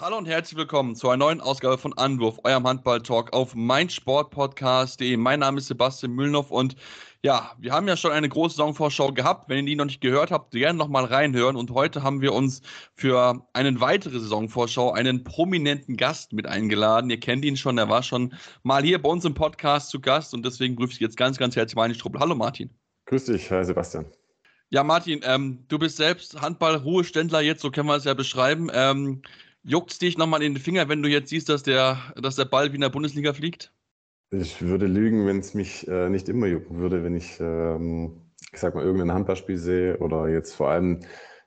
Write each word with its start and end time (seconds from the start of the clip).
Hallo 0.00 0.18
und 0.18 0.26
herzlich 0.26 0.58
willkommen 0.58 0.96
zu 0.96 1.08
einer 1.08 1.18
neuen 1.18 1.40
Ausgabe 1.40 1.78
von 1.78 1.92
Anwurf, 1.96 2.40
eurem 2.42 2.66
Handball-Talk 2.66 3.32
auf 3.32 3.54
meinsportpodcast.de. 3.54 5.16
Mein 5.16 5.38
Name 5.38 5.58
ist 5.58 5.68
Sebastian 5.68 6.12
Mühlenhoff 6.12 6.50
und 6.50 6.74
ja, 7.22 7.52
wir 7.58 7.72
haben 7.72 7.86
ja 7.86 7.96
schon 7.96 8.10
eine 8.10 8.28
große 8.28 8.56
Saisonvorschau 8.56 9.12
gehabt. 9.12 9.48
Wenn 9.48 9.58
ihr 9.58 9.70
die 9.70 9.76
noch 9.76 9.84
nicht 9.84 10.00
gehört 10.00 10.32
habt, 10.32 10.50
gerne 10.50 10.76
noch 10.76 10.88
mal 10.88 11.04
reinhören. 11.04 11.54
Und 11.54 11.70
heute 11.70 12.02
haben 12.02 12.20
wir 12.20 12.32
uns 12.32 12.60
für 12.96 13.46
eine 13.52 13.80
weitere 13.80 14.18
Saisonvorschau 14.18 14.90
einen 14.90 15.22
prominenten 15.22 15.96
Gast 15.96 16.32
mit 16.32 16.46
eingeladen. 16.46 17.08
Ihr 17.08 17.20
kennt 17.20 17.44
ihn 17.44 17.56
schon, 17.56 17.78
er 17.78 17.88
war 17.88 18.02
schon 18.02 18.34
mal 18.64 18.82
hier 18.82 19.00
bei 19.00 19.08
uns 19.08 19.24
im 19.24 19.34
Podcast 19.34 19.90
zu 19.90 20.00
Gast 20.00 20.34
und 20.34 20.44
deswegen 20.44 20.74
grüße 20.74 20.94
ich 20.94 21.00
jetzt 21.00 21.16
ganz, 21.16 21.38
ganz 21.38 21.54
herzlich 21.54 21.76
Martin 21.76 21.94
Struppel. 21.94 22.20
Hallo 22.20 22.34
Martin. 22.34 22.68
Grüß 23.06 23.26
dich, 23.26 23.48
Herr 23.48 23.64
Sebastian. 23.64 24.06
Ja, 24.70 24.82
Martin, 24.82 25.20
ähm, 25.22 25.64
du 25.68 25.78
bist 25.78 25.98
selbst 25.98 26.40
Handball-Ruheständler 26.40 27.42
jetzt, 27.42 27.62
so 27.62 27.70
können 27.70 27.86
wir 27.86 27.94
es 27.94 28.04
ja 28.04 28.14
beschreiben. 28.14 28.70
Ähm, 28.74 29.22
Juckt 29.66 30.02
dich 30.02 30.18
nochmal 30.18 30.42
in 30.42 30.54
den 30.54 30.62
Finger, 30.62 30.88
wenn 30.90 31.02
du 31.02 31.08
jetzt 31.08 31.30
siehst, 31.30 31.48
dass 31.48 31.62
der, 31.62 31.98
dass 32.20 32.36
der 32.36 32.44
Ball 32.44 32.70
wie 32.70 32.74
in 32.74 32.82
der 32.82 32.90
Bundesliga 32.90 33.32
fliegt? 33.32 33.72
Ich 34.30 34.60
würde 34.60 34.86
lügen, 34.86 35.26
wenn 35.26 35.38
es 35.38 35.54
mich 35.54 35.88
äh, 35.88 36.10
nicht 36.10 36.28
immer 36.28 36.46
jucken 36.46 36.78
würde, 36.78 37.02
wenn 37.02 37.16
ich, 37.16 37.40
ähm, 37.40 38.20
ich 38.52 38.60
sag 38.60 38.74
mal, 38.74 38.84
irgendein 38.84 39.12
Handballspiel 39.12 39.56
sehe 39.56 39.96
oder 39.98 40.28
jetzt 40.28 40.54
vor 40.54 40.68
allem 40.68 41.00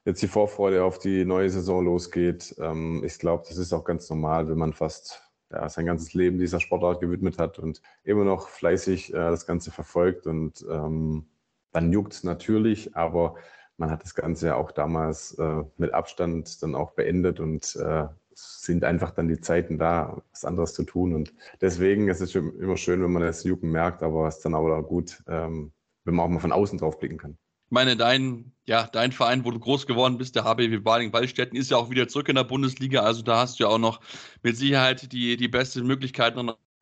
jetzt 0.04 0.22
die 0.22 0.28
Vorfreude 0.28 0.84
auf 0.84 0.98
die 0.98 1.26
neue 1.26 1.50
Saison 1.50 1.86
losgeht. 1.86 2.56
Ähm, 2.60 3.04
ich 3.06 3.20
glaube, 3.20 3.44
das 3.48 3.58
ist 3.58 3.72
auch 3.72 3.84
ganz 3.84 4.10
normal, 4.10 4.50
wenn 4.50 4.58
man 4.58 4.74
fast 4.74 5.22
ja, 5.52 5.70
sein 5.70 5.86
ganzes 5.86 6.14
Leben 6.14 6.40
dieser 6.40 6.60
Sportart 6.60 7.02
gewidmet 7.02 7.38
hat 7.38 7.60
und 7.60 7.82
immer 8.04 8.24
noch 8.24 8.50
fleißig 8.50 9.14
äh, 9.14 9.18
das 9.18 9.46
Ganze 9.46 9.70
verfolgt. 9.70 10.26
Und 10.26 10.66
ähm, 10.70 11.28
dann 11.72 11.92
juckt 11.92 12.14
es 12.14 12.24
natürlich, 12.24 12.96
aber 12.96 13.36
man 13.78 13.92
hat 13.92 14.04
das 14.04 14.16
Ganze 14.16 14.48
ja 14.48 14.56
auch 14.56 14.72
damals 14.72 15.34
äh, 15.36 15.64
mit 15.78 15.94
Abstand 15.94 16.62
dann 16.62 16.76
auch 16.76 16.92
beendet 16.92 17.40
und 17.40 17.76
äh, 17.76 18.08
sind 18.34 18.84
einfach 18.84 19.12
dann 19.12 19.28
die 19.28 19.40
Zeiten 19.40 19.78
da, 19.78 20.22
was 20.32 20.46
anderes 20.46 20.74
zu 20.74 20.84
tun. 20.84 21.14
Und 21.14 21.34
deswegen 21.62 22.08
ist 22.08 22.22
es 22.22 22.36
immer 22.36 22.78
schön, 22.78 23.02
wenn 23.02 23.12
man 23.12 23.24
das 23.24 23.44
Jucken 23.44 23.72
merkt, 23.72 24.04
aber 24.04 24.28
es 24.28 24.38
ist 24.38 24.46
dann 24.46 24.54
auch 24.54 24.82
gut, 24.84 25.24
ähm, 25.28 25.72
wenn 26.04 26.16
man 26.16 26.26
auch 26.26 26.30
mal 26.30 26.40
von 26.40 26.52
außen 26.52 26.78
drauf 26.78 27.00
blicken 27.00 27.18
kann. 27.18 27.38
Ich 27.66 27.72
meine, 27.72 27.98
dein, 27.98 28.54
ja, 28.66 28.88
dein 28.88 29.12
Verein, 29.12 29.44
wo 29.44 29.52
du 29.52 29.60
groß 29.60 29.88
geworden 29.88 30.18
bist, 30.18 30.36
der 30.36 30.46
HBW 30.46 30.78
Baling-Wallstätten, 30.78 31.58
ist 31.58 31.72
ja 31.72 31.78
auch 31.78 31.90
wieder 31.90 32.08
zurück 32.08 32.30
in 32.30 32.36
der 32.36 32.46
Bundesliga. 32.46 33.02
Also 33.02 33.24
da 33.24 33.40
hast 33.40 33.60
du 33.60 33.64
ja 33.64 33.70
auch 33.70 33.80
noch 33.80 34.00
mit 34.42 34.56
Sicherheit 34.56 35.12
die, 35.12 35.36
die 35.36 35.50
beste 35.50 35.84
Möglichkeit, 35.84 36.36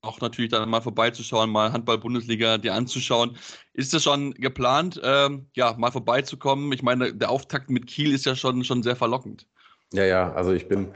auch 0.06 0.22
natürlich 0.22 0.52
dann 0.52 0.70
mal 0.70 0.82
vorbeizuschauen, 0.82 1.50
mal 1.50 1.74
Handball-Bundesliga 1.74 2.58
dir 2.58 2.74
anzuschauen. 2.74 3.38
Ist 3.74 3.94
das 3.94 4.04
schon 4.04 4.34
geplant, 4.34 5.02
ähm, 5.04 5.48
ja, 5.54 5.76
mal 5.78 5.92
vorbeizukommen? 5.92 6.72
Ich 6.72 6.84
meine, 6.84 7.14
der 7.14 7.30
Auftakt 7.30 7.70
mit 7.70 7.88
Kiel 7.88 8.14
ist 8.14 8.26
ja 8.26 8.36
schon, 8.36 8.64
schon 8.64 8.84
sehr 8.84 8.96
verlockend. 8.96 9.48
Ja, 9.94 10.06
ja, 10.06 10.34
also 10.34 10.52
ich 10.52 10.68
bin 10.68 10.90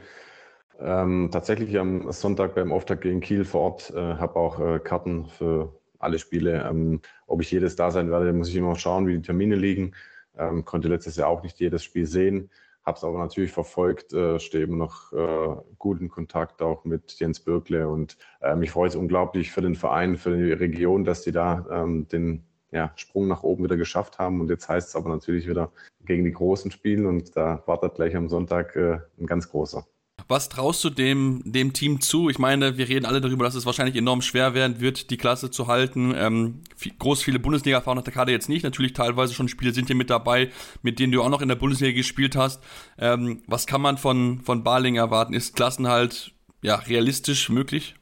ähm, 0.80 1.30
tatsächlich 1.32 1.78
am 1.78 2.10
Sonntag 2.12 2.54
beim 2.54 2.72
Auftakt 2.72 3.02
gegen 3.02 3.20
Kiel 3.20 3.44
vor 3.44 3.60
Ort, 3.60 3.90
äh, 3.90 4.14
habe 4.16 4.36
auch 4.36 4.60
äh, 4.60 4.78
Karten 4.78 5.26
für 5.26 5.78
alle 5.98 6.18
Spiele. 6.18 6.66
Ähm, 6.68 7.00
ob 7.26 7.42
ich 7.42 7.50
jedes 7.50 7.76
da 7.76 7.90
sein 7.90 8.10
werde, 8.10 8.32
muss 8.32 8.48
ich 8.48 8.56
immer 8.56 8.76
schauen, 8.76 9.06
wie 9.06 9.16
die 9.16 9.22
Termine 9.22 9.56
liegen. 9.56 9.94
Ähm, 10.38 10.64
konnte 10.64 10.88
letztes 10.88 11.16
Jahr 11.16 11.28
auch 11.28 11.42
nicht 11.42 11.60
jedes 11.60 11.84
Spiel 11.84 12.06
sehen, 12.06 12.50
habe 12.84 12.96
es 12.96 13.04
aber 13.04 13.18
natürlich 13.18 13.52
verfolgt, 13.52 14.12
äh, 14.12 14.38
stehe 14.38 14.64
immer 14.64 14.76
noch 14.76 15.12
äh, 15.12 15.56
gut 15.78 16.00
in 16.00 16.08
Kontakt 16.08 16.62
auch 16.62 16.84
mit 16.84 17.18
Jens 17.20 17.40
Birkle 17.40 17.88
und 17.88 18.16
äh, 18.40 18.56
mich 18.56 18.70
freut 18.70 18.90
es 18.90 18.96
unglaublich 18.96 19.52
für 19.52 19.60
den 19.60 19.74
Verein, 19.74 20.16
für 20.16 20.36
die 20.36 20.52
Region, 20.52 21.04
dass 21.04 21.22
die 21.22 21.32
da 21.32 21.66
ähm, 21.70 22.08
den 22.08 22.44
ja, 22.72 22.92
Sprung 22.96 23.28
nach 23.28 23.42
oben 23.42 23.64
wieder 23.64 23.76
geschafft 23.76 24.18
haben. 24.18 24.40
Und 24.40 24.48
jetzt 24.48 24.68
heißt 24.68 24.88
es 24.88 24.96
aber 24.96 25.10
natürlich 25.10 25.48
wieder 25.48 25.72
gegen 26.04 26.24
die 26.24 26.32
Großen 26.32 26.70
spielen 26.70 27.06
und 27.06 27.36
da 27.36 27.62
wartet 27.66 27.94
gleich 27.94 28.16
am 28.16 28.28
Sonntag 28.28 28.76
äh, 28.76 29.00
ein 29.18 29.26
ganz 29.26 29.48
großer. 29.48 29.86
Was 30.30 30.48
traust 30.48 30.84
du 30.84 30.90
dem, 30.90 31.42
dem 31.44 31.72
Team 31.72 32.00
zu? 32.00 32.28
Ich 32.30 32.38
meine, 32.38 32.78
wir 32.78 32.88
reden 32.88 33.04
alle 33.04 33.20
darüber, 33.20 33.42
dass 33.42 33.56
es 33.56 33.66
wahrscheinlich 33.66 33.96
enorm 33.96 34.22
schwer 34.22 34.54
werden 34.54 34.80
wird, 34.80 35.10
die 35.10 35.16
Klasse 35.16 35.50
zu 35.50 35.66
halten. 35.66 36.14
Ähm, 36.16 36.60
viel, 36.76 36.92
groß 36.96 37.20
viele 37.20 37.40
Bundesliga-Erfahrungen 37.40 37.98
hat 37.98 38.06
der 38.06 38.14
Kader 38.14 38.30
jetzt 38.30 38.48
nicht. 38.48 38.62
Natürlich 38.62 38.92
teilweise 38.92 39.34
schon 39.34 39.48
Spiele 39.48 39.72
sind 39.72 39.88
hier 39.88 39.96
mit 39.96 40.08
dabei, 40.08 40.50
mit 40.82 41.00
denen 41.00 41.12
du 41.12 41.20
auch 41.20 41.30
noch 41.30 41.42
in 41.42 41.48
der 41.48 41.56
Bundesliga 41.56 41.96
gespielt 41.96 42.36
hast. 42.36 42.62
Ähm, 42.96 43.42
was 43.48 43.66
kann 43.66 43.80
man 43.80 43.98
von, 43.98 44.40
von 44.42 44.62
Baling 44.62 44.94
erwarten? 44.94 45.34
Ist 45.34 45.56
Klassenhalt 45.56 46.32
ja, 46.62 46.76
realistisch 46.76 47.48
möglich? 47.48 47.96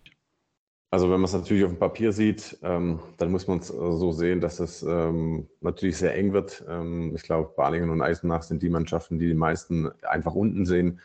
Also 0.90 1.06
wenn 1.06 1.20
man 1.20 1.24
es 1.24 1.32
natürlich 1.32 1.64
auf 1.64 1.70
dem 1.70 1.78
Papier 1.78 2.12
sieht, 2.12 2.58
ähm, 2.62 2.98
dann 3.16 3.30
muss 3.30 3.46
man 3.46 3.60
es 3.60 3.68
so 3.68 4.12
sehen, 4.12 4.42
dass 4.42 4.60
es 4.60 4.82
ähm, 4.82 5.48
natürlich 5.62 5.96
sehr 5.96 6.14
eng 6.14 6.34
wird. 6.34 6.62
Ähm, 6.68 7.14
ich 7.16 7.22
glaube, 7.22 7.54
Balingen 7.56 7.88
und 7.88 8.02
Eisenach 8.02 8.42
sind 8.42 8.62
die 8.62 8.68
Mannschaften, 8.68 9.18
die 9.18 9.28
die 9.28 9.34
meisten 9.34 9.88
einfach 10.02 10.34
unten 10.34 10.66
sehen 10.66 11.00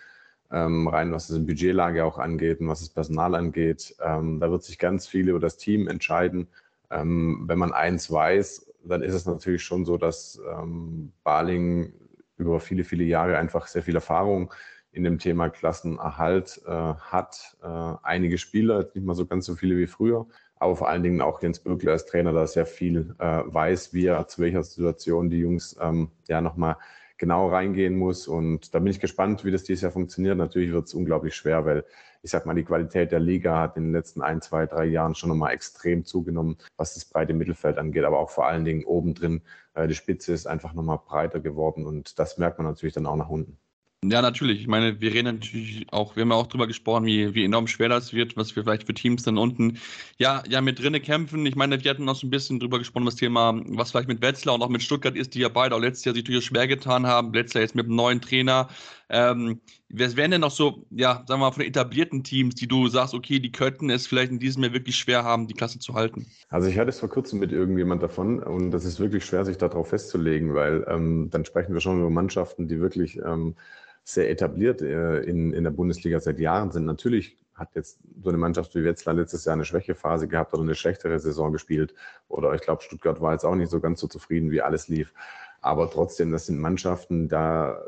ähm, 0.53 0.87
rein 0.87 1.11
was 1.11 1.27
das 1.27 1.45
Budgetlage 1.45 2.05
auch 2.05 2.19
angeht 2.19 2.61
und 2.61 2.67
was 2.67 2.79
das 2.79 2.89
Personal 2.89 3.35
angeht. 3.35 3.95
Ähm, 4.01 4.39
da 4.39 4.51
wird 4.51 4.63
sich 4.63 4.77
ganz 4.77 5.07
viel 5.07 5.27
über 5.27 5.39
das 5.39 5.57
Team 5.57 5.87
entscheiden. 5.87 6.47
Ähm, 6.91 7.43
wenn 7.47 7.57
man 7.57 7.73
eins 7.73 8.11
weiß, 8.11 8.71
dann 8.85 9.01
ist 9.01 9.15
es 9.15 9.25
natürlich 9.25 9.63
schon 9.63 9.83
so, 9.83 9.97
dass 9.97 10.39
ähm, 10.51 11.11
Baling 11.23 11.93
über 12.37 12.59
viele, 12.59 12.83
viele 12.83 13.03
Jahre 13.03 13.37
einfach 13.37 13.67
sehr 13.67 13.81
viel 13.81 13.95
Erfahrung 13.95 14.53
in 14.91 15.03
dem 15.03 15.17
Thema 15.17 15.49
Klassenerhalt 15.49 16.61
äh, 16.67 16.69
hat. 16.69 17.57
Äh, 17.63 17.95
einige 18.03 18.37
Spieler, 18.37 18.87
nicht 18.93 19.05
mal 19.05 19.15
so 19.15 19.25
ganz 19.25 19.45
so 19.47 19.55
viele 19.55 19.75
wie 19.77 19.87
früher, 19.87 20.27
aber 20.57 20.75
vor 20.75 20.87
allen 20.87 21.01
Dingen 21.01 21.21
auch 21.21 21.41
Jens 21.41 21.59
Böckler 21.59 21.93
als 21.93 22.05
Trainer, 22.05 22.31
da 22.31 22.45
sehr 22.45 22.67
viel 22.67 23.15
äh, 23.17 23.41
weiß, 23.45 23.93
wie 23.93 24.05
er 24.05 24.27
zu 24.27 24.41
welcher 24.41 24.61
Situation 24.61 25.31
die 25.31 25.39
Jungs 25.39 25.75
ähm, 25.81 26.11
ja 26.27 26.41
nochmal 26.41 26.77
genau 27.23 27.47
reingehen 27.47 27.97
muss. 27.97 28.27
Und 28.27 28.75
da 28.75 28.79
bin 28.79 28.91
ich 28.91 28.99
gespannt, 28.99 29.45
wie 29.45 29.51
das 29.51 29.63
dieses 29.63 29.81
Jahr 29.81 29.93
funktioniert. 29.93 30.37
Natürlich 30.37 30.73
wird 30.73 30.87
es 30.87 30.93
unglaublich 30.93 31.35
schwer, 31.35 31.65
weil 31.65 31.85
ich 32.21 32.31
sag 32.31 32.45
mal, 32.45 32.53
die 32.53 32.65
Qualität 32.65 33.13
der 33.13 33.21
Liga 33.21 33.59
hat 33.61 33.77
in 33.77 33.85
den 33.85 33.93
letzten 33.93 34.21
ein, 34.21 34.41
zwei, 34.41 34.65
drei 34.65 34.85
Jahren 34.85 35.15
schon 35.15 35.29
nochmal 35.29 35.53
extrem 35.53 36.03
zugenommen, 36.03 36.57
was 36.75 36.95
das 36.95 37.05
breite 37.05 37.33
Mittelfeld 37.33 37.77
angeht, 37.77 38.03
aber 38.03 38.19
auch 38.19 38.29
vor 38.29 38.45
allen 38.45 38.65
Dingen 38.65 38.83
oben 38.83 39.13
drin. 39.13 39.41
Äh, 39.73 39.87
die 39.87 39.95
Spitze 39.95 40.33
ist 40.33 40.47
einfach 40.47 40.73
nochmal 40.73 40.99
breiter 41.05 41.39
geworden 41.39 41.85
und 41.85 42.19
das 42.19 42.37
merkt 42.37 42.57
man 42.57 42.67
natürlich 42.67 42.93
dann 42.93 43.05
auch 43.05 43.15
nach 43.15 43.29
unten. 43.29 43.57
Ja, 44.03 44.21
natürlich. 44.21 44.59
Ich 44.61 44.67
meine, 44.67 44.99
wir 44.99 45.13
reden 45.13 45.35
natürlich 45.35 45.85
auch, 45.91 46.15
wir 46.15 46.21
haben 46.21 46.31
ja 46.31 46.35
auch 46.35 46.47
drüber 46.47 46.67
gesprochen, 46.67 47.05
wie, 47.05 47.33
wie 47.33 47.45
enorm 47.45 47.67
schwer 47.67 47.89
das 47.89 48.13
wird, 48.13 48.35
was 48.35 48.55
wir 48.55 48.63
vielleicht 48.63 48.85
für 48.85 48.93
Teams 48.93 49.23
dann 49.23 49.37
unten 49.37 49.79
ja, 50.17 50.43
ja 50.49 50.61
mit 50.61 50.79
drinne 50.79 50.99
kämpfen. 50.99 51.45
Ich 51.45 51.55
meine, 51.55 51.81
wir 51.81 51.89
hatten 51.89 52.09
auch 52.09 52.15
so 52.15 52.27
ein 52.27 52.29
bisschen 52.29 52.59
drüber 52.59 52.79
gesprochen, 52.79 53.05
das 53.05 53.15
Thema, 53.15 53.61
was 53.67 53.91
vielleicht 53.91 54.09
mit 54.09 54.21
Wetzlar 54.21 54.55
und 54.55 54.61
auch 54.61 54.69
mit 54.69 54.83
Stuttgart 54.83 55.15
ist, 55.15 55.35
die 55.35 55.39
ja 55.39 55.49
beide 55.49 55.75
auch 55.75 55.79
letztes 55.79 56.05
Jahr 56.05 56.15
sich 56.15 56.25
durchaus 56.25 56.43
schwer 56.43 56.67
getan 56.67 57.07
haben. 57.07 57.33
Wetzlar 57.33 57.61
jetzt 57.61 57.75
mit 57.75 57.85
einem 57.85 57.95
neuen 57.95 58.19
Trainer. 58.19 58.67
Ähm, 59.09 59.61
wer 59.89 60.15
wären 60.17 60.31
denn 60.31 60.41
noch 60.41 60.51
so, 60.51 60.85
ja, 60.89 61.23
sagen 61.27 61.39
wir 61.39 61.45
mal, 61.45 61.51
von 61.51 61.63
etablierten 61.63 62.23
Teams, 62.23 62.55
die 62.55 62.67
du 62.67 62.87
sagst, 62.87 63.13
okay, 63.13 63.39
die 63.39 63.51
könnten 63.51 63.89
es 63.89 64.07
vielleicht 64.07 64.31
in 64.31 64.39
diesem 64.39 64.63
Jahr 64.63 64.73
wirklich 64.73 64.95
schwer 64.95 65.23
haben, 65.23 65.47
die 65.47 65.53
Klasse 65.53 65.79
zu 65.79 65.93
halten? 65.93 66.25
Also 66.49 66.67
ich 66.67 66.77
hatte 66.77 66.89
es 66.89 66.99
vor 66.99 67.09
kurzem 67.09 67.39
mit 67.39 67.51
irgendjemand 67.51 68.01
davon 68.01 68.41
und 68.41 68.71
das 68.71 68.85
ist 68.85 68.99
wirklich 68.99 69.23
schwer, 69.23 69.45
sich 69.45 69.57
darauf 69.57 69.89
festzulegen, 69.89 70.55
weil 70.55 70.85
ähm, 70.89 71.29
dann 71.29 71.45
sprechen 71.45 71.73
wir 71.73 71.81
schon 71.81 71.99
über 71.99 72.09
Mannschaften, 72.09 72.67
die 72.67 72.79
wirklich 72.79 73.17
ähm, 73.17 73.55
sehr 74.03 74.29
etabliert 74.29 74.81
äh, 74.81 75.19
in, 75.19 75.53
in 75.53 75.63
der 75.63 75.71
Bundesliga 75.71 76.19
seit 76.19 76.39
Jahren 76.39 76.71
sind. 76.71 76.85
Natürlich 76.85 77.37
hat 77.55 77.75
jetzt 77.75 77.99
so 78.21 78.29
eine 78.29 78.37
Mannschaft 78.37 78.75
wie 78.75 78.83
Wetzlar 78.83 79.15
letztes 79.15 79.45
Jahr 79.45 79.53
eine 79.53 79.65
Schwächephase 79.65 80.27
gehabt 80.27 80.53
oder 80.53 80.63
eine 80.63 80.75
schlechtere 80.75 81.19
Saison 81.19 81.51
gespielt. 81.51 81.93
Oder 82.27 82.53
ich 82.53 82.61
glaube, 82.61 82.81
Stuttgart 82.81 83.21
war 83.21 83.33
jetzt 83.33 83.45
auch 83.45 83.55
nicht 83.55 83.69
so 83.69 83.79
ganz 83.79 83.99
so 83.99 84.07
zufrieden, 84.07 84.51
wie 84.51 84.61
alles 84.61 84.87
lief. 84.87 85.13
Aber 85.61 85.89
trotzdem, 85.89 86.31
das 86.31 86.47
sind 86.47 86.59
Mannschaften, 86.59 87.29
da, 87.29 87.81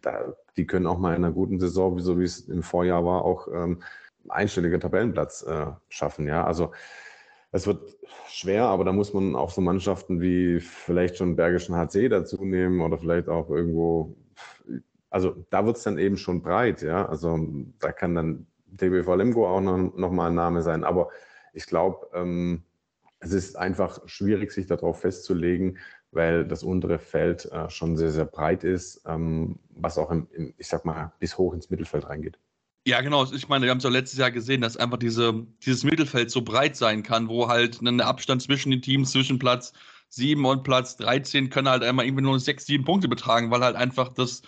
da 0.00 0.34
die 0.56 0.66
können 0.66 0.86
auch 0.86 0.98
mal 0.98 1.14
in 1.14 1.24
einer 1.24 1.32
guten 1.32 1.60
Saison, 1.60 2.00
so 2.00 2.18
wie 2.18 2.24
es 2.24 2.40
im 2.48 2.62
Vorjahr 2.62 3.04
war, 3.04 3.24
auch 3.24 3.48
ähm, 3.48 3.82
einstelliger 4.28 4.80
Tabellenplatz 4.80 5.42
äh, 5.42 5.66
schaffen. 5.88 6.26
Ja, 6.26 6.44
also 6.44 6.72
es 7.52 7.66
wird 7.66 7.96
schwer, 8.28 8.64
aber 8.64 8.84
da 8.84 8.92
muss 8.92 9.12
man 9.12 9.36
auch 9.36 9.50
so 9.50 9.60
Mannschaften 9.60 10.20
wie 10.20 10.58
vielleicht 10.58 11.18
schon 11.18 11.36
Bergischen 11.36 11.76
HC 11.76 12.08
dazu 12.08 12.44
nehmen 12.44 12.80
oder 12.80 12.98
vielleicht 12.98 13.28
auch 13.28 13.50
irgendwo 13.50 14.16
also 15.12 15.44
da 15.50 15.66
wird 15.66 15.76
es 15.76 15.82
dann 15.82 15.98
eben 15.98 16.16
schon 16.16 16.42
breit, 16.42 16.80
ja. 16.80 17.06
Also 17.06 17.38
da 17.78 17.92
kann 17.92 18.14
dann 18.14 18.46
TBV 18.78 19.14
Lemgo 19.14 19.46
auch 19.46 19.60
noch, 19.60 19.76
noch 19.94 20.10
mal 20.10 20.28
ein 20.28 20.34
Name 20.34 20.62
sein. 20.62 20.84
Aber 20.84 21.10
ich 21.52 21.66
glaube, 21.66 22.08
ähm, 22.14 22.62
es 23.20 23.32
ist 23.32 23.56
einfach 23.56 24.00
schwierig, 24.06 24.52
sich 24.52 24.66
darauf 24.66 25.00
festzulegen, 25.00 25.78
weil 26.12 26.46
das 26.46 26.62
untere 26.62 26.98
Feld 26.98 27.44
äh, 27.52 27.68
schon 27.68 27.98
sehr, 27.98 28.10
sehr 28.10 28.24
breit 28.24 28.64
ist, 28.64 29.02
ähm, 29.06 29.58
was 29.70 29.98
auch, 29.98 30.10
im, 30.10 30.28
im, 30.32 30.54
ich 30.56 30.68
sag 30.68 30.86
mal, 30.86 31.12
bis 31.18 31.36
hoch 31.36 31.52
ins 31.52 31.68
Mittelfeld 31.68 32.08
reingeht. 32.08 32.38
Ja, 32.86 33.00
genau. 33.02 33.24
Ich 33.30 33.48
meine, 33.48 33.64
wir 33.64 33.70
haben 33.70 33.78
es 33.78 33.84
ja 33.84 33.90
letztes 33.90 34.18
Jahr 34.18 34.30
gesehen, 34.30 34.62
dass 34.62 34.78
einfach 34.78 34.98
diese, 34.98 35.46
dieses 35.64 35.84
Mittelfeld 35.84 36.30
so 36.30 36.40
breit 36.40 36.74
sein 36.74 37.02
kann, 37.02 37.28
wo 37.28 37.48
halt 37.48 37.82
ein 37.82 38.00
Abstand 38.00 38.42
zwischen 38.42 38.70
den 38.70 38.80
Teams, 38.80 39.12
zwischen 39.12 39.38
Platz 39.38 39.74
7 40.08 40.44
und 40.44 40.64
Platz 40.64 40.96
13 40.96 41.48
können 41.48 41.68
halt 41.68 41.84
einmal 41.84 42.06
irgendwie 42.06 42.24
nur 42.24 42.40
6, 42.40 42.66
7 42.66 42.84
Punkte 42.84 43.08
betragen, 43.08 43.50
weil 43.50 43.62
halt 43.62 43.76
einfach 43.76 44.12
das, 44.12 44.42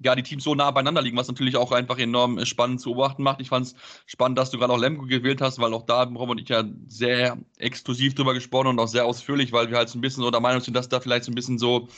ja, 0.00 0.14
die 0.14 0.22
Teams 0.22 0.44
so 0.44 0.54
nah 0.54 0.70
beieinander 0.70 1.02
liegen, 1.02 1.16
was 1.16 1.28
natürlich 1.28 1.56
auch 1.56 1.72
einfach 1.72 1.98
enorm 1.98 2.44
spannend 2.44 2.80
zu 2.80 2.90
beobachten 2.90 3.22
macht. 3.22 3.40
Ich 3.40 3.48
fand 3.48 3.66
es 3.66 3.74
spannend, 4.06 4.38
dass 4.38 4.50
du 4.50 4.58
gerade 4.58 4.72
auch 4.72 4.78
Lemgo 4.78 5.06
gewählt 5.06 5.40
hast, 5.40 5.58
weil 5.58 5.74
auch 5.74 5.86
da 5.86 6.00
haben 6.00 6.16
Rob 6.16 6.30
und 6.30 6.40
ich 6.40 6.48
ja 6.48 6.64
sehr 6.86 7.36
exklusiv 7.56 8.14
drüber 8.14 8.34
gesprochen 8.34 8.68
und 8.68 8.78
auch 8.78 8.88
sehr 8.88 9.04
ausführlich, 9.04 9.52
weil 9.52 9.70
wir 9.70 9.76
halt 9.76 9.88
so 9.88 9.98
ein 9.98 10.00
bisschen 10.00 10.22
so 10.22 10.30
der 10.30 10.40
Meinung 10.40 10.60
sind, 10.60 10.74
dass 10.74 10.88
da 10.88 11.00
vielleicht 11.00 11.24
so 11.24 11.32
ein 11.32 11.34
bisschen 11.34 11.58
so, 11.58 11.88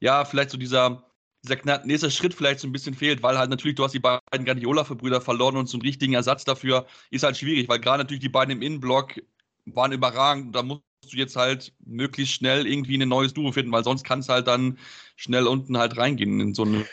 ja, 0.00 0.24
vielleicht 0.24 0.50
so 0.50 0.58
dieser, 0.58 1.04
dieser 1.42 1.84
nächste 1.84 2.10
Schritt 2.10 2.34
vielleicht 2.34 2.60
so 2.60 2.68
ein 2.68 2.72
bisschen 2.72 2.94
fehlt, 2.94 3.22
weil 3.22 3.38
halt 3.38 3.50
natürlich, 3.50 3.76
du 3.76 3.84
hast 3.84 3.92
die 3.92 4.00
beiden 4.00 4.44
Guardiola-Brüder 4.44 5.20
verloren 5.20 5.56
und 5.56 5.72
einen 5.72 5.82
richtigen 5.82 6.12
Ersatz 6.12 6.44
dafür 6.44 6.86
ist 7.10 7.24
halt 7.24 7.36
schwierig, 7.38 7.68
weil 7.68 7.80
gerade 7.80 8.02
natürlich 8.02 8.22
die 8.22 8.28
beiden 8.28 8.52
im 8.52 8.62
Innenblock 8.62 9.14
waren 9.64 9.92
überragend. 9.92 10.54
Da 10.54 10.62
musst 10.62 10.82
du 11.10 11.16
jetzt 11.16 11.36
halt 11.36 11.72
möglichst 11.84 12.34
schnell 12.34 12.66
irgendwie 12.66 13.00
ein 13.00 13.08
neues 13.08 13.32
Duo 13.32 13.52
finden, 13.52 13.72
weil 13.72 13.84
sonst 13.84 14.04
kann 14.04 14.18
es 14.18 14.28
halt 14.28 14.46
dann 14.46 14.78
schnell 15.16 15.46
unten 15.46 15.78
halt 15.78 15.96
reingehen 15.96 16.40
in 16.40 16.54
so 16.54 16.64
eine, 16.64 16.84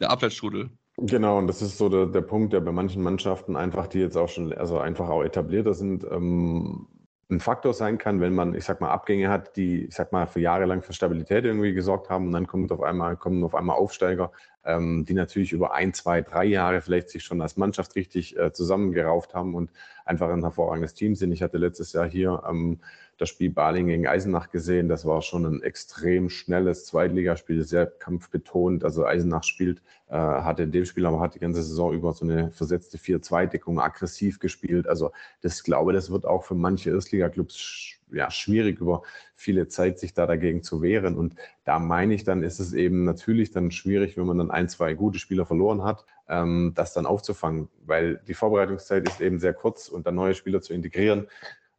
eine 0.00 0.10
Abwärtsstrudel. 0.10 0.70
Genau, 0.96 1.38
und 1.38 1.46
das 1.46 1.62
ist 1.62 1.78
so 1.78 1.88
der, 1.88 2.06
der 2.06 2.20
Punkt, 2.20 2.52
der 2.52 2.60
bei 2.60 2.72
manchen 2.72 3.02
Mannschaften 3.02 3.56
einfach, 3.56 3.86
die 3.86 4.00
jetzt 4.00 4.16
auch 4.16 4.28
schon, 4.28 4.52
also 4.52 4.78
einfach 4.78 5.08
auch 5.08 5.22
etablierter 5.22 5.74
sind, 5.74 6.04
ähm, 6.04 6.88
ein 7.30 7.40
Faktor 7.40 7.72
sein 7.72 7.96
kann, 7.96 8.20
wenn 8.20 8.34
man, 8.34 8.54
ich 8.54 8.64
sag 8.64 8.80
mal, 8.80 8.90
Abgänge 8.90 9.28
hat, 9.28 9.56
die, 9.56 9.84
ich 9.84 9.94
sag 9.94 10.12
mal, 10.12 10.26
für 10.26 10.40
jahrelang 10.40 10.82
für 10.82 10.92
Stabilität 10.92 11.44
irgendwie 11.44 11.72
gesorgt 11.72 12.10
haben 12.10 12.26
und 12.26 12.32
dann 12.32 12.46
kommt 12.46 12.72
auf 12.72 12.82
einmal, 12.82 13.16
kommen 13.16 13.44
auf 13.44 13.54
einmal 13.54 13.76
Aufsteiger, 13.76 14.32
ähm, 14.64 15.04
die 15.04 15.14
natürlich 15.14 15.52
über 15.52 15.72
ein, 15.72 15.94
zwei, 15.94 16.22
drei 16.22 16.44
Jahre 16.44 16.80
vielleicht 16.80 17.08
sich 17.08 17.22
schon 17.22 17.40
als 17.40 17.56
Mannschaft 17.56 17.94
richtig 17.94 18.36
äh, 18.36 18.52
zusammengerauft 18.52 19.32
haben 19.32 19.54
und 19.54 19.70
einfach 20.04 20.28
ein 20.28 20.42
hervorragendes 20.42 20.94
Team 20.94 21.14
sind. 21.14 21.32
Ich 21.32 21.42
hatte 21.42 21.58
letztes 21.58 21.92
Jahr 21.92 22.08
hier 22.08 22.42
ähm, 22.48 22.80
das 23.20 23.28
Spiel 23.28 23.50
Baling 23.50 23.86
gegen 23.86 24.06
Eisenach 24.06 24.50
gesehen. 24.50 24.88
Das 24.88 25.04
war 25.04 25.20
schon 25.20 25.44
ein 25.44 25.62
extrem 25.62 26.30
schnelles 26.30 26.86
Zweitligaspiel, 26.86 27.62
sehr 27.64 27.86
kampfbetont. 27.86 28.82
Also 28.82 29.04
Eisenach 29.04 29.44
spielt, 29.44 29.82
äh, 30.08 30.14
hatte 30.14 30.62
in 30.62 30.72
dem 30.72 30.86
Spiel 30.86 31.04
aber 31.04 31.20
hat 31.20 31.34
die 31.34 31.38
ganze 31.38 31.62
Saison 31.62 31.92
über 31.92 32.14
so 32.14 32.24
eine 32.24 32.50
versetzte 32.50 32.96
4-2-Deckung 32.96 33.78
aggressiv 33.78 34.38
gespielt. 34.38 34.88
Also 34.88 35.12
das 35.42 35.62
glaube, 35.62 35.92
das 35.92 36.10
wird 36.10 36.24
auch 36.24 36.44
für 36.44 36.54
manche 36.54 36.90
Erstliga-Clubs 36.90 37.98
ja, 38.10 38.30
schwierig 38.30 38.80
über 38.80 39.02
viele 39.36 39.68
Zeit, 39.68 39.98
sich 39.98 40.14
da 40.14 40.26
dagegen 40.26 40.62
zu 40.62 40.80
wehren. 40.80 41.16
Und 41.16 41.34
da 41.64 41.78
meine 41.78 42.14
ich, 42.14 42.24
dann 42.24 42.42
ist 42.42 42.58
es 42.58 42.72
eben 42.72 43.04
natürlich 43.04 43.50
dann 43.50 43.70
schwierig, 43.70 44.16
wenn 44.16 44.26
man 44.26 44.38
dann 44.38 44.50
ein, 44.50 44.68
zwei 44.70 44.94
gute 44.94 45.18
Spieler 45.18 45.44
verloren 45.44 45.84
hat, 45.84 46.06
ähm, 46.26 46.72
das 46.74 46.94
dann 46.94 47.04
aufzufangen, 47.04 47.68
weil 47.84 48.20
die 48.26 48.34
Vorbereitungszeit 48.34 49.06
ist 49.06 49.20
eben 49.20 49.38
sehr 49.40 49.52
kurz 49.52 49.88
und 49.88 50.06
dann 50.06 50.14
neue 50.14 50.34
Spieler 50.34 50.62
zu 50.62 50.72
integrieren, 50.72 51.26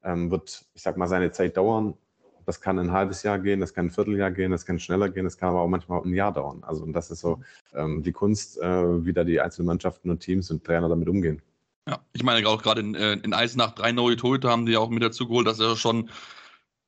ähm, 0.04 0.32
wird, 0.32 0.66
ich 0.74 0.82
sag 0.82 0.98
mal, 0.98 1.08
seine 1.08 1.32
Zeit 1.32 1.58
dauern. 1.58 1.94
Das 2.46 2.60
kann 2.60 2.80
ein 2.80 2.92
halbes 2.92 3.24
Jahr 3.24 3.38
gehen, 3.40 3.60
das 3.60 3.74
kann 3.74 3.88
ein 3.88 3.92
Vierteljahr 3.92 4.32
gehen, 4.32 4.52
das 4.52 4.66
kann 4.66 4.80
schneller 4.80 5.10
gehen, 5.10 5.26
das 5.26 5.38
kann 5.38 5.50
aber 5.50 5.62
auch 5.62 5.68
manchmal 5.68 6.02
ein 6.02 6.14
Jahr 6.14 6.34
dauern. 6.34 6.64
Also 6.64 6.84
und 6.84 6.94
das 6.94 7.12
ist 7.12 7.20
so 7.20 7.40
ähm, 7.74 8.02
die 8.02 8.12
Kunst, 8.12 8.60
äh, 8.60 9.06
wie 9.06 9.14
da 9.14 9.24
die 9.24 9.40
einzelnen 9.40 9.68
Mannschaften 9.68 10.10
und 10.10 10.20
Teams 10.20 10.50
und 10.50 10.64
Trainer 10.64 10.90
damit 10.90 11.08
umgehen. 11.08 11.42
Ja, 11.88 12.00
ich 12.14 12.24
meine 12.24 12.48
auch 12.48 12.62
gerade 12.62 12.82
in, 12.82 12.96
äh, 12.96 13.14
in 13.14 13.34
Eisenach 13.34 13.72
drei 13.72 13.92
neue 13.92 14.16
Torhüter 14.16 14.50
haben 14.50 14.66
die 14.66 14.76
auch 14.76 14.90
mit 14.90 15.04
dazu 15.04 15.28
geholt, 15.28 15.48
das 15.48 15.60
ist 15.60 15.66
ja 15.66 15.76
schon 15.76 16.10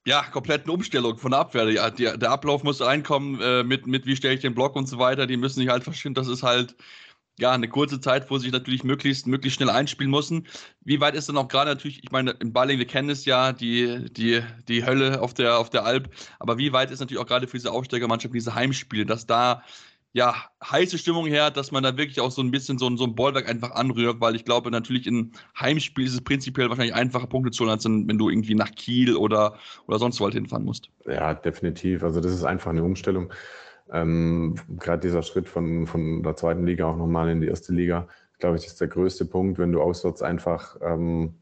ja, 0.05 0.23
komplett 0.23 0.63
eine 0.63 0.73
Umstellung 0.73 1.17
von 1.17 1.31
der 1.31 1.39
Abwehr. 1.39 1.69
Ja, 1.69 1.89
die, 1.89 2.03
der 2.03 2.31
Ablauf 2.31 2.63
muss 2.63 2.81
reinkommen 2.81 3.39
äh, 3.41 3.63
mit, 3.63 3.87
mit 3.87 4.05
wie 4.05 4.15
stelle 4.15 4.35
ich 4.35 4.41
den 4.41 4.53
Block 4.53 4.75
und 4.75 4.87
so 4.87 4.99
weiter. 4.99 5.27
Die 5.27 5.37
müssen 5.37 5.59
sich 5.59 5.69
halt 5.69 5.83
verstehen, 5.83 6.13
das 6.13 6.27
ist 6.27 6.43
halt 6.43 6.75
ja, 7.39 7.51
eine 7.51 7.67
kurze 7.67 7.99
Zeit, 7.99 8.29
wo 8.29 8.37
sie 8.37 8.43
sich 8.43 8.53
natürlich 8.53 8.83
möglichst, 8.83 9.27
möglichst 9.27 9.57
schnell 9.57 9.69
einspielen 9.69 10.11
müssen. 10.11 10.47
Wie 10.81 10.99
weit 10.99 11.15
ist 11.15 11.29
dann 11.29 11.37
auch 11.37 11.47
gerade 11.47 11.71
natürlich, 11.71 12.03
ich 12.03 12.11
meine, 12.11 12.31
im 12.31 12.53
Balling, 12.53 12.77
wir 12.77 12.87
kennen 12.87 13.09
es 13.09 13.25
ja, 13.25 13.53
die, 13.53 14.05
die, 14.11 14.41
die 14.67 14.85
Hölle 14.85 15.21
auf 15.21 15.33
der, 15.33 15.57
auf 15.57 15.69
der 15.69 15.85
Alp, 15.85 16.09
aber 16.39 16.57
wie 16.57 16.73
weit 16.73 16.91
ist 16.91 16.99
natürlich 16.99 17.21
auch 17.21 17.27
gerade 17.27 17.47
für 17.47 17.57
diese 17.57 17.71
Aufsteigermannschaft, 17.71 18.33
diese 18.33 18.55
Heimspiele, 18.55 19.05
dass 19.05 19.25
da 19.25 19.63
ja, 20.15 20.35
heiße 20.63 20.99
Stimmung 20.99 21.25
her, 21.25 21.49
dass 21.49 21.71
man 21.71 21.81
da 21.81 21.97
wirklich 21.97 22.19
auch 22.21 22.29
so 22.29 22.41
ein 22.43 22.51
bisschen 22.51 22.77
so, 22.77 22.95
so 22.95 23.03
ein 23.03 23.15
Bollwerk 23.15 23.49
einfach 23.49 23.71
anrührt, 23.71 24.21
weil 24.21 24.35
ich 24.35 24.45
glaube, 24.45 24.69
natürlich 24.69 25.07
in 25.07 25.31
Heimspiel 25.59 26.05
ist 26.05 26.13
es 26.13 26.21
prinzipiell 26.21 26.69
wahrscheinlich 26.69 26.93
einfacher 26.93 27.25
Punkte 27.25 27.49
zu 27.49 27.63
holen, 27.63 27.71
als 27.71 27.83
wenn 27.85 28.17
du 28.19 28.29
irgendwie 28.29 28.53
nach 28.53 28.69
Kiel 28.69 29.15
oder, 29.15 29.57
oder 29.87 29.97
sonst 29.97 30.19
wo 30.19 30.25
halt 30.25 30.35
hinfahren 30.35 30.65
musst. 30.65 30.89
Ja, 31.07 31.33
definitiv. 31.33 32.03
Also 32.03 32.21
das 32.21 32.31
ist 32.31 32.43
einfach 32.43 32.69
eine 32.69 32.83
Umstellung. 32.83 33.33
Ähm, 33.91 34.55
Gerade 34.79 35.01
dieser 35.01 35.23
Schritt 35.23 35.49
von, 35.49 35.87
von 35.87 36.23
der 36.23 36.35
zweiten 36.35 36.65
Liga 36.65 36.85
auch 36.85 36.97
nochmal 36.97 37.29
in 37.29 37.41
die 37.41 37.47
erste 37.47 37.73
Liga, 37.73 38.07
glaube 38.39 38.57
ich, 38.57 38.65
ist 38.65 38.81
der 38.81 38.87
größte 38.87 39.25
Punkt, 39.25 39.59
wenn 39.59 39.71
du 39.71 39.81
auswärts 39.81 40.21
einfach 40.21 40.77
ähm, 40.81 41.35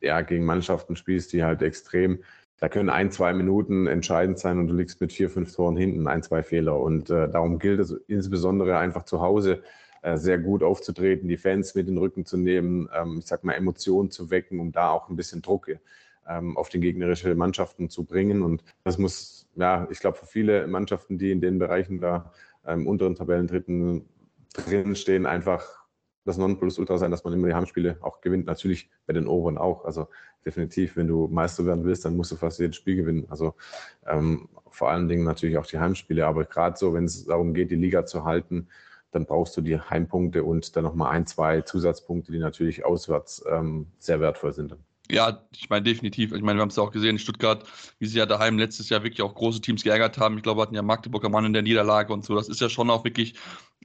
ja, 0.00 0.20
gegen 0.22 0.44
Mannschaften 0.44 0.96
spielst, 0.96 1.32
die 1.32 1.44
halt 1.44 1.62
extrem, 1.62 2.22
da 2.58 2.68
können 2.68 2.90
ein, 2.90 3.10
zwei 3.10 3.32
Minuten 3.32 3.86
entscheidend 3.86 4.38
sein 4.38 4.58
und 4.58 4.68
du 4.68 4.74
liegst 4.74 5.00
mit 5.00 5.12
vier, 5.12 5.30
fünf 5.30 5.54
Toren 5.54 5.76
hinten, 5.76 6.08
ein, 6.08 6.22
zwei 6.22 6.42
Fehler. 6.42 6.80
Und 6.80 7.10
äh, 7.10 7.28
darum 7.28 7.58
gilt 7.58 7.80
es 7.80 7.92
insbesondere 8.08 8.78
einfach 8.78 9.04
zu 9.04 9.20
Hause 9.20 9.62
äh, 10.02 10.16
sehr 10.16 10.38
gut 10.38 10.62
aufzutreten, 10.62 11.28
die 11.28 11.36
Fans 11.36 11.74
mit 11.74 11.88
in 11.88 11.94
den 11.94 11.98
Rücken 11.98 12.24
zu 12.24 12.36
nehmen, 12.36 12.88
ähm, 12.94 13.18
ich 13.20 13.26
sag 13.26 13.44
mal, 13.44 13.52
Emotionen 13.52 14.10
zu 14.10 14.30
wecken, 14.30 14.60
um 14.60 14.72
da 14.72 14.90
auch 14.90 15.08
ein 15.08 15.16
bisschen 15.16 15.42
Druck 15.42 15.68
ähm, 16.28 16.56
auf 16.56 16.68
den 16.68 16.80
gegnerischen 16.80 17.36
Mannschaften 17.36 17.90
zu 17.90 18.04
bringen. 18.04 18.42
Und 18.42 18.62
das 18.84 18.98
muss 18.98 19.48
ja, 19.58 19.88
ich 19.90 19.98
glaube, 20.00 20.16
für 20.16 20.26
viele 20.26 20.66
Mannschaften, 20.66 21.18
die 21.18 21.32
in 21.32 21.40
den 21.40 21.58
Bereichen 21.58 22.00
da 22.00 22.32
im 22.64 22.80
ähm, 22.80 22.86
unteren 22.86 23.14
Tabellendritten 23.14 24.08
drin 24.52 24.94
stehen, 24.94 25.26
einfach 25.26 25.84
das 26.24 26.38
Nonplusultra 26.38 26.98
sein, 26.98 27.10
dass 27.10 27.24
man 27.24 27.32
immer 27.32 27.48
die 27.48 27.54
Heimspiele 27.54 27.96
auch 28.02 28.20
gewinnt. 28.20 28.46
Natürlich 28.46 28.90
bei 29.06 29.14
den 29.14 29.26
oberen 29.26 29.58
auch. 29.58 29.84
Also 29.84 30.08
definitiv, 30.44 30.96
wenn 30.96 31.08
du 31.08 31.26
Meister 31.26 31.64
werden 31.64 31.84
willst, 31.84 32.04
dann 32.04 32.16
musst 32.16 32.30
du 32.30 32.36
fast 32.36 32.60
jedes 32.60 32.76
Spiel 32.76 32.96
gewinnen. 32.96 33.26
Also 33.30 33.54
ähm, 34.06 34.48
vor 34.68 34.90
allen 34.90 35.08
Dingen 35.08 35.24
natürlich 35.24 35.56
auch 35.58 35.66
die 35.66 35.78
Heimspiele. 35.78 36.26
Aber 36.26 36.44
gerade 36.44 36.76
so, 36.76 36.92
wenn 36.92 37.04
es 37.04 37.24
darum 37.24 37.54
geht, 37.54 37.70
die 37.70 37.76
Liga 37.76 38.04
zu 38.04 38.24
halten, 38.24 38.68
dann 39.10 39.24
brauchst 39.24 39.56
du 39.56 39.62
die 39.62 39.80
Heimpunkte 39.80 40.44
und 40.44 40.76
dann 40.76 40.84
nochmal 40.84 41.12
ein, 41.12 41.26
zwei 41.26 41.62
Zusatzpunkte, 41.62 42.30
die 42.30 42.38
natürlich 42.38 42.84
auswärts 42.84 43.42
ähm, 43.50 43.86
sehr 43.98 44.20
wertvoll 44.20 44.52
sind. 44.52 44.76
Ja, 45.10 45.42
ich 45.56 45.70
meine 45.70 45.82
definitiv. 45.82 46.32
Ich 46.32 46.42
meine, 46.42 46.58
wir 46.58 46.62
haben 46.62 46.68
es 46.68 46.76
ja 46.76 46.82
auch 46.82 46.90
gesehen 46.90 47.10
in 47.10 47.18
Stuttgart, 47.18 47.64
wie 47.98 48.06
sie 48.06 48.18
ja 48.18 48.26
daheim 48.26 48.58
letztes 48.58 48.90
Jahr 48.90 49.02
wirklich 49.02 49.22
auch 49.22 49.34
große 49.34 49.60
Teams 49.62 49.82
geärgert 49.82 50.18
haben. 50.18 50.36
Ich 50.36 50.42
glaube, 50.42 50.58
wir 50.58 50.62
hatten 50.62 50.74
ja 50.74 50.82
Magdeburger 50.82 51.30
Mann 51.30 51.46
in 51.46 51.54
der 51.54 51.62
Niederlage 51.62 52.12
und 52.12 52.24
so. 52.24 52.34
Das 52.34 52.48
ist 52.48 52.60
ja 52.60 52.68
schon 52.68 52.90
auch 52.90 53.04
wirklich 53.04 53.34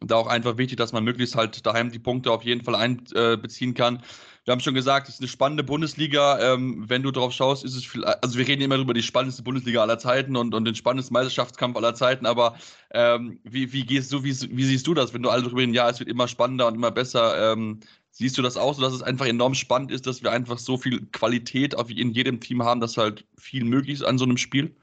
da 0.02 0.16
auch 0.16 0.28
einfach 0.28 0.58
wichtig, 0.58 0.78
dass 0.78 0.92
man 0.92 1.04
möglichst 1.04 1.36
halt 1.36 1.66
daheim 1.66 1.92
die 1.92 2.00
Punkte 2.00 2.32
auf 2.32 2.44
jeden 2.44 2.64
Fall 2.64 2.76
einbeziehen 2.76 3.72
äh, 3.72 3.74
kann. 3.74 4.04
Wir 4.46 4.52
haben 4.52 4.60
schon 4.60 4.74
gesagt, 4.74 5.08
es 5.08 5.16
ist 5.16 5.22
eine 5.22 5.30
spannende 5.30 5.64
Bundesliga. 5.64 6.54
Ähm, 6.54 6.84
wenn 6.88 7.02
du 7.02 7.12
drauf 7.12 7.32
schaust, 7.32 7.64
ist 7.64 7.76
es 7.76 7.86
viel, 7.86 8.04
also 8.04 8.38
wir 8.38 8.46
reden 8.46 8.62
immer 8.62 8.76
über 8.76 8.94
die 8.94 9.04
spannendste 9.04 9.44
Bundesliga 9.44 9.82
aller 9.82 10.00
Zeiten 10.00 10.36
und, 10.36 10.54
und 10.54 10.66
den 10.66 10.76
spannendsten 10.76 11.14
Meisterschaftskampf 11.14 11.78
aller 11.78 11.96
Zeiten, 11.96 12.26
aber 12.26 12.58
ähm, 12.92 13.40
wie, 13.44 13.72
wie 13.72 13.86
gehst 13.86 14.12
du, 14.12 14.24
wie, 14.24 14.36
wie 14.52 14.66
siehst 14.66 14.86
du 14.86 14.94
das, 14.94 15.14
wenn 15.14 15.24
du 15.24 15.30
alle 15.30 15.44
darüber 15.44 15.62
reden, 15.62 15.74
ja, 15.74 15.90
es 15.90 16.00
wird 16.00 16.10
immer 16.10 16.28
spannender 16.28 16.68
und 16.68 16.76
immer 16.76 16.92
besser, 16.92 17.54
ähm, 17.54 17.80
Siehst 18.16 18.38
du 18.38 18.44
das 18.44 18.58
auch 18.58 18.76
so, 18.76 18.82
dass 18.84 18.94
es 18.94 19.02
einfach 19.02 19.26
enorm 19.26 19.56
spannend 19.56 19.92
ist, 19.92 20.06
dass 20.06 20.22
wir 20.22 20.32
einfach 20.32 20.60
so 20.60 20.78
viel 20.78 21.04
Qualität 21.12 21.74
in 21.74 22.12
jedem 22.12 22.40
Team 22.40 22.62
haben, 22.62 22.80
dass 22.80 22.96
halt 22.96 23.26
viel 23.40 23.66
möglich 23.66 23.96
ist 23.96 24.04
an 24.04 24.20
so 24.20 24.26
einem 24.26 24.38
Spiel? 24.38 24.76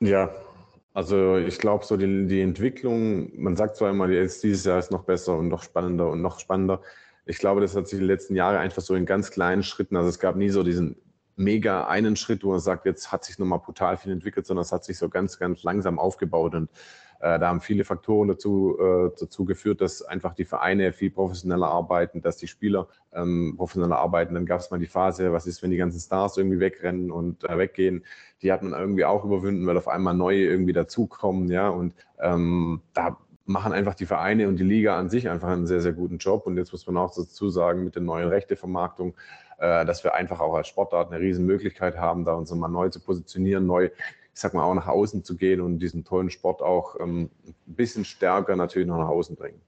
Ja, 0.00 0.34
also 0.92 1.36
ich 1.36 1.58
glaube, 1.58 1.84
so 1.84 1.96
die, 1.96 2.26
die 2.26 2.40
Entwicklung, 2.40 3.30
man 3.40 3.54
sagt 3.54 3.76
zwar 3.76 3.90
immer, 3.90 4.08
dieses 4.08 4.64
Jahr 4.64 4.80
ist 4.80 4.90
noch 4.90 5.04
besser 5.04 5.38
und 5.38 5.46
noch 5.46 5.62
spannender 5.62 6.10
und 6.10 6.22
noch 6.22 6.40
spannender. 6.40 6.82
Ich 7.24 7.38
glaube, 7.38 7.60
das 7.60 7.76
hat 7.76 7.86
sich 7.86 8.00
die 8.00 8.04
letzten 8.04 8.34
Jahre 8.34 8.58
einfach 8.58 8.82
so 8.82 8.96
in 8.96 9.06
ganz 9.06 9.30
kleinen 9.30 9.62
Schritten, 9.62 9.96
also 9.96 10.08
es 10.08 10.18
gab 10.18 10.34
nie 10.34 10.48
so 10.48 10.64
diesen 10.64 10.96
mega 11.36 11.86
einen 11.86 12.16
Schritt, 12.16 12.42
wo 12.42 12.50
man 12.50 12.58
sagt, 12.58 12.84
jetzt 12.84 13.12
hat 13.12 13.24
sich 13.24 13.38
nochmal 13.38 13.60
brutal 13.60 13.96
viel 13.96 14.10
entwickelt, 14.10 14.44
sondern 14.44 14.62
es 14.62 14.72
hat 14.72 14.84
sich 14.84 14.98
so 14.98 15.08
ganz, 15.08 15.38
ganz 15.38 15.62
langsam 15.62 16.00
aufgebaut 16.00 16.56
und 16.56 16.68
da 17.22 17.48
haben 17.48 17.60
viele 17.60 17.84
Faktoren 17.84 18.28
dazu, 18.28 18.76
äh, 18.80 19.10
dazu 19.18 19.44
geführt, 19.44 19.80
dass 19.80 20.02
einfach 20.02 20.34
die 20.34 20.44
Vereine 20.44 20.92
viel 20.92 21.10
professioneller 21.10 21.68
arbeiten, 21.68 22.20
dass 22.20 22.36
die 22.36 22.48
Spieler 22.48 22.88
ähm, 23.12 23.54
professioneller 23.56 23.98
arbeiten. 23.98 24.34
Dann 24.34 24.44
gab 24.44 24.60
es 24.60 24.72
mal 24.72 24.80
die 24.80 24.86
Phase, 24.86 25.32
was 25.32 25.46
ist, 25.46 25.62
wenn 25.62 25.70
die 25.70 25.76
ganzen 25.76 26.00
Stars 26.00 26.36
irgendwie 26.36 26.58
wegrennen 26.58 27.12
und 27.12 27.44
äh, 27.44 27.56
weggehen. 27.56 28.04
Die 28.42 28.50
hat 28.52 28.64
man 28.64 28.72
irgendwie 28.72 29.04
auch 29.04 29.24
überwunden, 29.24 29.64
weil 29.68 29.76
auf 29.76 29.86
einmal 29.86 30.14
neue 30.14 30.44
irgendwie 30.44 30.72
dazukommen. 30.72 31.48
Ja, 31.48 31.68
und 31.68 31.94
ähm, 32.20 32.80
da 32.92 33.16
machen 33.44 33.72
einfach 33.72 33.94
die 33.94 34.06
Vereine 34.06 34.48
und 34.48 34.56
die 34.56 34.64
Liga 34.64 34.98
an 34.98 35.08
sich 35.08 35.28
einfach 35.28 35.48
einen 35.48 35.68
sehr, 35.68 35.80
sehr 35.80 35.92
guten 35.92 36.18
Job. 36.18 36.46
Und 36.46 36.56
jetzt 36.56 36.72
muss 36.72 36.86
man 36.88 36.96
auch 36.96 37.14
dazu 37.14 37.50
sagen, 37.50 37.84
mit 37.84 37.94
der 37.94 38.02
neuen 38.02 38.28
Rechtevermarktung, 38.28 39.14
äh, 39.58 39.84
dass 39.84 40.02
wir 40.02 40.14
einfach 40.14 40.40
auch 40.40 40.54
als 40.54 40.66
Sportart 40.66 41.12
eine 41.12 41.20
riesen 41.20 41.46
Möglichkeit 41.46 41.96
haben, 41.96 42.24
da 42.24 42.34
uns 42.34 42.52
mal 42.52 42.66
neu 42.66 42.88
zu 42.88 42.98
positionieren, 42.98 43.66
neu 43.66 43.90
ich 44.34 44.40
sag 44.40 44.54
mal, 44.54 44.64
auch 44.64 44.74
nach 44.74 44.86
außen 44.86 45.24
zu 45.24 45.36
gehen 45.36 45.60
und 45.60 45.78
diesen 45.78 46.04
tollen 46.04 46.30
Sport 46.30 46.62
auch 46.62 46.98
ähm, 47.00 47.30
ein 47.44 47.54
bisschen 47.66 48.04
stärker 48.04 48.56
natürlich 48.56 48.88
noch 48.88 48.98
nach 48.98 49.08
außen 49.08 49.36
bringen. 49.36 49.60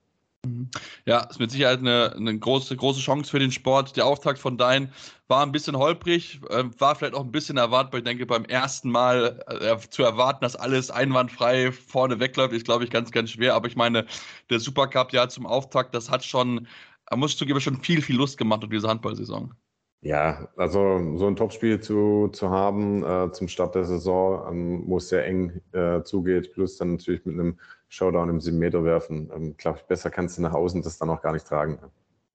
Mhm. 0.45 0.69
Ja, 1.05 1.21
ist 1.21 1.39
mit 1.39 1.51
Sicherheit 1.51 1.79
eine, 1.79 2.13
eine 2.15 2.37
große, 2.37 2.75
große 2.75 2.99
Chance 2.99 3.29
für 3.29 3.39
den 3.39 3.51
Sport. 3.51 3.95
Der 3.97 4.05
Auftakt 4.05 4.39
von 4.39 4.57
Dein 4.57 4.91
war 5.27 5.43
ein 5.43 5.51
bisschen 5.51 5.77
holprig, 5.77 6.39
äh, 6.49 6.63
war 6.77 6.95
vielleicht 6.95 7.15
auch 7.15 7.23
ein 7.23 7.31
bisschen 7.31 7.57
erwartbar. 7.57 7.99
Ich 7.99 8.03
denke, 8.05 8.25
beim 8.25 8.45
ersten 8.45 8.89
Mal 8.89 9.43
äh, 9.47 9.77
zu 9.89 10.03
erwarten, 10.03 10.41
dass 10.41 10.55
alles 10.55 10.91
einwandfrei 10.91 11.71
vorne 11.71 12.19
wegläuft, 12.19 12.53
ist, 12.53 12.65
glaube 12.65 12.83
ich, 12.83 12.89
ganz, 12.89 13.11
ganz 13.11 13.31
schwer. 13.31 13.55
Aber 13.55 13.67
ich 13.67 13.75
meine, 13.75 14.05
der 14.49 14.59
Supercup 14.59 15.13
ja 15.13 15.27
zum 15.27 15.45
Auftakt, 15.45 15.93
das 15.95 16.09
hat 16.09 16.23
schon, 16.23 16.67
muss 17.13 17.31
ich 17.31 17.37
zugeben, 17.37 17.61
schon 17.61 17.81
viel, 17.81 18.01
viel 18.01 18.15
Lust 18.15 18.37
gemacht 18.37 18.63
um 18.63 18.69
diese 18.69 18.87
Handballsaison. 18.87 19.53
Ja, 20.01 20.49
also 20.55 21.17
so 21.17 21.27
ein 21.27 21.35
Topspiel 21.35 21.79
zu, 21.79 22.29
zu 22.31 22.49
haben 22.49 23.03
äh, 23.03 23.31
zum 23.31 23.47
Start 23.47 23.73
der 23.73 23.85
Saison, 23.85 24.45
ähm, 24.51 24.83
wo 24.85 24.97
es 24.97 25.09
sehr 25.09 25.25
eng 25.25 25.61
äh, 25.71 26.03
zugeht, 26.03 26.53
plus 26.53 26.77
dann 26.77 26.91
natürlich 26.91 27.25
mit 27.25 27.33
einem 27.33 27.59
Showdown 27.89 28.29
im 28.29 28.39
7 28.39 28.57
Meter 28.57 28.83
werfen. 28.83 29.31
Ähm, 29.35 29.57
Glaube 29.57 29.79
ich, 29.79 29.85
besser 29.85 30.11
kannst 30.11 30.37
du 30.37 30.43
nach 30.43 30.53
außen 30.53 30.83
das 30.83 30.99
dann 30.99 31.09
auch 31.09 31.21
gar 31.21 31.33
nicht 31.33 31.47
tragen. 31.47 31.79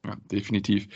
Ja, 0.05 0.17
definitiv. 0.33 0.89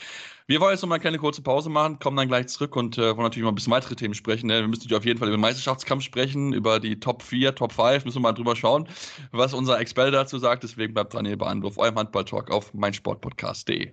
Wir 0.47 0.61
wollen 0.61 0.73
jetzt 0.73 0.83
noch 0.83 0.89
mal 0.89 0.97
eine 0.97 1.03
kleine 1.03 1.19
kurze 1.19 1.43
Pause 1.43 1.71
machen, 1.71 1.99
kommen 1.99 2.17
dann 2.17 2.29
gleich 2.29 2.49
zurück 2.49 2.75
und 2.77 2.99
äh, 2.99 3.17
wollen 3.17 3.25
natürlich 3.25 3.45
mal 3.45 3.51
ein 3.51 3.55
bisschen 3.55 3.73
weitere 3.73 3.95
Themen 3.95 4.15
sprechen. 4.15 4.47
Ne? 4.47 4.61
Wir 4.61 4.69
müssen 4.69 4.81
natürlich 4.81 4.99
auf 4.99 5.05
jeden 5.05 5.19
Fall 5.19 5.29
über 5.29 5.37
den 5.37 5.43
Meisterschaftskampf 5.43 6.03
sprechen, 6.03 6.53
über 6.53 6.81
die 6.81 6.99
Top 6.99 7.23
4, 7.23 7.55
Top 7.55 7.73
5, 7.73 8.05
müssen 8.05 8.17
wir 8.17 8.23
mal 8.23 8.33
drüber 8.33 8.57
schauen, 8.57 8.89
was 9.31 9.55
unser 9.55 9.79
Experte 9.79 10.11
dazu 10.11 10.39
sagt. 10.39 10.63
Deswegen 10.63 10.95
bleibt 10.95 11.15
dran 11.15 11.27
hier 11.27 11.39
bei 11.39 11.47
Anruf, 11.47 11.79
eurem 11.79 11.97
Handball-Talk 11.97 12.51
auf 12.51 12.73
meinsportpodcast.de. 12.75 13.93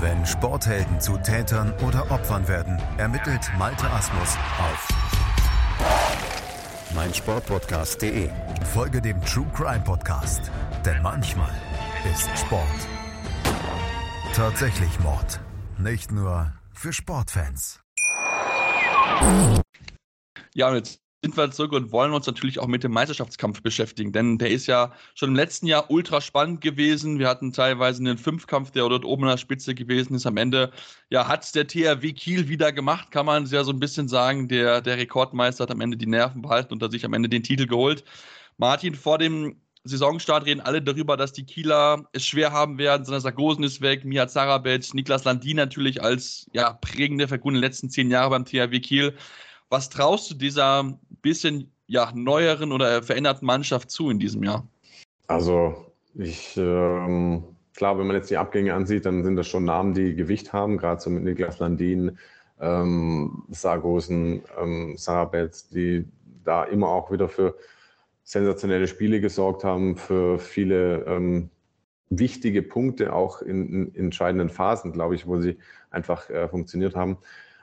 Wenn 0.00 0.24
Sporthelden 0.24 1.00
zu 1.00 1.18
Tätern 1.18 1.72
oder 1.86 2.10
Opfern 2.10 2.48
werden, 2.48 2.80
ermittelt 2.96 3.42
Malte 3.58 3.88
Asmus 3.90 4.36
auf 4.58 4.88
meinsportpodcast.de. 6.94 8.30
Folge 8.72 9.00
dem 9.00 9.20
True 9.22 9.46
Crime 9.54 9.84
Podcast, 9.84 10.50
denn 10.84 11.02
manchmal 11.02 11.52
ist 12.10 12.28
Sport 12.38 12.66
tatsächlich 14.34 14.98
Mord. 15.00 15.40
Nicht 15.76 16.12
nur 16.12 16.52
für 16.72 16.94
Sportfans. 16.94 17.80
Ja, 20.54 20.68
und 20.68 20.76
jetzt 20.76 21.00
sind 21.22 21.36
wir 21.36 21.50
zurück 21.50 21.72
und 21.72 21.92
wollen 21.92 22.12
uns 22.12 22.26
natürlich 22.26 22.58
auch 22.58 22.66
mit 22.66 22.82
dem 22.82 22.92
Meisterschaftskampf 22.92 23.62
beschäftigen, 23.62 24.10
denn 24.10 24.38
der 24.38 24.50
ist 24.50 24.66
ja 24.66 24.92
schon 25.14 25.30
im 25.30 25.34
letzten 25.34 25.66
Jahr 25.66 25.90
ultra 25.90 26.22
spannend 26.22 26.62
gewesen. 26.62 27.18
Wir 27.18 27.28
hatten 27.28 27.52
teilweise 27.52 28.00
einen 28.00 28.16
Fünfkampf, 28.16 28.70
der 28.70 28.88
dort 28.88 29.04
oben 29.04 29.24
an 29.24 29.30
der 29.30 29.36
Spitze 29.36 29.74
gewesen 29.74 30.14
ist. 30.14 30.24
Am 30.24 30.38
Ende 30.38 30.70
ja, 31.10 31.28
hat 31.28 31.54
der 31.54 31.66
THW 31.66 32.12
Kiel 32.14 32.48
wieder 32.48 32.72
gemacht, 32.72 33.10
kann 33.10 33.26
man 33.26 33.44
ja 33.44 33.64
so 33.64 33.72
ein 33.72 33.80
bisschen 33.80 34.08
sagen. 34.08 34.48
Der, 34.48 34.80
der 34.80 34.96
Rekordmeister 34.96 35.64
hat 35.64 35.70
am 35.70 35.82
Ende 35.82 35.98
die 35.98 36.06
Nerven 36.06 36.40
behalten 36.40 36.72
und 36.72 36.82
hat 36.82 36.92
sich 36.92 37.04
am 37.04 37.12
Ende 37.12 37.28
den 37.28 37.42
Titel 37.42 37.66
geholt. 37.66 38.02
Martin, 38.56 38.94
vor 38.94 39.18
dem 39.18 39.56
Saisonstart 39.84 40.46
reden 40.46 40.60
alle 40.62 40.80
darüber, 40.80 41.18
dass 41.18 41.32
die 41.32 41.44
Kieler 41.44 42.04
es 42.12 42.26
schwer 42.26 42.52
haben 42.52 42.78
werden. 42.78 43.04
Sandra 43.04 43.20
Sargosen 43.20 43.64
ist 43.64 43.82
weg, 43.82 44.06
Mia 44.06 44.26
Zarabet, 44.26 44.94
Niklas 44.94 45.24
Landin 45.24 45.56
natürlich 45.56 46.02
als 46.02 46.46
ja, 46.54 46.72
prägende 46.72 47.24
in 47.24 47.40
den 47.40 47.54
letzten 47.56 47.90
zehn 47.90 48.10
Jahren 48.10 48.30
beim 48.30 48.44
THW 48.46 48.80
Kiel. 48.80 49.14
Was 49.70 49.88
traust 49.88 50.30
du 50.30 50.34
dieser 50.34 50.98
bisschen 51.22 51.70
ja, 51.86 52.12
neueren 52.14 52.72
oder 52.72 53.02
veränderten 53.02 53.46
Mannschaft 53.46 53.90
zu 53.90 54.10
in 54.10 54.18
diesem 54.18 54.42
Jahr? 54.42 54.66
Also, 55.28 55.92
ich, 56.14 56.56
ähm, 56.56 57.44
klar, 57.74 57.96
wenn 57.96 58.08
man 58.08 58.16
jetzt 58.16 58.30
die 58.30 58.36
Abgänge 58.36 58.74
ansieht, 58.74 59.06
dann 59.06 59.22
sind 59.22 59.36
das 59.36 59.46
schon 59.46 59.64
Namen, 59.64 59.94
die 59.94 60.14
Gewicht 60.14 60.52
haben, 60.52 60.76
gerade 60.76 61.00
so 61.00 61.08
mit 61.08 61.22
Niklas 61.22 61.60
Landin, 61.60 62.18
ähm, 62.60 63.44
Sargosen, 63.50 64.42
ähm, 64.60 64.96
Sarabetz, 64.96 65.68
die 65.68 66.04
da 66.44 66.64
immer 66.64 66.88
auch 66.88 67.12
wieder 67.12 67.28
für 67.28 67.54
sensationelle 68.24 68.88
Spiele 68.88 69.20
gesorgt 69.20 69.62
haben, 69.62 69.96
für 69.96 70.38
viele 70.40 71.04
ähm, 71.06 71.50
wichtige 72.08 72.62
Punkte, 72.62 73.12
auch 73.12 73.40
in, 73.40 73.92
in, 73.92 73.94
entscheidenden 73.94 74.48
Phasen, 74.48 74.92
glaube 74.92 75.14
ich, 75.14 75.28
wo 75.28 75.40
sie 75.40 75.58
einfach 75.90 76.28
äh, 76.28 76.48
funktioniert 76.48 76.96
haben. 76.96 77.18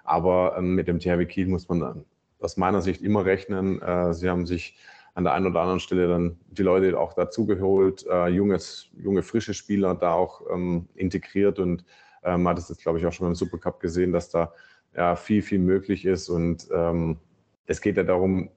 Aber 0.07 0.55
ähm, 0.57 0.73
mit 0.73 0.87
dem 0.87 0.99
THW 0.99 1.25
Kiel 1.25 1.47
muss 1.47 1.67
man 1.67 2.05
aus 2.39 2.55
meiner 2.55 2.81
Sicht 2.81 3.01
immer 3.01 3.25
rechnen. 3.25 3.81
Äh, 3.81 4.13
sie 4.13 4.29
haben 4.29 4.45
sich 4.45 4.77
an 5.15 5.25
der 5.25 5.33
einen 5.33 5.47
oder 5.47 5.61
anderen 5.61 5.81
Stelle 5.81 6.07
dann 6.07 6.39
die 6.49 6.63
Leute 6.63 6.97
auch 6.97 7.13
dazugeholt, 7.13 8.05
äh, 8.09 8.27
junges, 8.27 8.89
junge, 8.97 9.21
frische 9.21 9.53
Spieler 9.53 9.95
da 9.95 10.13
auch 10.13 10.41
ähm, 10.49 10.87
integriert. 10.95 11.59
Und 11.59 11.83
äh, 12.23 12.37
man 12.37 12.51
hat 12.51 12.59
es 12.59 12.69
jetzt, 12.69 12.83
glaube 12.83 12.99
ich, 12.99 13.05
auch 13.05 13.11
schon 13.11 13.27
beim 13.27 13.35
Supercup 13.35 13.81
gesehen, 13.81 14.13
dass 14.13 14.29
da 14.29 14.53
ja, 14.95 15.17
viel, 15.17 15.41
viel 15.41 15.59
möglich 15.59 16.05
ist. 16.05 16.29
Und 16.29 16.69
ähm, 16.71 17.17
es 17.65 17.81
geht 17.81 17.97
ja 17.97 18.03
darum, 18.03 18.49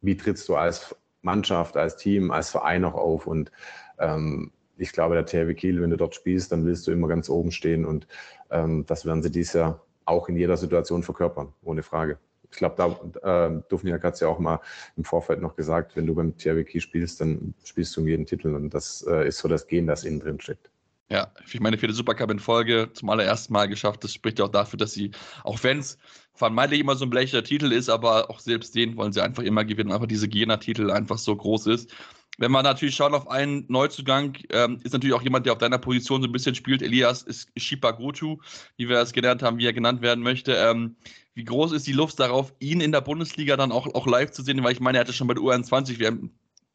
wie 0.00 0.16
trittst 0.16 0.48
du 0.48 0.56
als 0.56 0.96
Mannschaft, 1.20 1.76
als 1.76 1.98
Team, 1.98 2.30
als 2.30 2.50
Verein 2.50 2.84
auch 2.84 2.94
auf? 2.94 3.26
Und 3.26 3.52
ähm, 3.98 4.52
ich 4.78 4.92
glaube, 4.92 5.16
der 5.16 5.26
THW 5.26 5.52
Kiel, 5.52 5.82
wenn 5.82 5.90
du 5.90 5.98
dort 5.98 6.14
spielst, 6.14 6.50
dann 6.50 6.64
willst 6.64 6.86
du 6.86 6.92
immer 6.92 7.08
ganz 7.08 7.28
oben 7.28 7.50
stehen. 7.50 7.84
Und 7.84 8.06
ähm, 8.50 8.86
das 8.86 9.04
werden 9.04 9.22
sie 9.22 9.30
dieses 9.30 9.52
Jahr 9.52 9.83
auch 10.04 10.28
in 10.28 10.36
jeder 10.36 10.56
Situation 10.56 11.02
verkörpern, 11.02 11.52
ohne 11.62 11.82
Frage. 11.82 12.18
Ich 12.50 12.58
glaube, 12.58 13.10
da 13.22 13.46
äh, 13.46 13.62
Dufniak 13.68 14.04
hat 14.04 14.14
es 14.14 14.20
ja 14.20 14.28
auch 14.28 14.38
mal 14.38 14.60
im 14.96 15.04
Vorfeld 15.04 15.40
noch 15.40 15.56
gesagt, 15.56 15.96
wenn 15.96 16.06
du 16.06 16.14
beim 16.14 16.36
TRWK 16.36 16.80
spielst, 16.80 17.20
dann 17.20 17.54
spielst 17.64 17.96
du 17.96 18.00
um 18.00 18.08
jeden 18.08 18.26
Titel 18.26 18.54
und 18.54 18.72
das 18.72 19.04
äh, 19.08 19.26
ist 19.26 19.38
so 19.38 19.48
das 19.48 19.66
Gen, 19.66 19.86
das 19.86 20.04
innen 20.04 20.20
drin 20.20 20.40
steckt. 20.40 20.70
Ja, 21.10 21.30
ich 21.46 21.60
meine, 21.60 21.76
vierte 21.76 21.94
Supercup 21.94 22.30
in 22.30 22.38
Folge 22.38 22.90
zum 22.94 23.10
allerersten 23.10 23.52
Mal 23.52 23.68
geschafft. 23.68 24.02
Das 24.04 24.14
spricht 24.14 24.38
ja 24.38 24.46
auch 24.46 24.50
dafür, 24.50 24.78
dass 24.78 24.92
sie, 24.92 25.10
auch 25.42 25.62
wenn 25.62 25.80
es 25.80 25.98
vermeintlich 26.32 26.80
immer 26.80 26.96
so 26.96 27.04
ein 27.04 27.10
blecher 27.10 27.44
Titel 27.44 27.72
ist, 27.72 27.90
aber 27.90 28.30
auch 28.30 28.40
selbst 28.40 28.74
den 28.74 28.96
wollen 28.96 29.12
sie 29.12 29.22
einfach 29.22 29.42
immer 29.42 29.64
gewinnen, 29.64 29.92
einfach 29.92 30.06
diese 30.06 30.28
Gena-Titel 30.28 30.90
einfach 30.90 31.18
so 31.18 31.36
groß 31.36 31.66
ist. 31.66 31.94
Wenn 32.38 32.50
man 32.50 32.64
natürlich 32.64 32.96
schaut 32.96 33.12
auf 33.12 33.28
einen 33.28 33.64
Neuzugang, 33.68 34.36
ähm, 34.50 34.80
ist 34.82 34.92
natürlich 34.92 35.14
auch 35.14 35.22
jemand, 35.22 35.46
der 35.46 35.52
auf 35.52 35.58
deiner 35.58 35.78
Position 35.78 36.20
so 36.20 36.28
ein 36.28 36.32
bisschen 36.32 36.54
spielt. 36.54 36.82
Elias 36.82 37.22
ist 37.22 37.48
Shipagutu, 37.56 38.38
wie 38.76 38.88
wir 38.88 38.98
es 38.98 39.12
gelernt 39.12 39.42
haben, 39.42 39.58
wie 39.58 39.66
er 39.66 39.72
genannt 39.72 40.02
werden 40.02 40.22
möchte. 40.24 40.54
Ähm, 40.54 40.96
wie 41.34 41.44
groß 41.44 41.72
ist 41.72 41.86
die 41.86 41.92
Luft 41.92 42.18
darauf, 42.18 42.52
ihn 42.58 42.80
in 42.80 42.92
der 42.92 43.00
Bundesliga 43.00 43.56
dann 43.56 43.72
auch, 43.72 43.92
auch 43.94 44.06
live 44.06 44.32
zu 44.32 44.42
sehen? 44.42 44.62
Weil 44.64 44.72
ich 44.72 44.80
meine, 44.80 44.98
er 44.98 45.02
hatte 45.02 45.12
schon 45.12 45.28
bei 45.28 45.34
der 45.34 45.42
U21 45.42 46.00
WM 46.00 46.30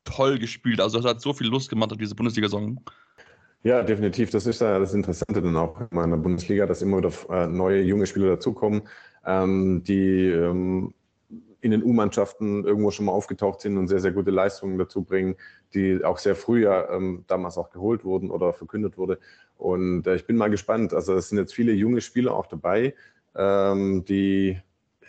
toll 0.05 0.39
gespielt. 0.39 0.79
Also, 0.79 0.99
er 0.99 1.09
hat 1.09 1.21
so 1.21 1.33
viel 1.33 1.47
Lust 1.47 1.69
gemacht 1.69 1.91
auf 1.91 1.97
diese 1.97 2.15
Bundesliga-Saison. 2.15 2.79
Ja, 3.63 3.83
definitiv. 3.83 4.29
Das 4.29 4.45
ist 4.45 4.61
ja 4.61 4.79
das 4.79 4.93
Interessante 4.93 5.41
dann 5.41 5.57
auch 5.57 5.79
in 5.91 6.09
der 6.09 6.17
Bundesliga, 6.17 6.65
dass 6.65 6.81
immer 6.81 6.97
wieder 6.97 7.11
äh, 7.29 7.47
neue 7.47 7.81
junge 7.81 8.07
Spieler 8.07 8.29
dazukommen, 8.29 8.83
ähm, 9.25 9.83
die 9.83 10.27
ähm, 10.27 10.93
in 11.61 11.71
den 11.71 11.83
U-Mannschaften 11.83 12.63
irgendwo 12.65 12.91
schon 12.91 13.05
mal 13.05 13.11
aufgetaucht 13.11 13.61
sind 13.61 13.77
und 13.77 13.87
sehr, 13.87 13.99
sehr 13.99 14.11
gute 14.11 14.31
Leistungen 14.31 14.77
dazu 14.77 15.03
bringen, 15.03 15.35
die 15.73 16.03
auch 16.03 16.17
sehr 16.17 16.35
früh 16.35 16.63
ja 16.63 16.89
ähm, 16.91 17.25
damals 17.27 17.57
auch 17.57 17.69
geholt 17.69 18.05
wurden 18.05 18.31
oder 18.31 18.53
verkündet 18.53 18.97
wurde. 18.97 19.19
Und 19.57 20.07
äh, 20.07 20.15
ich 20.15 20.25
bin 20.25 20.37
mal 20.37 20.49
gespannt. 20.49 20.93
Also 20.93 21.13
es 21.15 21.29
sind 21.29 21.37
jetzt 21.37 21.53
viele 21.53 21.73
junge 21.73 22.01
Spieler 22.01 22.33
auch 22.33 22.47
dabei, 22.47 22.95
ähm, 23.35 24.05
die 24.05 24.59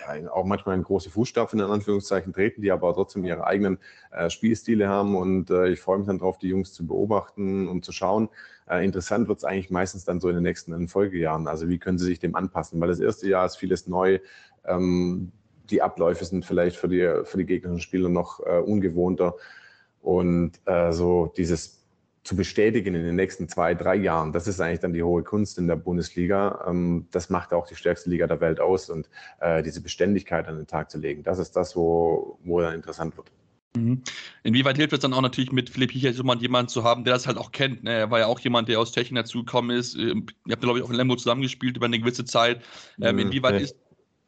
ja, 0.01 0.33
auch 0.33 0.45
manchmal 0.45 0.77
in 0.77 0.83
große 0.83 1.11
Fußstapfen 1.11 1.61
in 1.61 1.67
Anführungszeichen 1.67 2.33
treten, 2.33 2.63
die 2.63 2.73
aber 2.73 2.93
trotzdem 2.95 3.25
ihre 3.25 3.47
eigenen 3.47 3.79
äh, 4.11 4.31
Spielstile 4.31 4.89
haben. 4.89 5.17
Und 5.17 5.51
äh, 5.51 5.69
ich 5.69 5.81
freue 5.81 5.99
mich 5.99 6.07
dann 6.07 6.19
darauf, 6.19 6.39
die 6.39 6.49
Jungs 6.49 6.73
zu 6.73 6.87
beobachten 6.87 7.69
und 7.69 7.85
zu 7.85 7.93
schauen. 7.93 8.29
Äh, 8.69 8.85
interessant 8.85 9.29
wird 9.29 9.39
es 9.39 9.45
eigentlich 9.45 9.71
meistens 9.71 10.05
dann 10.05 10.21
so 10.21 10.29
in 10.29 10.35
den 10.35 10.43
nächsten 10.43 10.89
Folgejahren. 10.89 11.49
Also 11.49 11.69
wie 11.69 11.79
können 11.79 11.99
sie 11.99 12.07
sich 12.07 12.19
dem 12.19 12.35
anpassen? 12.35 12.81
Weil 12.81 12.89
das 12.89 13.01
erste 13.01 13.29
Jahr 13.29 13.47
ist 13.47 13.57
vieles 13.57 13.87
neu. 13.87 14.19
Ähm, 14.65 15.33
die 15.71 15.83
Abläufe 15.83 16.25
sind 16.25 16.45
vielleicht 16.45 16.77
für 16.77 16.89
die, 16.89 17.25
für 17.25 17.39
die 17.39 17.47
gegnerischen 17.47 17.83
Spieler 17.83 18.09
noch 18.09 18.41
äh, 18.41 18.59
ungewohnter. 18.59 19.37
Und 20.03 20.53
äh, 20.65 20.93
so 20.93 21.33
dieses 21.37 21.81
zu 22.23 22.37
bestätigen 22.37 22.95
in 22.95 23.03
den 23.03 23.17
nächsten 23.17 23.49
zwei, 23.49 23.75
drei 23.75 23.97
Jahren, 23.97 24.33
das 24.33 24.47
ist 24.47 24.61
eigentlich 24.61 24.81
dann 24.81 24.93
die 24.93 25.03
hohe 25.03 25.23
Kunst 25.23 25.59
in 25.59 25.67
der 25.67 25.77
Bundesliga. 25.77 26.65
Ähm, 26.69 27.07
das 27.11 27.31
macht 27.31 27.53
auch 27.53 27.67
die 27.67 27.77
stärkste 27.77 28.11
Liga 28.11 28.27
der 28.27 28.41
Welt 28.41 28.61
aus 28.61 28.91
und 28.91 29.09
äh, 29.41 29.63
diese 29.63 29.81
Beständigkeit 29.81 30.47
an 30.47 30.57
den 30.57 30.67
Tag 30.67 30.91
zu 30.91 30.99
legen, 30.99 31.23
das 31.23 31.39
ist 31.39 31.57
das, 31.57 31.75
wo, 31.77 32.39
wo 32.45 32.61
dann 32.61 32.75
interessant 32.75 33.17
wird. 33.17 33.31
Mhm. 33.77 34.03
Inwieweit 34.43 34.77
hilft 34.77 34.93
es 34.93 34.99
dann 34.99 35.13
auch 35.13 35.21
natürlich 35.21 35.53
mit 35.53 35.71
Philipp 35.71 35.93
Hichel 35.93 36.13
jemanden 36.13 36.69
zu 36.69 36.83
haben, 36.83 37.05
der 37.05 37.15
das 37.15 37.27
halt 37.27 37.39
auch 37.39 37.53
kennt? 37.53 37.85
Ne? 37.85 37.93
Er 37.93 38.11
war 38.11 38.19
ja 38.19 38.27
auch 38.27 38.41
jemand, 38.41 38.69
der 38.69 38.81
aus 38.81 38.93
Tschechien 38.93 39.15
dazugekommen 39.15 39.77
ist. 39.77 39.95
Ähm, 39.95 40.27
ihr 40.47 40.53
habt, 40.53 40.63
glaube 40.63 40.79
ich, 40.79 40.85
auch 40.85 40.91
in 40.91 40.97
Lemgo 40.97 41.17
zusammengespielt 41.17 41.77
über 41.77 41.87
eine 41.87 41.99
gewisse 41.99 42.25
Zeit. 42.25 42.63
Ähm, 43.01 43.19
inwieweit 43.19 43.55
nee. 43.55 43.63
ist 43.63 43.77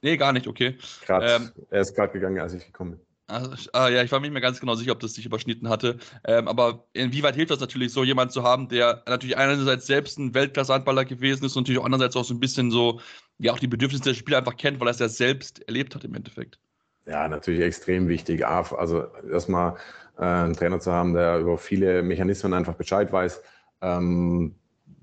Nee, 0.02 0.16
gar 0.16 0.32
nicht, 0.32 0.46
okay. 0.48 0.76
Ähm, 1.08 1.52
er 1.70 1.80
ist 1.80 1.94
gerade 1.94 2.12
gegangen, 2.12 2.40
als 2.40 2.52
ich 2.52 2.66
gekommen 2.66 2.92
bin. 2.92 3.00
Ah, 3.28 3.48
ah, 3.72 3.88
ja, 3.88 4.02
ich 4.02 4.12
war 4.12 4.18
mir 4.18 4.26
nicht 4.26 4.32
mehr 4.32 4.42
ganz 4.42 4.60
genau 4.60 4.74
sicher, 4.74 4.92
ob 4.92 5.00
das 5.00 5.14
sich 5.14 5.24
überschnitten 5.24 5.68
hatte. 5.68 5.96
Ähm, 6.24 6.48
aber 6.48 6.86
inwieweit 6.92 7.36
hilft 7.36 7.52
das 7.52 7.60
natürlich, 7.60 7.92
so 7.92 8.04
jemanden 8.04 8.32
zu 8.32 8.42
haben, 8.42 8.68
der 8.68 9.02
natürlich 9.06 9.38
einerseits 9.38 9.86
selbst 9.86 10.18
ein 10.18 10.34
Weltklasse-Handballer 10.34 11.04
gewesen 11.04 11.44
ist 11.44 11.56
und 11.56 11.62
natürlich 11.62 11.80
auch 11.80 11.84
andererseits 11.86 12.16
auch 12.16 12.24
so 12.24 12.34
ein 12.34 12.40
bisschen 12.40 12.70
so, 12.70 13.00
ja, 13.38 13.52
auch 13.52 13.60
die 13.60 13.68
Bedürfnisse 13.68 14.04
des 14.04 14.16
Spiels 14.18 14.36
einfach 14.36 14.56
kennt, 14.56 14.80
weil 14.80 14.88
er 14.88 14.90
es 14.90 14.98
ja 14.98 15.08
selbst 15.08 15.66
erlebt 15.66 15.94
hat 15.94 16.04
im 16.04 16.14
Endeffekt. 16.14 16.58
Ja, 17.06 17.26
natürlich 17.28 17.62
extrem 17.62 18.08
wichtig. 18.08 18.46
Also 18.46 19.06
erstmal 19.30 19.76
äh, 20.18 20.24
einen 20.24 20.54
Trainer 20.54 20.80
zu 20.80 20.92
haben, 20.92 21.14
der 21.14 21.38
über 21.38 21.56
viele 21.58 22.02
Mechanismen 22.02 22.52
einfach 22.52 22.74
Bescheid 22.74 23.12
weiß. 23.12 23.40
Ähm, 23.80 24.56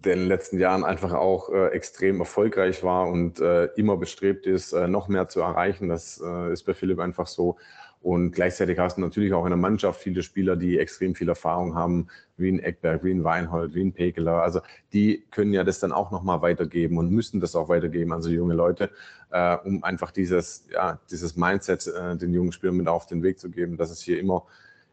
in 0.06 0.20
den 0.20 0.28
letzten 0.28 0.60
Jahren 0.60 0.84
einfach 0.84 1.14
auch 1.14 1.50
äh, 1.50 1.68
extrem 1.68 2.20
erfolgreich 2.20 2.84
war 2.84 3.08
und 3.08 3.40
äh, 3.40 3.66
immer 3.76 3.98
bestrebt 3.98 4.46
ist, 4.46 4.72
äh, 4.74 4.88
noch 4.88 5.08
mehr 5.08 5.28
zu 5.28 5.42
erreichen. 5.42 5.90
Das 5.90 6.22
äh, 6.24 6.54
ist 6.54 6.64
bei 6.64 6.74
Philipp 6.74 7.00
einfach 7.00 7.28
so. 7.28 7.58
Und 8.02 8.32
gleichzeitig 8.32 8.80
hast 8.80 8.96
du 8.96 9.02
natürlich 9.02 9.34
auch 9.34 9.44
in 9.44 9.50
der 9.50 9.58
Mannschaft 9.58 10.02
viele 10.02 10.24
Spieler, 10.24 10.56
die 10.56 10.80
extrem 10.80 11.16
viel 11.16 11.28
Erfahrung 11.28 11.76
haben, 11.76 12.08
wie 12.38 12.50
ein 12.50 12.60
Eckberg, 12.60 13.04
wie 13.04 13.12
ein 13.12 13.26
Weinhold, 13.26 13.76
wie 13.76 13.82
ein 13.82 13.92
Pekeler. 13.92 14.42
Also 14.42 14.62
die 14.94 15.26
können 15.32 15.52
ja 15.52 15.66
das 15.66 15.80
dann 15.80 15.92
auch 15.92 16.10
nochmal 16.10 16.42
weitergeben 16.42 16.98
und 16.98 17.12
müssen 17.12 17.42
das 17.42 17.58
auch 17.58 17.68
weitergeben, 17.68 18.14
also 18.14 18.30
junge 18.30 18.54
Leute, 18.54 18.90
äh, 19.32 19.58
um 19.66 19.84
einfach 19.84 20.12
dieses, 20.12 20.66
ja, 20.72 20.98
dieses 21.12 21.36
Mindset 21.36 21.88
äh, 21.88 22.16
den 22.16 22.34
jungen 22.34 22.54
Spielern 22.54 22.78
mit 22.78 22.88
auf 22.88 23.06
den 23.06 23.22
Weg 23.22 23.38
zu 23.38 23.50
geben, 23.50 23.76
dass 23.76 23.92
es 23.92 24.02
hier 24.02 24.18
immer 24.18 24.46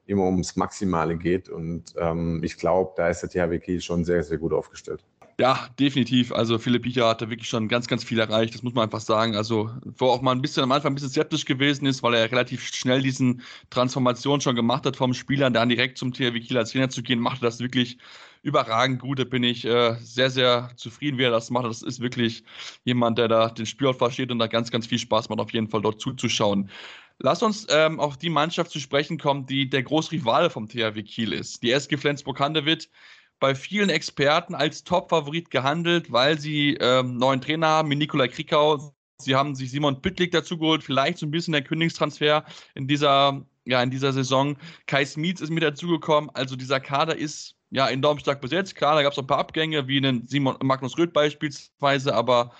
immer 0.06 0.24
ums 0.24 0.56
Maximale 0.56 1.16
geht. 1.16 1.48
Und 1.48 1.94
ähm, 1.98 2.42
ich 2.42 2.56
glaube, 2.56 2.92
da 2.96 3.08
ist 3.08 3.22
der 3.22 3.30
THW 3.30 3.58
Kiel 3.58 3.80
schon 3.80 4.04
sehr, 4.04 4.22
sehr 4.22 4.38
gut 4.38 4.52
aufgestellt. 4.52 5.02
Ja, 5.38 5.68
definitiv. 5.78 6.32
Also 6.32 6.58
Philipp 6.58 6.84
Biecher 6.84 7.08
hat 7.08 7.20
da 7.20 7.28
wirklich 7.28 7.48
schon 7.48 7.68
ganz, 7.68 7.86
ganz 7.88 8.02
viel 8.02 8.18
erreicht. 8.18 8.54
Das 8.54 8.62
muss 8.62 8.72
man 8.72 8.84
einfach 8.84 9.00
sagen. 9.00 9.36
Also, 9.36 9.70
wo 9.84 10.06
auch 10.06 10.22
mal 10.22 10.32
ein 10.32 10.40
bisschen 10.40 10.62
am 10.62 10.72
Anfang 10.72 10.92
ein 10.92 10.94
bisschen 10.94 11.10
skeptisch 11.10 11.44
gewesen 11.44 11.84
ist, 11.84 12.02
weil 12.02 12.14
er 12.14 12.32
relativ 12.32 12.62
schnell 12.62 13.02
diesen 13.02 13.42
Transformation 13.68 14.40
schon 14.40 14.56
gemacht 14.56 14.86
hat 14.86 14.96
vom 14.96 15.12
Spieler, 15.12 15.50
dann 15.50 15.68
direkt 15.68 15.98
zum 15.98 16.14
THW 16.14 16.40
Kiel 16.40 16.56
als 16.56 16.70
Trainer 16.72 16.88
zu 16.88 17.02
gehen, 17.02 17.20
macht 17.20 17.42
das 17.42 17.60
wirklich 17.60 17.98
überragend 18.42 19.00
gut. 19.02 19.18
Da 19.18 19.24
bin 19.24 19.42
ich 19.42 19.66
äh, 19.66 19.96
sehr, 20.00 20.30
sehr 20.30 20.70
zufrieden, 20.76 21.18
wie 21.18 21.24
er 21.24 21.32
das 21.32 21.50
macht. 21.50 21.66
Das 21.66 21.82
ist 21.82 22.00
wirklich 22.00 22.42
jemand, 22.84 23.18
der 23.18 23.28
da 23.28 23.50
den 23.50 23.66
Spielort 23.66 23.98
versteht 23.98 24.30
und 24.30 24.38
da 24.38 24.46
ganz, 24.46 24.70
ganz 24.70 24.86
viel 24.86 24.98
Spaß 24.98 25.28
macht, 25.28 25.40
auf 25.40 25.52
jeden 25.52 25.68
Fall 25.68 25.82
dort 25.82 26.00
zuzuschauen. 26.00 26.70
Lass 27.18 27.42
uns 27.42 27.66
ähm, 27.70 27.98
auf 27.98 28.18
die 28.18 28.28
Mannschaft 28.28 28.70
zu 28.70 28.78
sprechen 28.78 29.18
kommen, 29.18 29.46
die 29.46 29.70
der 29.70 29.82
Großrivale 29.82 30.50
vom 30.50 30.68
THW 30.68 31.02
Kiel 31.02 31.32
ist. 31.32 31.62
Die 31.62 31.72
SG 31.72 31.96
Flensburg-Handewitt 31.96 32.90
bei 33.38 33.54
vielen 33.54 33.90
Experten 33.90 34.54
als 34.54 34.84
Top-Favorit 34.84 35.50
gehandelt, 35.50 36.12
weil 36.12 36.38
sie 36.38 36.76
ähm, 36.80 37.16
neuen 37.16 37.40
Trainer 37.40 37.68
haben, 37.68 37.88
mit 37.88 37.98
Nikolai 37.98 38.28
Krikau. 38.28 38.94
Sie 39.18 39.34
haben 39.34 39.54
sich 39.54 39.70
Simon 39.70 40.00
Büttlik 40.02 40.32
dazu 40.32 40.58
geholt, 40.58 40.84
vielleicht 40.84 41.18
so 41.18 41.26
ein 41.26 41.30
bisschen 41.30 41.52
der 41.52 41.62
Kündigungstransfer 41.62 42.44
in 42.74 42.86
dieser, 42.86 43.46
ja, 43.64 43.82
in 43.82 43.90
dieser 43.90 44.12
Saison. 44.12 44.56
Kai 44.86 45.04
Smietz 45.04 45.40
ist 45.40 45.50
mit 45.50 45.62
dazugekommen. 45.62 46.30
Also 46.34 46.54
dieser 46.54 46.80
Kader 46.80 47.16
ist 47.16 47.56
ja 47.70 47.88
enorm 47.88 48.18
stark 48.18 48.42
besetzt. 48.42 48.74
Klar, 48.74 48.94
da 48.94 49.02
gab 49.02 49.12
es 49.12 49.18
ein 49.18 49.26
paar 49.26 49.38
Abgänge, 49.38 49.88
wie 49.88 49.98
einen 49.98 50.26
Simon 50.26 50.56
Magnus 50.62 50.98
Röth 50.98 51.14
beispielsweise, 51.14 52.14
aber 52.14 52.52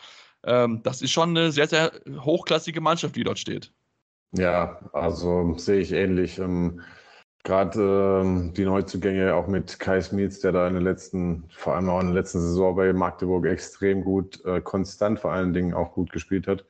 ähm, 0.45 0.83
das 0.83 1.03
ist 1.03 1.11
schon 1.13 1.31
eine 1.31 1.53
sehr, 1.53 1.69
sehr 1.69 1.93
hochklassige 2.21 2.81
Mannschaft, 2.81 3.17
die 3.17 3.25
dort 3.25 3.39
steht. 3.39 3.73
Ja, 4.33 4.81
also 4.93 5.57
sehe 5.59 5.81
ich 5.81 5.93
ähnlich. 5.93 6.39
Ähm, 6.39 6.83
Gerade 7.45 8.23
ähm, 8.25 8.55
die 8.55 8.65
Neuzugänge 8.65 9.35
auch 9.35 9.47
mit 9.47 9.79
Kai 9.79 10.01
Smits, 10.01 10.41
der 10.41 10.51
da 10.53 10.67
in 10.67 10.75
der 10.75 10.83
letzten, 10.83 11.45
vor 11.51 11.77
allem 11.77 11.89
auch 11.89 12.01
in 12.01 12.07
der 12.07 12.17
letzten 12.17 12.41
Saison 12.41 12.75
bei 12.75 12.93
Magdeburg 12.93 13.47
extrem 13.47 14.03
gut, 14.03 14.45
äh, 14.45 14.61
konstant 14.61 15.21
vor 15.21 15.33
allen 15.33 15.53
Dingen 15.53 15.73
auch 15.73 15.93
gut 15.93 16.13
gespielt 16.13 16.49
hat. 16.49 16.65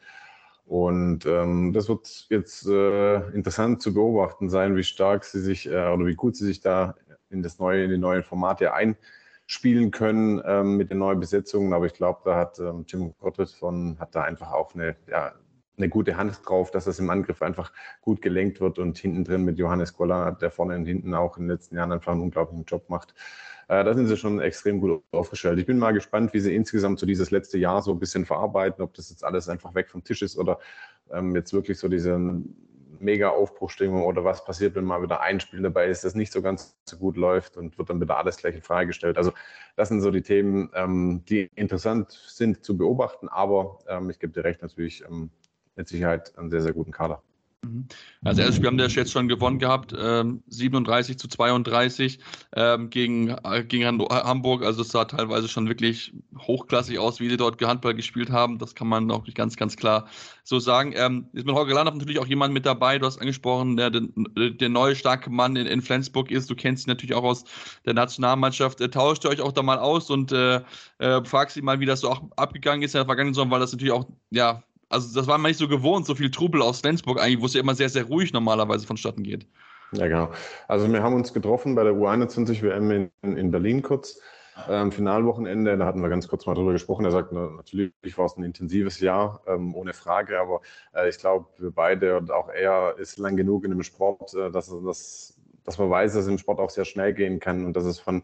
Und 0.67 1.25
ähm, 1.27 1.73
das 1.73 1.89
wird 1.89 2.27
jetzt 2.31 2.67
äh, 2.69 3.17
interessant 3.31 3.81
zu 3.83 3.95
beobachten 3.95 4.51
sein, 4.51 4.77
wie 4.77 4.83
stark 4.85 5.25
sie 5.25 5.41
sich 5.41 5.67
äh, 5.67 5.89
oder 5.89 6.07
wie 6.07 6.15
gut 6.15 6.37
sie 6.37 6.45
sich 6.47 6.61
da 6.61 6.95
in 7.31 7.43
das 7.43 7.59
neue, 7.59 7.85
in 7.85 7.91
die 7.91 7.99
neuen 7.99 8.23
Formate 8.23 8.75
einspielen 8.75 9.93
können 9.93 10.43
ähm, 10.45 10.77
mit 10.77 10.91
den 10.91 10.99
neuen 10.99 11.21
Besetzungen. 11.21 11.73
Aber 11.73 11.87
ich 11.87 11.95
glaube, 11.95 12.21
da 12.25 12.37
hat 12.37 12.59
ähm, 12.59 12.85
Jim 12.87 13.15
Gottlieb 13.21 13.49
von 13.49 13.97
hat 14.01 14.15
da 14.15 14.23
einfach 14.23 14.53
auch 14.53 14.75
eine 14.75 14.97
ja, 15.09 15.33
eine 15.77 15.89
gute 15.89 16.17
Hand 16.17 16.41
drauf, 16.45 16.71
dass 16.71 16.85
das 16.85 16.99
im 16.99 17.11
Angriff 17.11 17.43
einfach 17.43 17.73
gut 18.01 18.23
gelenkt 18.23 18.61
wird 18.61 18.79
und 18.79 18.99
hinten 18.99 19.25
drin 19.25 19.45
mit 19.45 19.59
Johannes 19.59 19.95
Goller, 19.95 20.33
der 20.33 20.51
vorne 20.51 20.77
und 20.77 20.87
hinten 20.87 21.15
auch 21.15 21.37
in 21.37 21.45
den 21.45 21.51
letzten 21.51 21.77
Jahren 21.77 21.93
einfach 21.93 22.13
einen 22.13 22.23
unglaublichen 22.23 22.65
Job 22.65 22.89
macht. 22.89 23.15
Äh, 23.69 23.85
da 23.85 23.95
sind 23.95 24.07
sie 24.07 24.17
schon 24.17 24.41
extrem 24.41 24.81
gut 24.81 25.03
aufgestellt. 25.11 25.59
Ich 25.59 25.67
bin 25.67 25.79
mal 25.79 25.93
gespannt, 25.93 26.33
wie 26.33 26.41
sie 26.41 26.55
insgesamt 26.55 26.99
so 26.99 27.07
dieses 27.07 27.31
letzte 27.31 27.59
Jahr 27.59 27.83
so 27.83 27.93
ein 27.93 27.99
bisschen 27.99 28.25
verarbeiten, 28.25 28.83
ob 28.83 28.95
das 28.95 29.11
jetzt 29.11 29.25
alles 29.25 29.49
einfach 29.49 29.75
weg 29.75 29.91
vom 29.91 30.05
Tisch 30.05 30.23
ist 30.23 30.39
oder 30.39 30.59
ähm, 31.11 31.35
jetzt 31.35 31.53
wirklich 31.53 31.79
so 31.79 31.89
diese 31.89 32.19
mega 33.01 33.29
Aufbruchstimmung 33.31 34.05
oder 34.05 34.25
was 34.25 34.45
passiert, 34.45 34.75
wenn 34.75 34.85
mal 34.85 35.03
wieder 35.03 35.21
ein 35.21 35.41
Spiel 35.41 35.61
dabei 35.61 35.89
ist, 35.89 36.05
das 36.05 36.15
nicht 36.15 36.33
so 36.33 36.43
ganz 36.43 36.77
so 36.85 36.97
gut 36.97 37.17
läuft 37.17 37.57
und 37.57 37.77
wird 37.77 37.91
dann 37.91 38.01
wieder 38.01 38.17
alles 38.17 38.37
gleich 38.37 38.55
in 38.55 38.63
Frage 38.63 38.89
gestellt. 38.89 39.19
Also 39.19 39.33
das 39.77 39.89
sind 39.89 40.01
so 40.01 40.11
die 40.11 40.23
Themen, 40.23 40.71
ähm, 40.75 41.23
die 41.29 41.51
interessant 41.55 42.13
sind 42.13 42.65
zu 42.65 42.77
beobachten, 42.77 43.29
aber 43.29 43.79
ähm, 43.89 44.11
ich 44.11 44.19
gebe 44.19 44.33
dir 44.33 44.45
recht, 44.45 44.63
natürlich 44.63 45.05
ähm, 45.05 45.31
mit 45.77 45.89
Sicherheit 45.89 46.37
einen 46.39 46.51
sehr, 46.51 46.63
sehr 46.63 46.73
guten 46.73 46.91
Kader. 46.91 47.23
Mhm. 47.67 47.87
Also 48.25 48.41
erstes 48.41 48.57
Spiel 48.57 48.69
haben 48.69 48.79
wir 48.79 48.89
jetzt 48.89 49.13
schon 49.13 49.29
gewonnen 49.29 49.59
gehabt, 49.59 49.95
ähm, 49.99 50.43
37 50.49 51.19
zu 51.19 51.29
32 51.29 52.19
ähm, 52.55 52.91
gegen, 52.91 53.29
äh, 53.29 53.65
gegen 53.65 53.87
Hamburg. 53.87 54.65
Also 54.65 54.83
es 54.83 54.89
sah 54.89 55.05
teilweise 55.05 55.49
schon 55.49 55.69
wirklich 55.69 56.13
hochklassig 56.39 56.99
aus, 56.99 57.21
wie 57.21 57.29
sie 57.29 57.37
dort 57.37 57.63
Handball 57.63 57.95
gespielt 57.95 58.31
haben. 58.31 58.59
Das 58.59 58.75
kann 58.75 58.89
man 58.89 59.11
auch 59.11 59.25
nicht 59.25 59.37
ganz, 59.37 59.57
ganz 59.57 59.77
klar 59.77 60.07
so 60.45 60.59
sagen. 60.59 60.93
Ähm, 60.97 61.29
ist 61.33 61.47
mit 61.47 61.55
Holger 61.55 61.75
Landhoff 61.75 61.95
natürlich 61.97 62.19
auch 62.19 62.27
jemand 62.27 62.53
mit 62.53 62.67
dabei. 62.67 62.99
Du 62.99 63.07
hast 63.07 63.21
angesprochen, 63.21 63.77
der, 63.77 63.91
der, 63.91 64.03
der 64.51 64.69
neue 64.69 64.97
starke 64.97 65.31
Mann 65.31 65.57
in, 65.57 65.67
in, 65.67 65.83
Flensburg 65.83 66.31
ist. 66.31 66.51
Du 66.51 66.55
kennst 66.55 66.87
ihn 66.87 66.91
natürlich 66.91 67.15
auch 67.15 67.25
aus 67.25 67.45
der 67.85 67.95
Nationalmannschaft. 67.95 68.81
Äh, 68.81 68.91
tauscht 68.91 69.25
ihr 69.25 69.31
euch 69.31 69.41
auch 69.41 69.53
da 69.53 69.63
mal 69.63 69.79
aus 69.79 70.11
und 70.11 70.33
äh, 70.33 70.63
äh, 70.99 71.25
fragst 71.25 71.57
ihn 71.57 71.65
mal, 71.65 71.81
wie 71.81 71.87
das 71.87 72.01
so 72.01 72.11
auch 72.11 72.23
abgegangen 72.37 72.83
ist 72.83 72.95
in 72.95 72.99
der 72.99 73.07
vergangenen 73.07 73.35
Saison, 73.35 73.51
weil 73.51 73.61
das 73.61 73.73
natürlich 73.73 73.93
auch 73.93 74.07
ja 74.31 74.63
also 74.89 75.15
das 75.15 75.27
war 75.27 75.39
man 75.39 75.51
nicht 75.51 75.59
so 75.59 75.69
gewohnt, 75.69 76.07
so 76.07 76.15
viel 76.15 76.31
Trubel 76.31 76.63
aus 76.63 76.81
Flensburg 76.81 77.21
eigentlich, 77.21 77.41
wo 77.41 77.47
es 77.47 77.55
ja 77.55 77.61
immer 77.61 77.75
sehr, 77.75 77.89
sehr 77.89 78.05
ruhig 78.05 78.33
normalerweise 78.33 78.87
vonstatten 78.87 79.23
geht. 79.23 79.47
Ja, 79.93 80.09
genau. 80.09 80.33
Also 80.69 80.91
wir 80.93 81.03
haben 81.03 81.15
uns 81.15 81.33
getroffen 81.33 81.75
bei 81.75 81.85
der 81.85 81.93
U21 81.93 82.63
WM 82.63 83.11
in, 83.23 83.37
in 83.37 83.51
Berlin 83.51 83.83
kurz. 83.83 84.21
Ähm, 84.69 84.91
Finalwochenende, 84.91 85.77
da 85.77 85.85
hatten 85.85 86.01
wir 86.01 86.09
ganz 86.09 86.29
kurz 86.29 86.47
mal 86.47 86.55
drüber 86.55 86.73
gesprochen. 86.73 87.05
Er 87.05 87.11
sagt, 87.11 87.31
natürlich 87.31 87.93
war 88.17 88.25
es 88.25 88.37
ein 88.39 88.43
intensives 88.43 89.01
Jahr, 89.01 89.43
ähm, 89.47 89.75
ohne 89.75 89.93
Frage, 89.93 90.41
aber 90.41 90.63
äh, 90.95 91.09
ich 91.11 91.19
glaube, 91.19 91.47
wir 91.59 91.71
beide 91.71 92.17
und 92.17 92.31
auch 92.31 92.49
er 92.49 92.97
ist 92.99 93.19
lang 93.19 93.37
genug 93.37 93.65
in 93.65 93.71
dem 93.71 93.83
Sport, 93.83 94.33
äh, 94.33 94.51
dass, 94.51 94.75
dass, 94.83 95.39
dass 95.65 95.79
man 95.79 95.91
weiß, 95.91 96.15
dass 96.15 96.23
es 96.23 96.31
im 96.31 96.39
Sport 96.39 96.59
auch 96.59 96.71
sehr 96.71 96.87
schnell 96.87 97.13
gehen 97.13 97.39
kann 97.39 97.67
und 97.67 97.77
dass 97.77 97.85
es 97.85 98.01
von, 98.01 98.23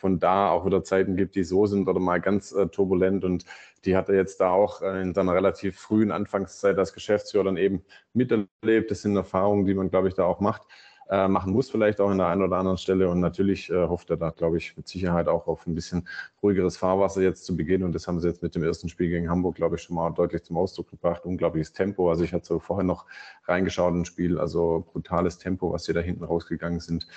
von 0.00 0.18
da 0.18 0.50
auch 0.50 0.66
wieder 0.66 0.82
Zeiten 0.82 1.16
gibt, 1.16 1.34
die 1.34 1.44
so 1.44 1.66
sind 1.66 1.88
oder 1.88 2.00
mal 2.00 2.20
ganz 2.20 2.52
äh, 2.52 2.66
turbulent. 2.66 3.24
Und 3.24 3.44
die 3.84 3.96
hat 3.96 4.08
er 4.08 4.16
jetzt 4.16 4.40
da 4.40 4.50
auch 4.50 4.82
äh, 4.82 5.02
in 5.02 5.14
seiner 5.14 5.34
relativ 5.34 5.78
frühen 5.78 6.10
Anfangszeit 6.10 6.78
als 6.78 6.92
Geschäftsführer 6.92 7.44
dann 7.44 7.56
eben 7.56 7.84
miterlebt. 8.14 8.90
Das 8.90 9.02
sind 9.02 9.14
Erfahrungen, 9.16 9.66
die 9.66 9.74
man, 9.74 9.90
glaube 9.90 10.08
ich, 10.08 10.14
da 10.14 10.24
auch 10.24 10.40
macht, 10.40 10.62
äh, 11.10 11.26
machen 11.26 11.52
muss, 11.52 11.68
vielleicht 11.68 12.00
auch 12.00 12.08
an 12.08 12.18
der 12.18 12.28
einen 12.28 12.42
oder 12.42 12.56
anderen 12.56 12.78
Stelle. 12.78 13.08
Und 13.08 13.18
natürlich 13.18 13.68
äh, 13.68 13.88
hofft 13.88 14.10
er 14.10 14.16
da, 14.16 14.30
glaube 14.30 14.58
ich, 14.58 14.76
mit 14.76 14.86
Sicherheit 14.86 15.26
auch 15.26 15.48
auf 15.48 15.66
ein 15.66 15.74
bisschen 15.74 16.08
ruhigeres 16.40 16.76
Fahrwasser 16.76 17.20
jetzt 17.20 17.44
zu 17.44 17.56
Beginn. 17.56 17.82
Und 17.82 17.94
das 17.94 18.06
haben 18.06 18.20
sie 18.20 18.28
jetzt 18.28 18.42
mit 18.42 18.54
dem 18.54 18.62
ersten 18.62 18.88
Spiel 18.88 19.08
gegen 19.08 19.28
Hamburg, 19.28 19.56
glaube 19.56 19.74
ich, 19.74 19.82
schon 19.82 19.96
mal 19.96 20.10
deutlich 20.10 20.44
zum 20.44 20.56
Ausdruck 20.56 20.88
gebracht. 20.88 21.24
Unglaubliches 21.24 21.72
Tempo. 21.72 22.10
Also 22.10 22.22
ich 22.22 22.32
hatte 22.32 22.46
so 22.46 22.58
vorher 22.60 22.84
noch 22.84 23.06
reingeschaut 23.44 23.92
ins 23.92 24.06
Spiel. 24.06 24.38
Also 24.38 24.86
brutales 24.92 25.38
Tempo, 25.38 25.72
was 25.72 25.84
sie 25.84 25.92
da 25.92 26.00
hinten 26.00 26.22
rausgegangen 26.22 26.78
sind. 26.78 27.08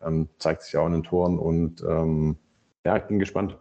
Ähm, 0.00 0.28
zeigt 0.38 0.62
sich 0.62 0.76
auch 0.76 0.86
in 0.86 0.92
den 0.92 1.02
Toren. 1.02 1.38
Und 1.38 1.82
ähm, 1.82 2.36
ja, 2.86 2.96
ich 2.96 3.04
bin 3.04 3.18
gespannt. 3.18 3.58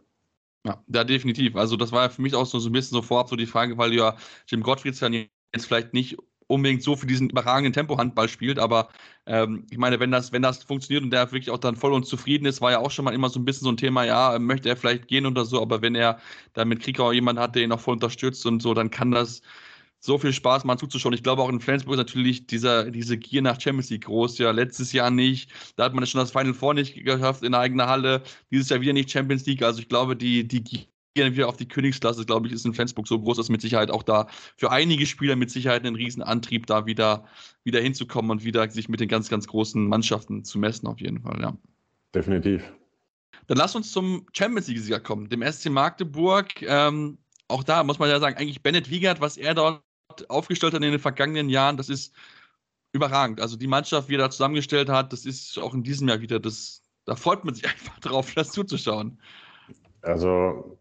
Ja, 0.67 0.84
ja, 0.88 1.04
definitiv. 1.04 1.56
Also 1.56 1.78
das 1.78 1.91
war 1.91 2.04
ja 2.04 2.10
für 2.10 2.21
mich 2.21 2.36
auch 2.36 2.45
so, 2.45 2.60
ein 2.60 2.71
bisschen 2.71 2.95
so 2.95 3.02
vorab 3.02 3.28
so 3.28 3.36
die 3.36 3.47
Frage, 3.47 3.78
weil 3.80 3.93
ja 3.93 4.17
Jim 4.45 4.62
Gottfrieds 4.62 4.99
dann 4.99 5.13
jetzt 5.13 5.65
vielleicht 5.65 5.93
nicht 5.93 6.17
unbedingt 6.50 6.84
so 6.84 6.96
für 6.96 7.06
diesen 7.06 7.30
überragenden 7.30 7.74
Tempo-Handball 7.74 8.28
spielt, 8.28 8.60
aber 8.60 8.90
ähm, 9.28 9.66
ich 9.70 9.78
meine, 9.78 10.00
wenn 10.00 10.12
das, 10.12 10.32
wenn 10.32 10.42
das 10.42 10.64
funktioniert 10.64 11.04
und 11.04 11.12
der 11.12 11.32
wirklich 11.32 11.52
auch 11.52 11.60
dann 11.60 11.76
voll 11.76 11.94
und 11.94 12.06
zufrieden 12.08 12.46
ist, 12.46 12.60
war 12.60 12.72
ja 12.72 12.80
auch 12.80 12.92
schon 12.92 13.06
mal 13.06 13.14
immer 13.14 13.30
so 13.30 13.40
ein 13.40 13.46
bisschen 13.46 13.66
so 13.66 13.72
ein 13.72 13.78
Thema, 13.78 14.04
ja, 14.04 14.38
möchte 14.40 14.68
er 14.70 14.76
vielleicht 14.76 15.08
gehen 15.08 15.26
oder 15.28 15.46
so, 15.46 15.62
aber 15.62 15.82
wenn 15.82 15.96
er 15.96 16.20
dann 16.54 16.68
mit 16.68 16.82
Krieger 16.82 17.14
jemanden 17.14 17.42
hat, 17.42 17.56
der 17.56 17.64
ihn 17.64 17.72
auch 17.72 17.80
voll 17.80 17.94
unterstützt 17.94 18.46
und 18.48 18.62
so, 18.62 18.74
dann 18.74 18.90
kann 18.90 19.12
das 19.12 19.42
so 20.00 20.18
viel 20.18 20.34
Spaß 20.34 20.64
mal 20.64 20.78
zuzuschauen. 20.78 21.14
Ich 21.14 21.24
glaube 21.24 21.42
auch 21.42 21.50
in 21.50 21.60
Flensburg 21.60 21.94
ist 21.96 22.00
natürlich 22.00 22.48
dieser, 22.48 22.90
diese 22.90 23.18
Gier 23.18 23.42
nach 23.42 23.60
Champions 23.60 23.90
League 23.90 24.06
groß. 24.06 24.38
Ja, 24.38 24.52
letztes 24.52 24.94
Jahr 24.94 25.12
nicht. 25.12 25.52
Da 25.76 25.86
hat 25.86 25.94
man 25.94 26.06
schon 26.06 26.20
das 26.20 26.32
Final 26.32 26.54
Four 26.54 26.74
nicht 26.74 27.04
geschafft 27.04 27.44
in 27.44 27.52
der 27.52 27.62
eigenen 27.62 27.88
Halle. 27.88 28.24
Dieses 28.52 28.70
Jahr 28.70 28.82
wieder 28.82 28.94
nicht 28.94 29.12
Champions 29.12 29.46
League. 29.46 29.62
Also 29.62 29.82
ich 29.82 29.90
glaube, 29.90 30.16
die, 30.16 30.48
die 30.48 30.88
Gier 31.15 31.34
wieder 31.34 31.48
auf 31.48 31.58
die 31.58 31.67
Königsklasse, 31.67 32.26
glaube 32.26 32.48
ich, 32.48 32.54
ist 32.54 32.65
in 32.65 32.74
Flensburg 32.74 33.08
so 33.08 33.19
groß, 33.19 33.38
dass 33.38 33.50
mit 33.50 33.62
Sicherheit 33.62 33.89
auch 33.89 34.04
da 34.04 34.28
für 34.58 34.72
einige 34.72 35.06
Spieler 35.06 35.36
mit 35.36 35.50
Sicherheit 35.50 35.86
ein 35.86 35.95
Riesenantrieb, 35.95 36.67
da 36.67 36.86
wieder, 36.86 37.26
wieder 37.63 37.82
hinzukommen 37.82 38.32
und 38.32 38.43
wieder 38.43 38.69
sich 38.69 38.89
mit 38.89 39.00
den 39.00 39.10
ganz, 39.10 39.30
ganz 39.30 39.48
großen 39.48 39.88
Mannschaften 39.88 40.43
zu 40.43 40.60
messen, 40.60 40.88
auf 40.88 41.00
jeden 41.00 41.22
Fall, 41.22 41.41
ja. 41.41 41.58
Definitiv. 42.13 42.63
Dann 43.48 43.58
lass 43.58 43.76
uns 43.76 43.91
zum 43.91 44.28
Champions 44.34 44.67
League-Sieger 44.67 45.00
kommen, 45.00 45.30
dem 45.30 45.41
SC 45.41 45.69
Magdeburg. 45.69 46.62
Ähm, 46.62 47.17
auch 47.48 47.63
da 47.63 47.84
muss 47.84 47.98
man 47.98 48.10
ja 48.10 48.19
sagen, 48.19 48.38
eigentlich 48.38 48.62
Bennett 48.62 48.89
Wiegert, 48.89 49.22
was 49.22 49.38
er 49.38 49.56
dort 49.56 49.82
aufgestellt 50.28 50.74
hat 50.74 50.84
in 50.84 50.91
den 50.91 51.00
vergangenen 51.00 51.50
Jahren, 51.50 51.78
das 51.78 51.89
ist 51.89 52.13
überragend. 52.91 53.41
Also 53.41 53.58
die 53.58 53.67
Mannschaft, 53.67 54.10
wie 54.10 54.15
er 54.15 54.19
da 54.19 54.30
zusammengestellt 54.30 54.89
hat, 54.89 55.13
das 55.13 55.26
ist 55.26 55.58
auch 55.58 55.74
in 55.74 55.84
diesem 55.84 56.08
Jahr 56.08 56.22
wieder, 56.22 56.39
das, 56.39 56.84
da 57.06 57.15
freut 57.15 57.43
man 57.43 57.56
sich 57.56 57.65
einfach 57.67 58.00
drauf, 58.00 58.34
das 58.36 58.52
zuzuschauen. 58.52 59.19
Also 60.02 60.79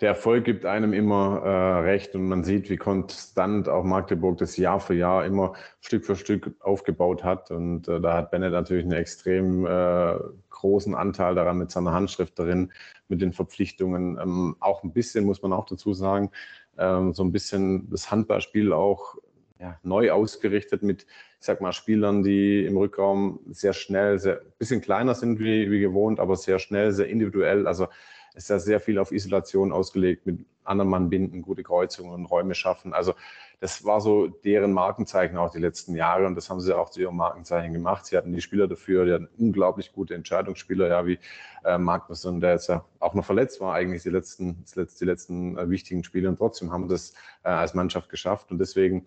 der 0.00 0.10
Erfolg 0.10 0.44
gibt 0.44 0.64
einem 0.64 0.92
immer 0.94 1.42
äh, 1.44 1.80
recht 1.80 2.14
und 2.14 2.26
man 2.26 2.42
sieht, 2.42 2.70
wie 2.70 2.78
konstant 2.78 3.68
auch 3.68 3.84
Magdeburg 3.84 4.38
das 4.38 4.56
Jahr 4.56 4.80
für 4.80 4.94
Jahr 4.94 5.26
immer 5.26 5.52
Stück 5.80 6.06
für 6.06 6.16
Stück 6.16 6.54
aufgebaut 6.60 7.22
hat. 7.22 7.50
Und 7.50 7.86
äh, 7.86 8.00
da 8.00 8.14
hat 8.14 8.30
Bennett 8.30 8.52
natürlich 8.52 8.86
eine 8.86 8.96
extrem 8.96 9.66
äh, 9.66 10.14
großen 10.48 10.94
Anteil 10.94 11.34
daran 11.34 11.58
mit 11.58 11.70
seiner 11.70 11.92
Handschrift 11.92 12.38
darin, 12.38 12.72
mit 13.08 13.20
den 13.20 13.32
Verpflichtungen. 13.32 14.18
Ähm, 14.18 14.56
auch 14.60 14.82
ein 14.82 14.92
bisschen, 14.92 15.24
muss 15.24 15.42
man 15.42 15.52
auch 15.52 15.66
dazu 15.66 15.92
sagen, 15.92 16.30
ähm, 16.78 17.12
so 17.12 17.22
ein 17.22 17.32
bisschen 17.32 17.90
das 17.90 18.10
Handballspiel 18.10 18.72
auch 18.72 19.16
ja, 19.58 19.78
neu 19.82 20.10
ausgerichtet 20.12 20.82
mit, 20.82 21.02
ich 21.02 21.46
sag 21.46 21.60
mal, 21.60 21.72
Spielern, 21.72 22.22
die 22.22 22.64
im 22.64 22.78
Rückraum 22.78 23.40
sehr 23.50 23.74
schnell, 23.74 24.18
sehr 24.18 24.40
bisschen 24.58 24.80
kleiner 24.80 25.14
sind 25.14 25.38
wie, 25.40 25.70
wie 25.70 25.80
gewohnt, 25.80 26.20
aber 26.20 26.36
sehr 26.36 26.58
schnell, 26.58 26.92
sehr 26.92 27.08
individuell. 27.08 27.66
Also 27.66 27.86
ist 28.34 28.50
ja 28.50 28.58
sehr 28.58 28.80
viel 28.80 28.98
auf 28.98 29.12
Isolation 29.12 29.72
ausgelegt, 29.72 30.26
mit 30.26 30.44
anderen 30.64 30.90
Mann 30.90 31.10
binden, 31.10 31.42
gute 31.42 31.62
Kreuzungen 31.62 32.12
und 32.12 32.26
Räume 32.26 32.54
schaffen. 32.54 32.92
Also 32.92 33.14
das 33.60 33.84
war 33.84 34.00
so 34.00 34.26
deren 34.28 34.72
Markenzeichen 34.72 35.36
auch 35.36 35.50
die 35.50 35.58
letzten 35.58 35.94
Jahre 35.94 36.26
und 36.26 36.34
das 36.34 36.48
haben 36.48 36.60
sie 36.60 36.76
auch 36.76 36.90
zu 36.90 37.00
ihrem 37.00 37.16
Markenzeichen 37.16 37.74
gemacht. 37.74 38.06
Sie 38.06 38.16
hatten 38.16 38.32
die 38.32 38.40
Spieler 38.40 38.68
dafür, 38.68 39.04
die 39.04 39.12
hatten 39.12 39.28
unglaublich 39.38 39.92
gute 39.92 40.14
Entscheidungsspieler, 40.14 40.88
ja, 40.88 41.06
wie 41.06 41.18
äh, 41.64 41.76
Magnussen, 41.76 42.40
der 42.40 42.52
jetzt 42.52 42.68
ja 42.68 42.84
auch 43.00 43.14
noch 43.14 43.24
verletzt 43.24 43.60
war, 43.60 43.74
eigentlich 43.74 44.02
die 44.02 44.10
letzten, 44.10 44.64
die 44.74 45.04
letzten 45.04 45.58
äh, 45.58 45.68
wichtigen 45.68 46.04
Spiele 46.04 46.28
und 46.28 46.36
trotzdem 46.36 46.72
haben 46.72 46.88
das 46.88 47.12
äh, 47.44 47.48
als 47.50 47.74
Mannschaft 47.74 48.08
geschafft 48.08 48.50
und 48.50 48.58
deswegen 48.58 49.06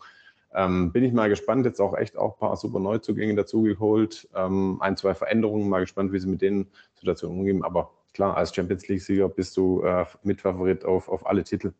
ähm, 0.54 0.92
bin 0.92 1.04
ich 1.04 1.14
mal 1.14 1.30
gespannt, 1.30 1.66
jetzt 1.66 1.82
auch 1.82 1.98
echt 1.98 2.16
auch 2.16 2.36
ein 2.36 2.40
paar 2.40 2.56
super 2.58 2.80
Neuzugänge 2.80 3.34
dazugeholt, 3.34 4.30
ähm, 4.36 4.78
ein, 4.82 4.98
zwei 4.98 5.16
Veränderungen, 5.16 5.68
mal 5.68 5.80
gespannt, 5.80 6.14
wie 6.14 6.20
sie 6.20 6.28
mit 6.28 6.44
den 6.44 6.68
Situationen 6.94 7.40
umgehen, 7.40 7.64
aber 7.64 7.90
klar, 8.14 8.38
als 8.38 8.54
Champions 8.54 8.88
League-Sieger 8.88 9.30
bist 9.30 9.58
du 9.58 9.82
äh, 9.84 10.06
Mitfavorit 10.24 10.86
auf, 10.86 11.10
auf 11.10 11.26
alle 11.26 11.44
Titel. 11.44 11.74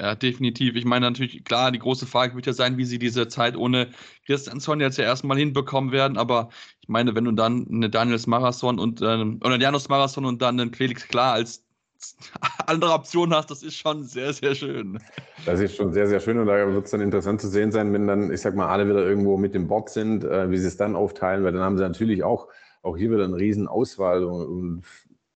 Ja, 0.00 0.14
definitiv. 0.14 0.76
Ich 0.76 0.86
meine 0.86 1.04
natürlich, 1.04 1.44
klar, 1.44 1.70
die 1.70 1.78
große 1.78 2.06
Frage 2.06 2.34
wird 2.34 2.46
ja 2.46 2.54
sein, 2.54 2.78
wie 2.78 2.86
sie 2.86 2.98
diese 2.98 3.28
Zeit 3.28 3.54
ohne 3.54 3.90
Christiansson 4.24 4.80
jetzt 4.80 4.96
ja 4.96 5.04
erstmal 5.04 5.36
hinbekommen 5.36 5.92
werden. 5.92 6.16
Aber 6.16 6.48
ich 6.80 6.88
meine, 6.88 7.14
wenn 7.14 7.26
du 7.26 7.32
dann 7.32 7.66
eine 7.70 7.90
Daniels 7.90 8.26
Marathon 8.26 8.78
und 8.78 9.02
ähm, 9.02 9.40
oder 9.44 9.60
Janus 9.60 9.90
Marathon 9.90 10.24
und 10.24 10.40
dann 10.40 10.58
einen 10.58 10.72
Felix 10.72 11.06
Klar 11.06 11.34
als 11.34 11.66
andere 12.66 12.94
Option 12.94 13.34
hast, 13.34 13.50
das 13.50 13.62
ist 13.62 13.76
schon 13.76 14.04
sehr, 14.04 14.32
sehr 14.32 14.54
schön. 14.54 14.98
Das 15.44 15.60
ist 15.60 15.76
schon 15.76 15.92
sehr, 15.92 16.06
sehr 16.06 16.20
schön 16.20 16.38
und 16.38 16.46
da 16.46 16.72
wird 16.72 16.86
es 16.86 16.92
dann 16.92 17.02
interessant 17.02 17.42
zu 17.42 17.48
sehen 17.48 17.70
sein, 17.70 17.92
wenn 17.92 18.06
dann, 18.06 18.32
ich 18.32 18.40
sag 18.40 18.54
mal, 18.54 18.68
alle 18.68 18.88
wieder 18.88 19.06
irgendwo 19.06 19.36
mit 19.36 19.54
dem 19.54 19.68
Board 19.68 19.90
sind, 19.90 20.24
äh, 20.24 20.50
wie 20.50 20.56
sie 20.56 20.68
es 20.68 20.78
dann 20.78 20.96
aufteilen, 20.96 21.44
weil 21.44 21.52
dann 21.52 21.60
haben 21.60 21.76
sie 21.76 21.82
natürlich 21.82 22.22
auch, 22.24 22.48
auch 22.80 22.96
hier 22.96 23.10
wieder 23.10 23.24
eine 23.24 23.36
riesen 23.36 23.68
Auswahl 23.68 24.24
und, 24.24 24.46
und 24.46 24.84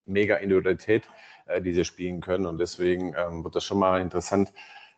mega 0.07 0.37
Individualität 0.37 1.05
äh, 1.47 1.61
die 1.61 1.75
sie 1.75 1.85
spielen 1.85 2.21
können. 2.21 2.47
Und 2.47 2.59
deswegen 2.59 3.14
ähm, 3.17 3.45
wird 3.45 3.55
das 3.55 3.64
schon 3.64 3.79
mal 3.79 4.01
interessant, 4.01 4.53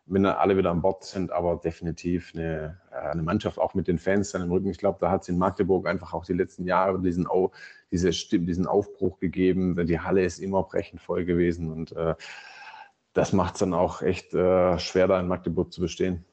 wenn 0.07 0.25
alle 0.25 0.57
wieder 0.57 0.71
an 0.71 0.83
Bord 0.83 1.03
sind, 1.03 1.33
aber 1.33 1.57
definitiv 1.57 2.33
eine, 2.35 2.81
äh, 2.92 3.11
eine 3.11 3.23
Mannschaft 3.23 3.59
auch 3.59 3.75
mit 3.75 3.88
den 3.88 3.99
Fans 3.99 4.31
dann 4.31 4.42
im 4.42 4.53
Rücken. 4.53 4.71
Ich 4.71 4.79
glaube, 4.79 4.99
da 5.01 5.11
hat 5.11 5.23
es 5.23 5.29
in 5.29 5.38
Magdeburg 5.38 5.88
einfach 5.88 6.12
auch 6.14 6.25
die 6.25 6.35
letzten 6.35 6.64
Jahre 6.64 7.01
diesen, 7.01 7.27
Au, 7.27 7.51
diese 7.90 8.11
diesen 8.11 8.66
Aufbruch 8.66 9.19
gegeben. 9.19 9.87
Die 9.87 9.99
Halle 9.99 10.25
ist 10.25 10.38
immer 10.38 10.62
brechend 10.62 11.01
voll 11.01 11.25
gewesen 11.25 11.73
und 11.73 11.92
äh, 11.92 12.14
das 13.12 13.33
macht 13.33 13.55
es 13.55 13.61
dann 13.61 13.75
auch 13.75 14.03
echt 14.03 14.35
äh, 14.35 14.79
schwer, 14.79 15.09
da 15.09 15.19
in 15.19 15.27
Magdeburg 15.27 15.73
zu 15.73 15.81
bestehen. 15.81 16.25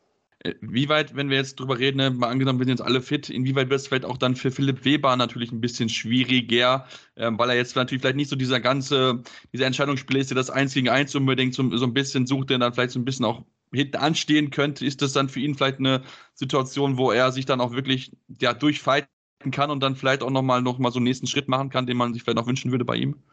Wie 0.60 0.90
weit, 0.90 1.16
wenn 1.16 1.30
wir 1.30 1.38
jetzt 1.38 1.58
drüber 1.58 1.80
reden, 1.80 1.98
ne, 1.98 2.12
mal 2.12 2.28
angenommen, 2.28 2.60
wir 2.60 2.66
sind 2.66 2.78
jetzt 2.78 2.86
alle 2.86 3.02
fit, 3.02 3.30
inwieweit 3.30 3.70
wird 3.70 3.80
es 3.80 3.88
vielleicht 3.88 4.04
auch 4.04 4.18
dann 4.18 4.36
für 4.36 4.52
Philipp 4.52 4.84
Weber 4.84 5.16
natürlich 5.16 5.54
ein 5.54 5.62
bisschen 5.62 5.88
schwieriger, 5.88 6.86
ähm, 7.16 7.40
weil 7.40 7.50
er 7.50 7.56
jetzt 7.56 7.78
natürlich 7.78 8.02
vielleicht 8.02 8.18
nicht 8.18 8.30
so 8.30 8.36
dieser 8.36 8.60
ganze, 8.60 9.24
dieser 9.54 9.68
Entscheidungsspieler 9.68 10.20
ist, 10.20 10.32
der 10.32 10.36
das 10.36 10.50
1 10.50 10.74
gegen 10.74 10.90
1 10.90 11.16
unbedingt 11.16 11.54
so, 11.54 11.78
so 11.78 11.86
ein 11.86 11.94
bisschen 11.94 12.28
sucht, 12.28 12.50
der 12.50 12.58
dann 12.58 12.74
vielleicht 12.74 12.92
so 12.92 13.00
ein 13.00 13.06
bisschen 13.06 13.26
auch 13.26 13.46
hinten 13.74 13.96
anstehen 13.96 14.50
könnte. 14.52 14.86
Ist 14.86 15.02
das 15.02 15.14
dann 15.14 15.30
für 15.30 15.40
ihn 15.40 15.56
vielleicht 15.56 15.80
eine 15.80 16.04
Situation, 16.34 16.98
wo 16.98 17.12
er 17.12 17.32
sich 17.32 17.46
dann 17.46 17.62
auch 17.62 17.72
wirklich 17.72 18.12
ja, 18.42 18.54
durchfighten 18.54 19.08
kann 19.52 19.72
und 19.72 19.80
dann 19.82 19.96
vielleicht 19.96 20.24
auch 20.24 20.30
nochmal 20.30 20.62
noch 20.62 20.78
mal 20.78 20.92
so 20.92 21.00
einen 21.00 21.06
nächsten 21.06 21.28
Schritt 21.28 21.48
machen 21.48 21.70
kann, 21.70 21.88
den 21.88 21.96
man 21.98 22.14
sich 22.14 22.24
vielleicht 22.24 22.38
auch 22.40 22.48
wünschen 22.48 22.72
würde 22.72 22.86
bei 22.86 22.98
ihm? 22.98 23.24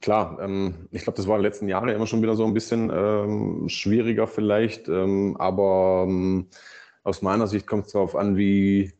Klar, 0.00 0.38
ähm, 0.40 0.88
ich 0.92 1.02
glaube, 1.02 1.18
das 1.18 1.28
war 1.28 1.36
in 1.36 1.42
den 1.42 1.50
letzten 1.50 1.68
Jahren 1.68 1.88
immer 1.90 2.06
schon 2.06 2.22
wieder 2.22 2.34
so 2.34 2.46
ein 2.46 2.54
bisschen 2.54 2.90
ähm, 2.90 3.68
schwieriger 3.68 4.26
vielleicht, 4.26 4.88
ähm, 4.88 5.36
aber 5.38 6.06
ähm, 6.08 6.48
aus 7.02 7.20
meiner 7.20 7.46
Sicht 7.46 7.66
kommt 7.66 7.86
es 7.86 7.92
darauf 7.92 8.16
an, 8.16 8.36
wie 8.36 8.92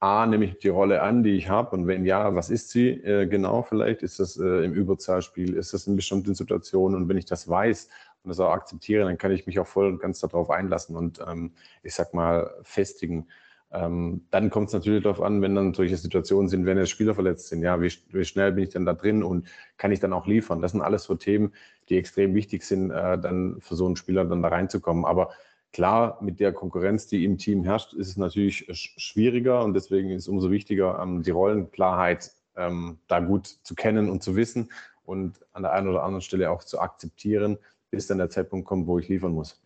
A, 0.00 0.24
nehme 0.26 0.46
ich 0.46 0.58
die 0.58 0.68
Rolle 0.68 1.02
an, 1.02 1.22
die 1.22 1.36
ich 1.36 1.48
habe 1.50 1.76
und 1.76 1.86
wenn 1.86 2.06
ja, 2.06 2.34
was 2.34 2.48
ist 2.48 2.70
sie 2.70 2.88
äh, 2.88 3.26
genau 3.26 3.62
vielleicht? 3.62 4.02
Ist 4.02 4.18
das 4.18 4.38
äh, 4.38 4.64
im 4.64 4.72
Überzahlspiel, 4.72 5.54
ist 5.54 5.74
das 5.74 5.86
in 5.86 5.96
bestimmten 5.96 6.34
Situationen 6.34 7.02
und 7.02 7.08
wenn 7.08 7.18
ich 7.18 7.26
das 7.26 7.48
weiß 7.48 7.88
und 8.22 8.28
das 8.30 8.40
auch 8.40 8.50
akzeptiere, 8.50 9.04
dann 9.04 9.18
kann 9.18 9.32
ich 9.32 9.46
mich 9.46 9.58
auch 9.58 9.66
voll 9.66 9.88
und 9.88 10.00
ganz 10.00 10.20
darauf 10.20 10.50
einlassen 10.50 10.96
und 10.96 11.20
ähm, 11.26 11.52
ich 11.82 11.94
sag 11.94 12.14
mal 12.14 12.54
festigen. 12.62 13.28
Ähm, 13.72 14.26
dann 14.30 14.50
kommt 14.50 14.68
es 14.68 14.74
natürlich 14.74 15.02
darauf 15.02 15.20
an, 15.20 15.42
wenn 15.42 15.54
dann 15.54 15.74
solche 15.74 15.96
Situationen 15.96 16.48
sind, 16.48 16.66
wenn 16.66 16.78
jetzt 16.78 16.90
Spieler 16.90 17.14
verletzt 17.14 17.48
sind, 17.48 17.62
ja, 17.62 17.80
wie, 17.80 17.92
wie, 18.10 18.24
schnell 18.24 18.52
bin 18.52 18.64
ich 18.64 18.70
dann 18.70 18.86
da 18.86 18.94
drin 18.94 19.22
und 19.22 19.48
kann 19.76 19.92
ich 19.92 20.00
dann 20.00 20.12
auch 20.12 20.26
liefern? 20.26 20.62
Das 20.62 20.72
sind 20.72 20.82
alles 20.82 21.04
so 21.04 21.16
Themen, 21.16 21.52
die 21.88 21.96
extrem 21.96 22.34
wichtig 22.34 22.62
sind, 22.62 22.90
äh, 22.90 23.18
dann 23.18 23.60
für 23.60 23.74
so 23.74 23.86
einen 23.86 23.96
Spieler 23.96 24.24
dann 24.24 24.42
da 24.42 24.48
reinzukommen. 24.48 25.04
Aber 25.04 25.30
klar, 25.72 26.18
mit 26.22 26.38
der 26.38 26.52
Konkurrenz, 26.52 27.06
die 27.08 27.24
im 27.24 27.38
Team 27.38 27.64
herrscht, 27.64 27.92
ist 27.92 28.08
es 28.08 28.16
natürlich 28.16 28.66
schwieriger 28.70 29.64
und 29.64 29.74
deswegen 29.74 30.10
ist 30.10 30.22
es 30.22 30.28
umso 30.28 30.50
wichtiger, 30.50 31.00
ähm, 31.02 31.22
die 31.22 31.32
Rollenklarheit 31.32 32.30
ähm, 32.56 32.98
da 33.08 33.20
gut 33.20 33.46
zu 33.46 33.74
kennen 33.74 34.08
und 34.08 34.22
zu 34.22 34.36
wissen 34.36 34.70
und 35.04 35.40
an 35.52 35.62
der 35.62 35.72
einen 35.72 35.88
oder 35.88 36.02
anderen 36.04 36.22
Stelle 36.22 36.50
auch 36.50 36.62
zu 36.62 36.80
akzeptieren, 36.80 37.58
bis 37.90 38.06
dann 38.06 38.18
der 38.18 38.30
Zeitpunkt 38.30 38.66
kommt, 38.66 38.86
wo 38.86 38.98
ich 38.98 39.08
liefern 39.08 39.32
muss. 39.32 39.60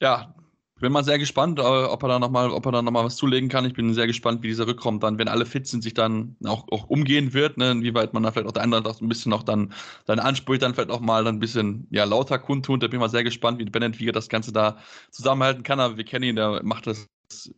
Ja, 0.00 0.34
bin 0.82 0.92
mal 0.92 1.04
sehr 1.04 1.18
gespannt, 1.18 1.58
äh, 1.58 1.62
ob 1.62 2.02
er 2.02 2.08
da 2.08 2.18
nochmal, 2.18 2.48
noch 2.48 3.04
was 3.04 3.16
zulegen 3.16 3.48
kann. 3.48 3.64
Ich 3.64 3.72
bin 3.72 3.94
sehr 3.94 4.06
gespannt, 4.06 4.42
wie 4.42 4.48
dieser 4.48 4.66
Rückraum 4.66 5.00
dann, 5.00 5.18
wenn 5.18 5.28
alle 5.28 5.46
fit 5.46 5.66
sind, 5.66 5.82
sich 5.82 5.94
dann 5.94 6.36
auch, 6.44 6.66
auch 6.70 6.90
umgehen 6.90 7.32
wird, 7.32 7.56
ne? 7.56 7.70
inwieweit 7.70 8.12
man 8.12 8.22
da 8.22 8.32
vielleicht 8.32 8.48
auch 8.48 8.52
der 8.52 8.64
andere 8.64 8.94
ein 9.00 9.08
bisschen 9.08 9.30
noch 9.30 9.44
dann 9.44 9.72
seine 10.06 10.22
Ansprüche 10.24 10.58
dann 10.58 10.74
vielleicht 10.74 10.90
auch 10.90 11.00
mal 11.00 11.24
dann 11.24 11.36
ein 11.36 11.40
bisschen 11.40 11.86
ja, 11.90 12.04
lauter 12.04 12.38
kundtun. 12.38 12.80
Da 12.80 12.88
bin 12.88 12.98
ich 12.98 13.00
mal 13.00 13.08
sehr 13.08 13.24
gespannt, 13.24 13.58
wie 13.60 13.64
Bennett 13.64 13.98
wie 14.00 14.08
er 14.08 14.12
das 14.12 14.28
Ganze 14.28 14.52
da 14.52 14.78
zusammenhalten 15.10 15.62
kann. 15.62 15.80
Aber 15.80 15.96
wir 15.96 16.04
kennen 16.04 16.24
ihn, 16.24 16.36
der 16.36 16.62
macht 16.64 16.86
das 16.86 17.08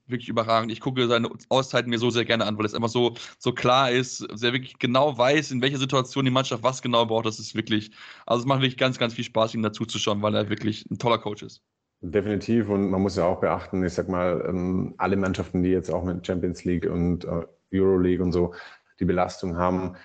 wirklich 0.06 0.28
überragend. 0.28 0.70
Ich 0.70 0.80
gucke 0.80 1.08
seine 1.08 1.28
Auszeiten 1.48 1.90
mir 1.90 1.98
so 1.98 2.10
sehr 2.10 2.24
gerne 2.24 2.44
an, 2.44 2.58
weil 2.58 2.66
es 2.66 2.74
einfach 2.74 2.88
so, 2.90 3.16
so 3.38 3.52
klar 3.52 3.90
ist, 3.90 4.18
sehr 4.34 4.52
wirklich 4.52 4.78
genau 4.78 5.18
weiß, 5.18 5.50
in 5.50 5.62
welcher 5.62 5.78
Situation 5.78 6.24
die 6.24 6.30
Mannschaft 6.30 6.62
was 6.62 6.82
genau 6.82 7.06
braucht. 7.06 7.26
Das 7.26 7.38
ist 7.38 7.54
wirklich, 7.54 7.90
also 8.26 8.42
es 8.42 8.46
macht 8.46 8.60
wirklich 8.60 8.76
ganz, 8.76 8.98
ganz 8.98 9.14
viel 9.14 9.24
Spaß, 9.24 9.54
ihm 9.54 9.62
dazu 9.62 9.86
zu 9.86 9.98
schauen, 9.98 10.22
weil 10.22 10.34
er 10.34 10.50
wirklich 10.50 10.86
ein 10.90 10.98
toller 10.98 11.18
Coach 11.18 11.42
ist. 11.42 11.62
Definitiv 12.06 12.68
und 12.68 12.90
man 12.90 13.00
muss 13.00 13.16
ja 13.16 13.24
auch 13.24 13.40
beachten, 13.40 13.82
ich 13.82 13.94
sag 13.94 14.10
mal, 14.10 14.44
ähm, 14.46 14.92
alle 14.98 15.16
Mannschaften, 15.16 15.62
die 15.62 15.70
jetzt 15.70 15.90
auch 15.90 16.04
mit 16.04 16.26
Champions 16.26 16.62
League 16.64 16.84
und 16.84 17.24
äh, 17.24 17.46
Euroleague 17.72 18.22
und 18.22 18.30
so 18.32 18.52
die 19.00 19.06
Belastung 19.06 19.56
haben, 19.56 19.96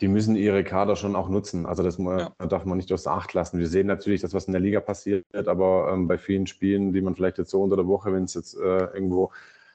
die 0.00 0.06
müssen 0.06 0.36
ihre 0.36 0.62
Kader 0.62 0.94
schon 0.94 1.16
auch 1.16 1.28
nutzen. 1.28 1.66
Also 1.66 1.82
das 1.82 1.98
ja. 1.98 2.30
darf 2.38 2.64
man 2.64 2.76
nicht 2.76 2.92
außer 2.92 3.10
Acht 3.10 3.34
lassen. 3.34 3.58
Wir 3.58 3.66
sehen 3.66 3.88
natürlich 3.88 4.20
das, 4.20 4.32
was 4.32 4.44
in 4.44 4.52
der 4.52 4.60
Liga 4.60 4.78
passiert, 4.78 5.24
aber 5.34 5.90
ähm, 5.92 6.06
bei 6.06 6.18
vielen 6.18 6.46
Spielen, 6.46 6.92
die 6.92 7.00
man 7.00 7.16
vielleicht 7.16 7.38
jetzt 7.38 7.50
so 7.50 7.60
unter 7.60 7.74
der 7.74 7.88
Woche, 7.88 8.12
wenn 8.12 8.24
es 8.24 8.34
jetzt 8.34 8.54
äh, 8.54 8.84
irgendwo 8.94 9.32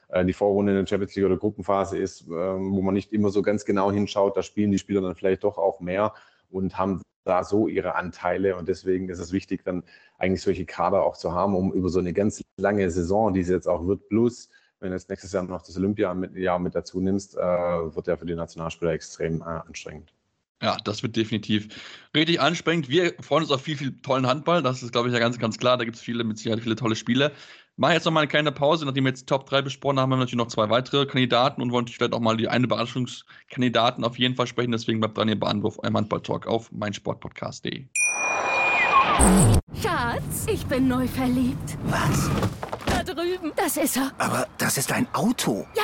äh, 0.08 0.24
die 0.24 0.32
Vorrunde 0.32 0.72
in 0.72 0.78
der 0.78 0.86
Champions 0.86 1.14
League 1.14 1.26
oder 1.26 1.36
Gruppenphase 1.36 1.98
ist, 1.98 2.22
äh, 2.22 2.30
wo 2.30 2.80
man 2.80 2.94
nicht 2.94 3.12
immer 3.12 3.28
so 3.28 3.42
ganz 3.42 3.66
genau 3.66 3.92
hinschaut, 3.92 4.34
da 4.34 4.42
spielen 4.42 4.70
die 4.70 4.78
Spieler 4.78 5.02
dann 5.02 5.14
vielleicht 5.14 5.44
doch 5.44 5.58
auch 5.58 5.80
mehr 5.80 6.14
und 6.50 6.78
haben 6.78 7.02
da 7.26 7.44
so 7.44 7.68
ihre 7.68 7.94
Anteile. 7.94 8.56
Und 8.56 8.68
deswegen 8.68 9.08
ist 9.08 9.18
es 9.18 9.32
wichtig, 9.32 9.64
dann 9.64 9.82
eigentlich 10.18 10.42
solche 10.42 10.64
Kader 10.64 11.02
auch 11.02 11.16
zu 11.16 11.32
haben, 11.32 11.54
um 11.54 11.72
über 11.72 11.88
so 11.88 11.98
eine 11.98 12.12
ganz 12.12 12.42
lange 12.56 12.90
Saison, 12.90 13.34
die 13.34 13.40
es 13.40 13.48
jetzt 13.48 13.68
auch 13.68 13.86
wird, 13.86 14.08
plus 14.08 14.48
wenn 14.80 14.90
du 14.90 14.96
jetzt 14.96 15.08
nächstes 15.08 15.32
Jahr 15.32 15.42
noch 15.42 15.62
das 15.62 15.76
Olympia 15.76 16.12
mit, 16.14 16.36
Jahr 16.36 16.58
mit 16.58 16.74
dazu 16.74 17.00
nimmst, 17.00 17.36
äh, 17.36 17.40
wird 17.40 18.06
ja 18.06 18.16
für 18.16 18.26
die 18.26 18.34
Nationalspieler 18.34 18.92
extrem 18.92 19.40
äh, 19.40 19.44
anstrengend. 19.44 20.12
Ja, 20.62 20.78
das 20.84 21.02
wird 21.02 21.16
definitiv 21.16 21.68
richtig 22.14 22.40
anstrengend. 22.40 22.88
Wir 22.88 23.14
freuen 23.20 23.42
uns 23.42 23.52
auf 23.52 23.60
viel, 23.60 23.76
viel 23.76 24.00
tollen 24.00 24.26
Handball. 24.26 24.62
Das 24.62 24.82
ist, 24.82 24.92
glaube 24.92 25.08
ich, 25.08 25.14
ja 25.14 25.20
ganz, 25.20 25.38
ganz 25.38 25.58
klar. 25.58 25.76
Da 25.76 25.84
gibt 25.84 25.96
es 25.96 26.02
viele, 26.02 26.24
mit 26.24 26.38
Sicherheit 26.38 26.60
viele 26.62 26.76
tolle 26.76 26.96
Spiele. 26.96 27.32
Machen 27.78 27.92
jetzt 27.92 28.06
nochmal 28.06 28.22
eine 28.22 28.28
kleine 28.28 28.52
Pause. 28.52 28.86
Nachdem 28.86 29.04
wir 29.04 29.10
jetzt 29.10 29.20
die 29.22 29.26
Top 29.26 29.44
3 29.50 29.60
besprochen 29.60 30.00
haben, 30.00 30.04
haben 30.04 30.18
wir 30.18 30.24
natürlich 30.24 30.38
noch 30.38 30.48
zwei 30.48 30.70
weitere 30.70 31.04
Kandidaten 31.04 31.60
und 31.60 31.72
wollen 31.72 31.84
natürlich 31.84 31.98
vielleicht 31.98 32.14
auch 32.14 32.20
mal 32.20 32.34
die 32.36 32.48
eine 32.48 32.64
Überraschungskandidaten 32.64 34.02
auf 34.02 34.18
jeden 34.18 34.34
Fall 34.34 34.46
sprechen. 34.46 34.72
Deswegen 34.72 34.98
bleibt 35.00 35.18
dran, 35.18 35.28
ihr 35.28 35.38
Bahnwurf, 35.38 35.78
euer 35.82 35.92
Handball-Talk 35.92 36.46
auf 36.46 36.72
meinsportpodcast.de. 36.72 37.84
Schatz, 39.82 40.46
ich 40.50 40.64
bin 40.66 40.88
neu 40.88 41.06
verliebt. 41.06 41.76
Was? 41.84 42.30
Da 42.86 43.02
drüben. 43.02 43.52
Das 43.56 43.76
ist 43.76 43.98
er. 43.98 44.10
Aber 44.16 44.46
das 44.56 44.78
ist 44.78 44.90
ein 44.90 45.06
Auto. 45.12 45.66
Ja, 45.74 45.82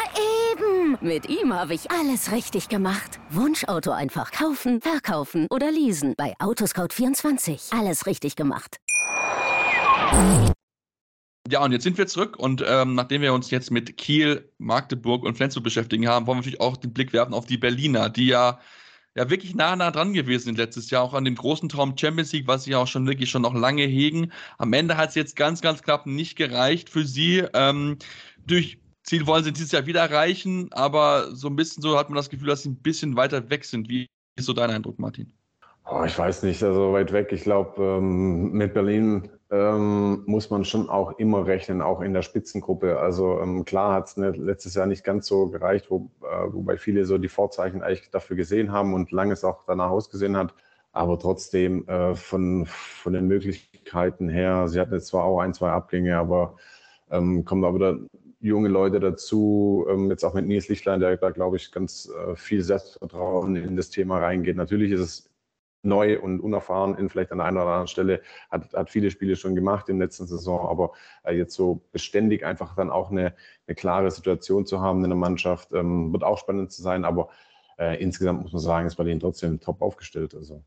eben. 0.52 0.96
Mit 1.02 1.28
ihm 1.28 1.52
habe 1.52 1.74
ich 1.74 1.90
alles 1.90 2.33
richtig 2.33 2.70
gemacht. 2.70 3.20
Wunschauto 3.28 3.90
einfach 3.90 4.33
kaufen, 4.33 4.81
verkaufen 4.81 5.46
oder 5.50 5.70
leasen. 5.70 6.14
Bei 6.16 6.33
Autoscout24. 6.38 7.78
Alles 7.78 8.07
richtig 8.07 8.35
gemacht. 8.35 8.78
Ja, 11.50 11.64
und 11.64 11.72
jetzt 11.72 11.83
sind 11.83 11.98
wir 11.98 12.07
zurück 12.07 12.38
und 12.38 12.64
ähm, 12.66 12.94
nachdem 12.94 13.20
wir 13.20 13.35
uns 13.35 13.50
jetzt 13.50 13.72
mit 13.72 13.96
Kiel, 13.96 14.48
Magdeburg 14.59 15.24
und 15.24 15.37
Flensburg 15.37 15.64
beschäftigen 15.64 16.07
haben, 16.07 16.26
wollen 16.26 16.37
wir 16.37 16.42
natürlich 16.42 16.61
auch 16.61 16.76
den 16.76 16.92
Blick 16.92 17.12
werfen 17.12 17.35
auf 17.35 17.46
die 17.46 17.59
Berliner, 17.59 18.11
die 18.11 18.28
ja, 18.28 18.61
ja 19.16 19.28
wirklich 19.28 19.57
nah, 19.57 19.74
nah 19.74 19.90
dran 19.90 20.12
gewesen 20.12 20.44
sind 20.44 20.59
letztes 20.59 20.90
Jahr, 20.90 21.02
auch 21.02 21.14
an 21.14 21.24
dem 21.24 21.35
großen 21.35 21.68
Traum 21.68 21.96
Champions 21.98 22.33
League, 22.33 22.46
was 22.46 22.64
sie 22.64 22.70
ja 22.70 22.78
auch 22.78 22.87
schon 22.87 23.09
wirklich 23.09 23.28
schon 23.28 23.42
noch 23.42 23.55
lange 23.55 23.83
hegen. 23.83 24.31
Am 24.59 24.72
Ende 24.72 24.96
hat 24.96 25.09
es 25.09 25.14
jetzt 25.16 25.35
ganz, 25.35 25.61
ganz 25.61 25.83
knapp 25.83 26.07
nicht 26.07 26.37
gereicht 26.37 26.88
für 26.88 27.05
sie. 27.05 27.44
Ähm, 27.55 27.98
durch 28.46 28.78
Ziel 29.02 29.26
wollen 29.26 29.42
sie 29.42 29.52
dieses 29.52 29.72
Jahr 29.72 29.87
wieder 29.87 30.00
erreichen, 30.00 30.68
aber 30.72 31.35
so 31.35 31.48
ein 31.48 31.57
bisschen 31.57 31.83
so 31.83 31.98
hat 31.98 32.09
man 32.09 32.16
das 32.16 32.31
Gefühl, 32.31 32.48
dass 32.48 32.62
sie 32.62 32.70
ein 32.70 32.76
bisschen 32.76 33.16
weiter 33.16 33.50
weg 33.50 33.64
sind. 33.64 33.88
Wie 33.88 34.07
ist 34.37 34.46
so 34.46 34.52
dein 34.52 34.70
Eindruck, 34.70 35.00
Martin? 35.00 35.33
Oh, 35.90 36.05
ich 36.07 36.16
weiß 36.16 36.44
nicht, 36.44 36.62
also 36.62 36.92
weit 36.92 37.12
weg. 37.12 37.31
Ich 37.33 37.42
glaube, 37.42 37.83
ähm, 37.83 38.52
mit 38.52 38.74
Berlin 38.74 39.28
ähm, 39.53 40.23
muss 40.25 40.49
man 40.49 40.65
schon 40.65 40.88
auch 40.88 41.19
immer 41.19 41.47
rechnen, 41.47 41.83
auch 41.83 42.01
in 42.01 42.15
der 42.15 42.23
Spitzengruppe. 42.23 42.99
Also 42.99 43.38
ähm, 43.38 43.67
klar 43.67 43.93
hat 43.93 44.09
es 44.09 44.17
ne, 44.17 44.31
letztes 44.31 44.75
Jahr 44.75 44.87
nicht 44.87 45.05
ganz 45.05 45.27
so 45.27 45.49
gereicht, 45.49 45.91
wo, 45.91 46.11
äh, 46.23 46.53
wobei 46.53 46.79
viele 46.79 47.05
so 47.05 47.19
die 47.19 47.29
Vorzeichen 47.29 47.83
eigentlich 47.83 48.11
dafür 48.11 48.35
gesehen 48.37 48.73
haben 48.73 48.95
und 48.95 49.12
lange 49.12 49.35
es 49.35 49.45
auch 49.45 49.65
danach 49.67 49.91
ausgesehen 49.91 50.38
hat. 50.38 50.55
Aber 50.93 51.19
trotzdem 51.19 51.87
äh, 51.87 52.15
von, 52.15 52.65
von 52.67 53.12
den 53.12 53.29
Möglichkeiten 53.29 54.31
her, 54.31 54.69
sie 54.69 54.81
hatten 54.81 54.95
jetzt 54.95 55.09
zwar 55.09 55.25
auch 55.25 55.41
ein, 55.41 55.53
zwei 55.53 55.71
Abgänge, 55.71 56.17
aber 56.17 56.57
ähm, 57.11 57.45
kommen 57.45 57.61
da 57.61 57.75
wieder 57.75 57.99
junge 58.41 58.69
Leute 58.71 59.01
dazu, 59.01 59.87
ähm, 59.88 60.11
jetzt 60.11 60.25
auch 60.25 60.33
mit 60.33 60.47
Nils 60.47 60.69
Lichtlein, 60.69 61.01
der 61.01 61.19
da, 61.19 61.31
glaube 61.31 61.57
ich, 61.57 61.73
ganz 61.73 62.11
äh, 62.11 62.37
viel 62.37 62.62
Selbstvertrauen 62.62 63.57
in 63.57 63.77
das 63.77 63.91
Thema 63.91 64.19
reingeht. 64.19 64.57
Natürlich 64.57 64.93
ist 64.93 65.01
es 65.01 65.32
neu 65.83 66.21
und 66.21 66.40
unerfahren 66.40 66.97
in 66.97 67.09
vielleicht 67.09 67.33
an 67.33 67.38
der 67.38 67.47
einen 67.47 67.57
oder 67.57 67.66
anderen 67.66 67.88
Stelle, 67.88 68.23
hat, 68.51 68.73
hat 68.73 68.90
viele 68.90 69.11
Spiele 69.11 69.37
schon 69.37 69.55
gemacht 69.55 69.88
der 69.99 70.07
letzten 70.07 70.27
Saison, 70.27 70.68
aber 70.68 70.92
äh, 71.25 71.37
jetzt 71.37 71.55
so 71.55 71.83
beständig 71.92 72.45
einfach 72.45 72.75
dann 72.75 72.90
auch 72.90 73.11
eine, 73.11 73.35
eine 73.66 73.75
klare 73.75 74.11
Situation 74.11 74.66
zu 74.66 74.81
haben 74.81 75.03
in 75.05 75.11
der 75.11 75.18
Mannschaft, 75.18 75.73
ähm, 75.73 76.12
wird 76.12 76.25
auch 76.25 76.38
spannend 76.38 76.73
zu 76.73 76.83
sein, 76.83 77.05
aber 77.05 77.29
äh, 77.79 78.01
insgesamt 78.03 78.42
muss 78.42 78.53
man 78.53 78.62
sagen, 78.62 78.87
ist 78.87 78.97
Berlin 78.97 79.21
trotzdem 79.21 79.61
top 79.61 79.83
aufgestellt. 79.83 80.35
Also. 80.35 80.62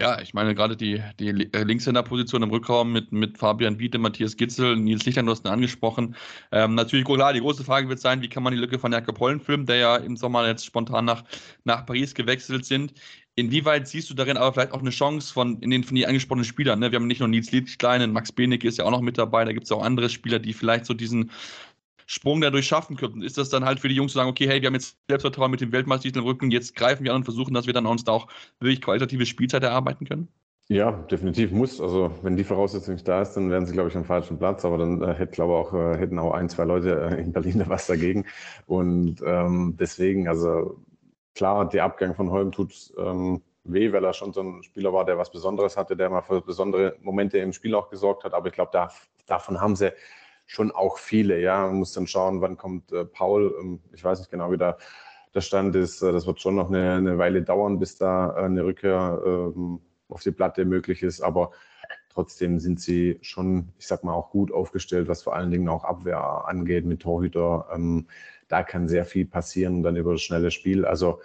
Ja, 0.00 0.20
ich 0.20 0.32
meine 0.32 0.54
gerade 0.54 0.76
die, 0.76 1.02
die 1.18 1.28
äh, 1.52 1.64
Linkshänder-Position 1.64 2.44
im 2.44 2.50
Rückraum 2.50 2.92
mit, 2.92 3.10
mit 3.10 3.36
Fabian 3.36 3.80
Wiete, 3.80 3.98
Matthias 3.98 4.36
Gitzel, 4.36 4.76
Nils 4.76 5.04
Lichtern, 5.04 5.26
du 5.26 5.32
hast 5.32 5.44
ihn 5.44 5.50
angesprochen. 5.50 6.14
Ähm, 6.52 6.76
natürlich, 6.76 7.04
klar, 7.04 7.32
die 7.32 7.40
große 7.40 7.64
Frage 7.64 7.88
wird 7.88 7.98
sein, 7.98 8.22
wie 8.22 8.28
kann 8.28 8.44
man 8.44 8.52
die 8.52 8.60
Lücke 8.60 8.78
von 8.78 8.92
Jakob 8.92 9.18
Hollen 9.18 9.40
filmen, 9.40 9.66
der 9.66 9.76
ja 9.76 9.96
im 9.96 10.16
Sommer 10.16 10.46
jetzt 10.46 10.64
spontan 10.64 11.04
nach, 11.04 11.24
nach 11.64 11.84
Paris 11.84 12.14
gewechselt 12.14 12.64
sind. 12.64 12.92
Inwieweit 13.34 13.88
siehst 13.88 14.08
du 14.08 14.14
darin 14.14 14.36
aber 14.36 14.52
vielleicht 14.52 14.72
auch 14.72 14.80
eine 14.80 14.90
Chance 14.90 15.32
von, 15.32 15.58
in 15.62 15.70
den 15.70 15.82
von 15.82 15.96
dir 15.96 16.06
angesprochenen 16.06 16.44
Spielern? 16.44 16.78
Ne? 16.78 16.92
Wir 16.92 16.96
haben 17.00 17.08
nicht 17.08 17.18
nur 17.18 17.28
Nils 17.28 17.50
Lichtlein, 17.50 18.12
Max 18.12 18.30
Benek 18.30 18.62
ist 18.62 18.78
ja 18.78 18.84
auch 18.84 18.92
noch 18.92 19.00
mit 19.00 19.18
dabei, 19.18 19.44
da 19.44 19.52
gibt 19.52 19.64
es 19.64 19.72
auch 19.72 19.82
andere 19.82 20.10
Spieler, 20.10 20.38
die 20.38 20.52
vielleicht 20.52 20.86
so 20.86 20.94
diesen 20.94 21.32
Sprung 22.10 22.40
dadurch 22.40 22.66
schaffen 22.66 22.96
könnten. 22.96 23.20
Ist 23.20 23.36
das 23.36 23.50
dann 23.50 23.66
halt 23.66 23.80
für 23.80 23.88
die 23.88 23.94
Jungs 23.94 24.12
zu 24.12 24.18
sagen, 24.18 24.30
okay, 24.30 24.48
hey, 24.48 24.62
wir 24.62 24.68
haben 24.68 24.74
jetzt 24.74 24.96
Selbstvertrauen 25.10 25.50
mit 25.50 25.60
dem 25.60 25.72
Weltmeistertitel 25.72 26.20
im 26.20 26.24
Rücken, 26.24 26.50
jetzt 26.50 26.74
greifen 26.74 27.04
wir 27.04 27.12
an 27.12 27.18
und 27.18 27.24
versuchen, 27.24 27.52
dass 27.52 27.66
wir 27.66 27.74
dann 27.74 27.84
uns 27.84 28.02
da 28.02 28.12
auch 28.12 28.28
wirklich 28.60 28.80
qualitative 28.80 29.26
Spielzeit 29.26 29.62
erarbeiten 29.62 30.06
können? 30.06 30.28
Ja, 30.70 30.90
definitiv 30.90 31.50
muss. 31.50 31.82
Also 31.82 32.10
wenn 32.22 32.36
die 32.36 32.44
Voraussetzung 32.44 32.94
nicht 32.94 33.06
da 33.06 33.20
ist, 33.20 33.34
dann 33.34 33.50
wären 33.50 33.66
sie, 33.66 33.74
glaube 33.74 33.90
ich, 33.90 33.96
am 33.96 34.06
falschen 34.06 34.38
Platz. 34.38 34.64
Aber 34.64 34.78
dann 34.78 35.02
äh, 35.02 35.14
hätte, 35.14 35.32
glaube 35.32 35.52
auch, 35.52 35.74
äh, 35.74 35.98
hätten 35.98 36.18
auch 36.18 36.32
ein, 36.32 36.48
zwei 36.48 36.64
Leute 36.64 37.10
äh, 37.10 37.20
in 37.20 37.32
Berlin 37.32 37.58
da 37.60 37.68
was 37.68 37.86
dagegen. 37.86 38.24
Und 38.66 39.22
ähm, 39.26 39.76
deswegen, 39.78 40.28
also 40.28 40.78
klar, 41.34 41.68
der 41.68 41.84
Abgang 41.84 42.14
von 42.14 42.30
Holm 42.30 42.52
tut 42.52 42.72
ähm, 42.96 43.42
weh, 43.64 43.92
weil 43.92 44.04
er 44.04 44.14
schon 44.14 44.32
so 44.32 44.40
ein 44.40 44.62
Spieler 44.62 44.94
war, 44.94 45.04
der 45.04 45.18
was 45.18 45.30
Besonderes 45.30 45.76
hatte, 45.76 45.94
der 45.94 46.08
mal 46.08 46.22
für 46.22 46.40
besondere 46.40 46.96
Momente 47.02 47.36
im 47.36 47.52
Spiel 47.52 47.74
auch 47.74 47.90
gesorgt 47.90 48.24
hat. 48.24 48.32
Aber 48.32 48.48
ich 48.48 48.54
glaube, 48.54 48.70
da, 48.72 48.90
davon 49.26 49.60
haben 49.60 49.76
sie 49.76 49.92
schon 50.48 50.72
auch 50.72 50.98
viele. 50.98 51.40
Ja, 51.40 51.66
man 51.66 51.76
muss 51.76 51.92
dann 51.92 52.06
schauen, 52.06 52.40
wann 52.40 52.56
kommt 52.56 52.90
äh, 52.90 53.04
Paul. 53.04 53.54
Ähm, 53.60 53.80
ich 53.92 54.02
weiß 54.02 54.18
nicht 54.18 54.30
genau, 54.30 54.50
wie 54.50 54.56
da 54.56 54.78
der 55.34 55.42
Stand 55.42 55.76
ist. 55.76 56.02
Äh, 56.02 56.10
das 56.10 56.26
wird 56.26 56.40
schon 56.40 56.56
noch 56.56 56.68
eine, 56.68 56.94
eine 56.94 57.18
Weile 57.18 57.42
dauern, 57.42 57.78
bis 57.78 57.96
da 57.96 58.34
äh, 58.36 58.44
eine 58.44 58.64
Rückkehr 58.64 59.22
ähm, 59.24 59.80
auf 60.08 60.22
die 60.22 60.32
Platte 60.32 60.64
möglich 60.64 61.02
ist. 61.02 61.20
Aber 61.20 61.52
trotzdem 62.08 62.58
sind 62.58 62.80
sie 62.80 63.18
schon, 63.20 63.68
ich 63.78 63.86
sag 63.86 64.04
mal, 64.04 64.14
auch 64.14 64.30
gut 64.30 64.50
aufgestellt, 64.50 65.06
was 65.06 65.22
vor 65.22 65.36
allen 65.36 65.50
Dingen 65.50 65.68
auch 65.68 65.84
Abwehr 65.84 66.18
angeht 66.46 66.86
mit 66.86 67.00
Torhüter. 67.00 67.68
Ähm, 67.72 68.08
da 68.48 68.62
kann 68.62 68.88
sehr 68.88 69.04
viel 69.04 69.26
passieren 69.26 69.82
dann 69.82 69.96
über 69.96 70.12
das 70.12 70.22
schnelle 70.22 70.50
Spiel. 70.50 70.86
Also 70.86 71.20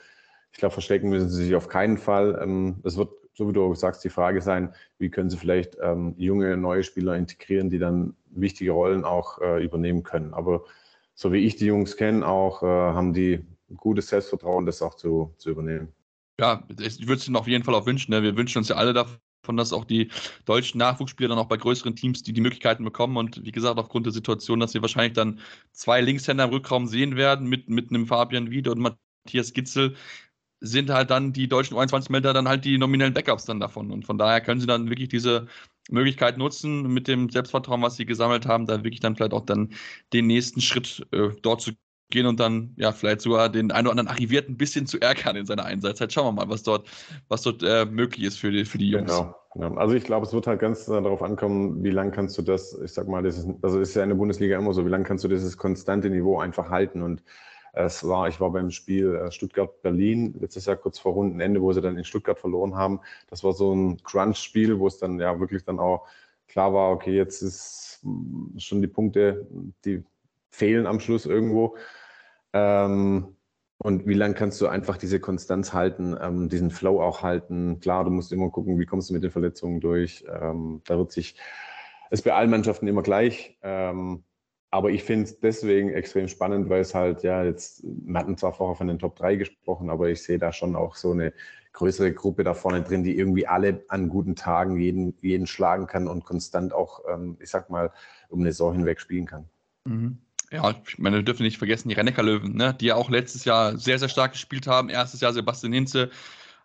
ich 0.51 0.59
glaube, 0.59 0.73
verstecken 0.73 1.09
müssen 1.09 1.29
sie 1.29 1.45
sich 1.45 1.55
auf 1.55 1.69
keinen 1.69 1.97
Fall. 1.97 2.37
Ähm, 2.43 2.81
es 2.83 2.97
wird 2.97 3.09
so 3.33 3.47
wie 3.49 3.53
du 3.53 3.73
sagst, 3.73 4.03
die 4.03 4.09
Frage 4.09 4.41
sein, 4.41 4.73
wie 4.99 5.09
können 5.09 5.29
sie 5.29 5.37
vielleicht 5.37 5.77
ähm, 5.81 6.13
junge, 6.17 6.55
neue 6.55 6.83
Spieler 6.83 7.15
integrieren, 7.15 7.69
die 7.69 7.79
dann 7.79 8.15
wichtige 8.29 8.71
Rollen 8.71 9.03
auch 9.03 9.41
äh, 9.41 9.63
übernehmen 9.63 10.03
können. 10.03 10.33
Aber 10.33 10.63
so 11.15 11.31
wie 11.31 11.45
ich 11.45 11.55
die 11.55 11.65
Jungs 11.65 11.97
kenne, 11.97 12.25
auch 12.27 12.63
äh, 12.63 12.65
haben 12.65 13.13
die 13.13 13.43
gutes 13.77 14.07
Selbstvertrauen, 14.07 14.65
das 14.65 14.81
auch 14.81 14.95
zu, 14.95 15.33
zu 15.37 15.49
übernehmen. 15.49 15.89
Ja, 16.39 16.63
ich 16.79 17.07
würde 17.07 17.19
es 17.19 17.27
ihnen 17.27 17.35
auf 17.35 17.47
jeden 17.47 17.63
Fall 17.63 17.75
auch 17.75 17.85
wünschen. 17.85 18.11
Ne? 18.11 18.23
Wir 18.23 18.35
wünschen 18.35 18.59
uns 18.59 18.69
ja 18.69 18.75
alle 18.75 18.93
davon, 18.93 19.57
dass 19.57 19.73
auch 19.73 19.85
die 19.85 20.09
deutschen 20.45 20.79
Nachwuchsspieler 20.79 21.29
dann 21.29 21.37
auch 21.37 21.47
bei 21.47 21.57
größeren 21.57 21.95
Teams 21.95 22.23
die, 22.23 22.33
die 22.33 22.41
Möglichkeiten 22.41 22.83
bekommen. 22.83 23.17
Und 23.17 23.43
wie 23.45 23.51
gesagt, 23.51 23.77
aufgrund 23.77 24.05
der 24.05 24.13
Situation, 24.13 24.59
dass 24.59 24.73
wir 24.73 24.81
wahrscheinlich 24.81 25.13
dann 25.13 25.39
zwei 25.71 26.01
Linkshänder 26.01 26.45
im 26.45 26.49
Rückraum 26.49 26.87
sehen 26.87 27.15
werden 27.15 27.47
mit, 27.47 27.69
mit 27.69 27.89
einem 27.89 28.07
Fabian 28.07 28.49
Wiede 28.49 28.71
und 28.71 28.79
Matthias 28.79 29.53
Gitzel, 29.53 29.95
sind 30.63 30.89
halt 30.89 31.11
dann 31.11 31.33
die 31.33 31.47
deutschen 31.47 31.77
U21-Melder 31.77 32.33
dann 32.33 32.47
halt 32.47 32.63
die 32.63 32.77
nominellen 32.77 33.13
Backups 33.13 33.45
dann 33.45 33.59
davon. 33.59 33.91
Und 33.91 34.05
von 34.05 34.17
daher 34.17 34.39
können 34.41 34.61
sie 34.61 34.67
dann 34.67 34.89
wirklich 34.89 35.09
diese 35.09 35.47
Möglichkeit 35.89 36.37
nutzen, 36.37 36.93
mit 36.93 37.07
dem 37.07 37.29
Selbstvertrauen, 37.29 37.81
was 37.81 37.97
sie 37.97 38.05
gesammelt 38.05 38.47
haben, 38.47 38.65
da 38.65 38.77
wirklich 38.83 39.01
dann 39.01 39.15
vielleicht 39.15 39.33
auch 39.33 39.45
dann 39.45 39.73
den 40.13 40.27
nächsten 40.27 40.61
Schritt 40.61 41.05
äh, 41.11 41.29
dort 41.41 41.61
zu 41.61 41.73
gehen 42.09 42.25
und 42.27 42.39
dann 42.39 42.73
ja 42.77 42.93
vielleicht 42.93 43.21
sogar 43.21 43.49
den 43.49 43.71
einen 43.71 43.87
oder 43.87 43.91
anderen 43.91 44.07
Arrivierten 44.07 44.53
ein 44.53 44.57
bisschen 44.57 44.87
zu 44.87 45.01
ärgern 45.01 45.35
in 45.35 45.45
seiner 45.45 45.65
Einsatzzeit. 45.65 46.13
Schauen 46.13 46.27
wir 46.27 46.45
mal, 46.45 46.49
was 46.49 46.63
dort, 46.63 46.87
was 47.27 47.41
dort 47.41 47.61
äh, 47.63 47.85
möglich 47.85 48.25
ist 48.25 48.37
für 48.37 48.51
die, 48.51 48.63
für 48.63 48.77
die 48.77 48.91
Jungs. 48.91 49.11
Genau. 49.11 49.35
Ja, 49.55 49.71
also 49.75 49.93
ich 49.93 50.03
glaube, 50.03 50.25
es 50.25 50.33
wird 50.33 50.47
halt 50.47 50.61
ganz 50.61 50.85
darauf 50.85 51.21
ankommen, 51.21 51.83
wie 51.83 51.91
lange 51.91 52.11
kannst 52.11 52.37
du 52.37 52.41
das, 52.41 52.79
ich 52.83 52.93
sag 52.93 53.07
mal, 53.07 53.21
das 53.21 53.37
ist, 53.37 53.47
also 53.61 53.79
ist 53.79 53.95
ja 53.95 54.03
in 54.03 54.09
der 54.09 54.15
Bundesliga 54.15 54.57
immer 54.57 54.73
so, 54.73 54.85
wie 54.85 54.89
lange 54.89 55.03
kannst 55.03 55.23
du 55.23 55.27
dieses 55.27 55.57
konstante 55.57 56.09
Niveau 56.09 56.39
einfach 56.39 56.69
halten 56.69 57.03
und 57.03 57.21
es 57.73 58.07
war, 58.07 58.27
ich 58.27 58.39
war 58.39 58.51
beim 58.51 58.69
Spiel 58.69 59.15
äh, 59.15 59.31
Stuttgart-Berlin 59.31 60.35
letztes 60.39 60.65
Jahr 60.65 60.75
kurz 60.75 60.99
vor 60.99 61.13
Rundenende, 61.13 61.61
wo 61.61 61.73
sie 61.73 61.81
dann 61.81 61.97
in 61.97 62.05
Stuttgart 62.05 62.39
verloren 62.39 62.75
haben. 62.75 63.01
Das 63.29 63.43
war 63.43 63.53
so 63.53 63.73
ein 63.73 64.01
Crunch-Spiel, 64.03 64.79
wo 64.79 64.87
es 64.87 64.99
dann 64.99 65.19
ja 65.19 65.39
wirklich 65.39 65.65
dann 65.65 65.79
auch 65.79 66.07
klar 66.47 66.71
war, 66.73 66.91
okay, 66.91 67.15
jetzt 67.15 67.41
ist 67.41 67.99
schon 68.57 68.81
die 68.81 68.87
Punkte, 68.87 69.47
die 69.85 70.03
fehlen 70.51 70.85
am 70.85 70.99
Schluss 70.99 71.25
irgendwo. 71.25 71.75
Ähm, 72.53 73.35
und 73.79 74.07
wie 74.07 74.13
lange 74.13 74.35
kannst 74.35 74.61
du 74.61 74.67
einfach 74.67 74.97
diese 74.97 75.19
Konstanz 75.19 75.73
halten, 75.73 76.15
ähm, 76.21 76.49
diesen 76.49 76.69
Flow 76.69 77.01
auch 77.01 77.23
halten? 77.23 77.79
Klar, 77.79 78.05
du 78.05 78.11
musst 78.11 78.31
immer 78.31 78.51
gucken, 78.51 78.79
wie 78.79 78.85
kommst 78.85 79.09
du 79.09 79.13
mit 79.15 79.23
den 79.23 79.31
Verletzungen 79.31 79.79
durch. 79.81 80.23
Ähm, 80.29 80.81
da 80.85 80.97
wird 80.97 81.11
sich, 81.11 81.35
ist 82.11 82.23
bei 82.23 82.33
allen 82.33 82.51
Mannschaften 82.51 82.87
immer 82.87 83.01
gleich. 83.01 83.57
Ähm, 83.63 84.23
aber 84.73 84.89
ich 84.89 85.03
finde 85.03 85.25
es 85.25 85.39
deswegen 85.39 85.93
extrem 85.93 86.27
spannend, 86.27 86.67
weil 86.67 86.81
es 86.81 86.95
halt, 86.95 87.21
ja, 87.21 87.43
jetzt, 87.43 87.83
wir 87.83 88.19
hatten 88.19 88.37
zwar 88.37 88.53
vorher 88.53 88.75
von 88.75 88.87
den 88.87 88.97
Top 88.97 89.15
3 89.15 89.35
gesprochen, 89.35 89.91
aber 89.91 90.09
ich 90.09 90.23
sehe 90.23 90.39
da 90.39 90.51
schon 90.51 90.75
auch 90.75 90.95
so 90.95 91.11
eine 91.11 91.31
größere 91.73 92.11
Gruppe 92.11 92.43
da 92.43 92.55
vorne 92.55 92.81
drin, 92.81 93.03
die 93.03 93.15
irgendwie 93.15 93.45
alle 93.45 93.83
an 93.89 94.09
guten 94.09 94.35
Tagen 94.35 94.79
jeden, 94.79 95.15
jeden 95.21 95.45
schlagen 95.45 95.85
kann 95.85 96.07
und 96.07 96.25
konstant 96.25 96.73
auch, 96.73 97.01
ähm, 97.07 97.37
ich 97.39 97.51
sag 97.51 97.69
mal, 97.69 97.91
um 98.29 98.39
eine 98.39 98.51
Saison 98.51 98.73
hinweg 98.73 98.99
spielen 98.99 99.27
kann. 99.27 99.45
Mhm. 99.85 100.17
Ja, 100.49 100.73
ich 100.87 100.97
meine, 100.97 101.17
wir 101.17 101.23
dürfen 101.23 101.43
nicht 101.43 101.59
vergessen, 101.59 101.89
die 101.89 101.95
Rennecker-Löwen, 101.95 102.55
ne, 102.55 102.73
die 102.73 102.87
ja 102.87 102.95
auch 102.95 103.11
letztes 103.11 103.45
Jahr 103.45 103.77
sehr, 103.77 103.99
sehr 103.99 104.09
stark 104.09 104.31
gespielt 104.31 104.65
haben. 104.65 104.89
Erstes 104.89 105.21
Jahr 105.21 105.33
Sebastian 105.33 105.73
Hinze. 105.73 106.09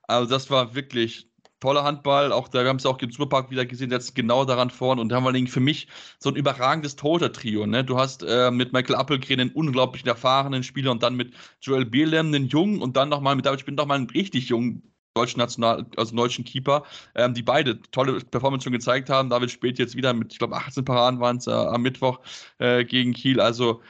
Also 0.05 0.31
das 0.31 0.51
war 0.51 0.75
wirklich 0.75 1.28
toller 1.61 1.85
Handball. 1.85 2.33
Auch 2.33 2.49
da, 2.49 2.65
haben 2.65 2.77
es 2.77 2.87
auch 2.87 2.99
im 2.99 3.11
Superpark 3.11 3.51
wieder 3.51 3.67
gesehen, 3.67 3.91
setzt 3.91 4.15
genau 4.15 4.45
daran 4.45 4.71
vorn. 4.71 4.99
Und 4.99 5.09
da 5.11 5.17
haben 5.17 5.25
wir 5.25 5.47
für 5.49 5.61
mich 5.61 5.89
so 6.19 6.31
ein 6.31 6.37
überragendes 6.37 6.97
Toter-Trio. 6.97 7.67
Ne? 7.67 7.85
Du 7.85 7.99
hast 7.99 8.23
äh, 8.23 8.51
mit 8.51 8.73
Michael 8.73 8.97
Appelgren 8.97 9.41
einen 9.41 9.51
unglaublich 9.51 10.07
erfahrenen 10.07 10.63
Spieler 10.63 10.91
und 10.91 11.03
dann 11.03 11.17
mit 11.17 11.35
Joel 11.61 11.85
Bierlem 11.85 12.29
einen 12.29 12.49
jungen 12.49 12.81
und 12.81 12.97
dann 12.97 13.09
nochmal 13.09 13.37
mit 13.37 13.47
David 13.47 13.61
Spind 13.61 13.79
nochmal 13.79 13.99
einen 13.99 14.11
richtig 14.11 14.49
jungen 14.49 14.83
deutschen 15.15 15.39
National, 15.41 15.87
also 15.97 16.15
deutschen 16.15 16.45
Keeper, 16.45 16.85
ähm, 17.15 17.35
die 17.35 17.43
beide 17.43 17.81
tolle 17.91 18.21
Performance 18.21 18.65
schon 18.65 18.73
gezeigt 18.73 19.11
haben. 19.11 19.31
David 19.31 19.51
spielt 19.51 19.79
jetzt 19.79 19.97
wieder 19.97 20.13
mit, 20.15 20.33
ich 20.33 20.39
glaube, 20.39 20.57
18 20.57 20.85
Paraden 20.85 21.21
waren 21.21 21.39
es 21.39 21.47
äh, 21.47 21.51
am 21.51 21.83
Mittwoch 21.83 22.21
äh, 22.59 22.85
gegen 22.85 23.13
Kiel. 23.15 23.41
Also, 23.41 23.83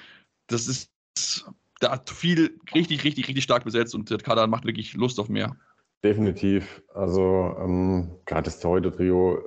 das 0.46 0.68
ist 0.68 0.90
da 1.80 2.02
viel 2.06 2.58
richtig, 2.74 3.04
richtig, 3.04 3.28
richtig 3.28 3.44
stark 3.44 3.64
besetzt 3.64 3.94
und 3.94 4.10
der 4.10 4.18
Kader 4.18 4.46
macht 4.46 4.64
wirklich 4.64 4.94
Lust 4.94 5.20
auf 5.20 5.28
mehr. 5.28 5.56
Definitiv. 6.04 6.82
Also 6.94 7.56
ähm, 7.58 8.20
gerade 8.24 8.44
das 8.44 8.60
Torhüter-Trio 8.60 9.42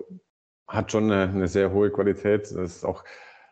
hat 0.68 0.92
schon 0.92 1.12
eine, 1.12 1.32
eine, 1.32 1.48
sehr 1.48 1.72
hohe 1.72 1.92
Qualität. 1.92 2.44
Das 2.44 2.52
ist 2.52 2.86
auch 2.86 3.04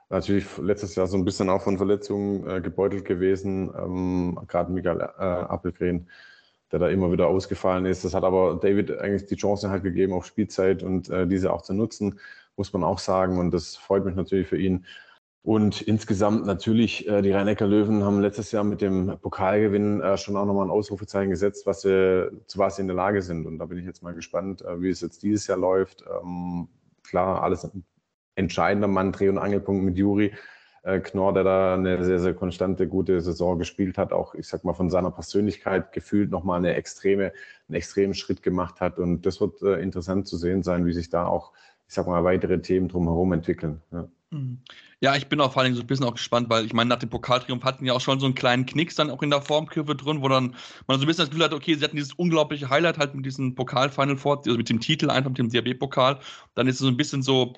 natürlich 0.10 0.46
letztes 0.58 0.96
Jahr 0.96 1.08
so 1.08 1.18
ein 1.18 1.24
bisschen 1.24 1.50
auch 1.50 1.62
von 1.62 1.78
Verletzungen 1.78 2.48
äh, 2.50 2.62
gebeutelt 2.62 3.06
gewesen. 3.06 3.72
Ähm, 3.78 4.40
gerade 4.48 4.72
Mikael 4.72 5.00
äh, 5.00 5.24
Appelgren, 5.24 6.10
der 6.72 6.80
da 6.80 6.90
immer 6.90 7.12
wieder 7.12 7.28
ausgefallen 7.28 7.86
ist. 7.86 8.04
Das 8.04 8.14
hat 8.14 8.24
aber 8.26 8.60
David 8.62 8.92
eigentlich 8.98 9.28
die 9.28 9.38
Chance 9.38 9.70
halt 9.70 9.84
gegeben 9.84 10.14
auf 10.14 10.26
Spielzeit 10.26 10.84
und 10.84 11.10
äh, 11.10 11.26
diese 11.26 11.54
auch 11.54 11.62
zu 11.62 11.74
nutzen, 11.74 12.20
muss 12.58 12.74
man 12.74 12.84
auch 12.84 13.00
sagen. 13.00 13.40
Und 13.40 13.52
das 13.52 13.78
freut 13.78 14.04
mich 14.04 14.16
natürlich 14.16 14.48
für 14.48 14.58
ihn. 14.58 14.86
Und 15.42 15.82
insgesamt 15.82 16.46
natürlich, 16.46 17.08
äh, 17.08 17.22
die 17.22 17.32
rhein 17.32 17.48
löwen 17.48 18.04
haben 18.04 18.20
letztes 18.20 18.52
Jahr 18.52 18.64
mit 18.64 18.82
dem 18.82 19.18
Pokalgewinn 19.22 20.02
äh, 20.02 20.18
schon 20.18 20.36
auch 20.36 20.46
nochmal 20.46 20.68
ein 20.68 20.72
Ausrufezeichen 20.72 21.30
gesetzt, 21.30 21.66
was 21.66 21.82
sie, 21.82 22.30
zu 22.48 22.60
was 22.60 22.76
sie 22.76 22.82
in 22.82 22.88
der 22.88 22.96
Lage 22.96 23.22
sind. 23.22 23.46
Und 23.48 23.58
da 23.58 23.66
bin 23.66 23.78
ich 23.78 23.86
jetzt 23.86 24.04
mal 24.04 24.14
gespannt, 24.14 24.62
äh, 24.64 24.82
wie 24.82 24.90
es 24.90 25.02
jetzt 25.02 25.24
dieses 25.24 25.48
Jahr 25.48 25.58
läuft. 25.58 26.04
Ähm, 26.22 26.68
klar, 27.04 27.42
alles 27.42 27.64
ein 27.64 27.86
entscheidender 28.36 28.88
Mann, 28.88 29.12
Dreh- 29.12 29.30
und 29.30 29.38
Angelpunkt 29.38 29.84
mit 29.84 29.98
Juri. 29.98 30.34
äh, 30.84 31.00
Knorr, 31.00 31.34
der 31.34 31.44
da 31.44 31.74
eine 31.76 32.04
sehr, 32.04 32.20
sehr 32.20 32.34
konstante, 32.34 32.88
gute 32.88 33.22
Saison 33.22 33.60
gespielt 33.60 33.98
hat, 33.98 34.14
auch, 34.14 34.34
ich 34.36 34.48
sag 34.48 34.64
mal, 34.64 34.74
von 34.74 34.90
seiner 34.90 35.12
Persönlichkeit 35.12 35.92
gefühlt 35.92 36.32
nochmal 36.32 36.58
eine 36.58 36.76
extreme, 36.76 37.34
einen 37.68 37.76
extremen 37.76 38.14
Schritt 38.14 38.44
gemacht 38.44 38.82
hat. 38.82 38.98
Und 38.98 39.26
das 39.26 39.42
wird 39.42 39.62
äh, 39.62 39.82
interessant 39.82 40.28
zu 40.28 40.38
sehen 40.38 40.64
sein, 40.64 40.86
wie 40.86 40.94
sich 40.94 41.10
da 41.10 41.26
auch, 41.28 41.54
ich 41.88 41.94
sag 41.94 42.08
mal, 42.08 42.24
weitere 42.24 42.62
Themen 42.62 42.88
drumherum 42.88 43.34
entwickeln. 43.34 43.82
Ja. 43.92 44.08
Mhm. 44.32 44.62
Ja, 45.02 45.16
ich 45.16 45.28
bin 45.28 45.42
auch 45.42 45.54
vor 45.54 45.64
allem 45.64 45.74
so 45.74 45.82
ein 45.82 45.88
bisschen 45.88 46.06
auch 46.06 46.14
gespannt, 46.14 46.50
weil 46.50 46.66
ich 46.66 46.74
meine, 46.74 46.88
nach 46.90 47.00
dem 47.00 47.10
Pokaltriumph 47.10 47.64
hatten 47.64 47.86
ja 47.86 47.94
auch 47.94 48.02
schon 48.02 48.20
so 48.20 48.28
einen 48.28 48.36
kleinen 48.36 48.66
Knicks 48.68 48.94
dann 48.96 49.10
auch 49.10 49.24
in 49.24 49.32
der 49.32 49.42
Formkurve 49.42 49.96
drin, 49.96 50.22
wo 50.22 50.28
dann 50.28 50.56
man 50.88 51.00
so 51.00 51.06
ein 51.06 51.08
bisschen 51.08 51.24
das 51.24 51.30
Gefühl 51.30 51.46
hat, 51.46 51.54
okay, 51.54 51.74
sie 51.76 51.84
hatten 51.84 51.96
dieses 51.96 52.14
unglaubliche 52.14 52.70
Highlight 52.70 53.00
halt 53.00 53.16
mit 53.16 53.26
diesem 53.26 53.56
Pokal-Final 53.56 54.18
Four, 54.18 54.38
also 54.46 54.56
mit 54.58 54.70
dem 54.70 54.80
Titel 54.80 55.10
einfach 55.10 55.30
mit 55.32 55.40
dem 55.40 55.50
DRB-Pokal. 55.50 56.20
Dann 56.54 56.68
ist 56.68 56.76
es 56.76 56.82
so 56.82 56.88
ein 56.88 56.98
bisschen 56.98 57.24
so, 57.24 57.54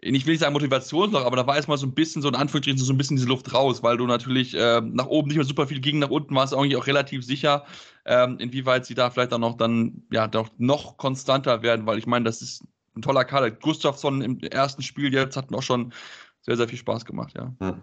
ich 0.00 0.24
will 0.26 0.32
nicht 0.32 0.40
sagen 0.40 0.54
Motivationsloch, 0.54 1.24
aber 1.24 1.36
da 1.36 1.46
war 1.46 1.56
erstmal 1.56 1.78
so 1.78 1.86
ein 1.86 1.94
bisschen 1.94 2.22
so 2.22 2.28
in 2.28 2.34
Anführungsstrichen 2.34 2.78
so 2.78 2.92
ein 2.92 2.98
bisschen 2.98 3.16
diese 3.16 3.28
Luft 3.28 3.52
raus, 3.52 3.82
weil 3.82 3.98
du 3.98 4.06
natürlich 4.06 4.54
äh, 4.54 4.80
nach 4.80 5.06
oben 5.06 5.28
nicht 5.28 5.36
mehr 5.36 5.44
super 5.46 5.66
viel 5.66 5.80
ging, 5.80 5.98
nach 5.98 6.10
unten 6.10 6.34
war 6.34 6.44
es 6.44 6.54
eigentlich 6.54 6.76
auch 6.76 6.86
relativ 6.86 7.24
sicher, 7.24 7.66
ähm, 8.06 8.38
inwieweit 8.38 8.86
sie 8.86 8.94
da 8.94 9.10
vielleicht 9.10 9.32
dann 9.32 9.40
noch 9.42 9.56
dann 9.56 10.04
ja 10.10 10.28
doch 10.28 10.48
noch 10.58 10.96
konstanter 10.96 11.62
werden, 11.62 11.86
weil 11.86 11.98
ich 11.98 12.06
meine, 12.06 12.24
das 12.24 12.40
ist 12.42 12.64
ein 12.96 13.02
toller 13.02 13.24
Kader. 13.24 13.50
Gustafsson 13.50 14.22
im 14.22 14.40
ersten 14.40 14.82
Spiel 14.82 15.12
jetzt 15.12 15.36
hat 15.36 15.52
auch 15.52 15.62
schon 15.62 15.92
sehr, 16.40 16.56
sehr 16.56 16.68
viel 16.68 16.78
Spaß 16.78 17.04
gemacht, 17.04 17.34
ja. 17.36 17.76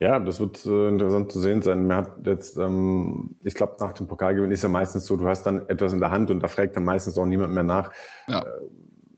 Ja, 0.00 0.18
das 0.18 0.40
wird 0.40 0.66
äh, 0.66 0.88
interessant 0.88 1.30
zu 1.30 1.38
sehen 1.38 1.62
sein. 1.62 1.86
Man 1.86 1.98
hat 1.98 2.26
jetzt, 2.26 2.56
ähm, 2.56 3.36
ich 3.44 3.54
glaube, 3.54 3.76
nach 3.78 3.92
dem 3.92 4.08
Pokalgewinn 4.08 4.50
ist 4.50 4.64
ja 4.64 4.68
meistens 4.68 5.06
so, 5.06 5.16
du 5.16 5.28
hast 5.28 5.44
dann 5.44 5.68
etwas 5.68 5.92
in 5.92 6.00
der 6.00 6.10
Hand 6.10 6.30
und 6.30 6.40
da 6.40 6.48
fragt 6.48 6.74
dann 6.76 6.84
meistens 6.84 7.16
auch 7.16 7.26
niemand 7.26 7.54
mehr 7.54 7.62
nach. 7.62 7.92
Ja. 8.26 8.40
Äh, 8.40 8.46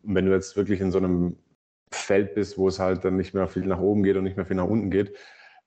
wenn 0.03 0.27
du 0.27 0.33
jetzt 0.33 0.57
wirklich 0.57 0.81
in 0.81 0.91
so 0.91 0.99
einem 0.99 1.37
Feld 1.91 2.35
bist, 2.35 2.59
wo 2.59 2.69
es 2.69 2.79
halt 2.79 3.05
dann 3.05 3.17
nicht 3.17 3.33
mehr 3.33 3.49
viel 3.49 3.65
nach 3.65 3.81
oben 3.81 4.03
geht 4.03 4.17
und 4.17 4.25
nicht 4.25 4.37
mehr 4.37 4.47
viel 4.47 4.57
nach 4.57 4.67
unten 4.67 4.91
geht, 4.91 5.11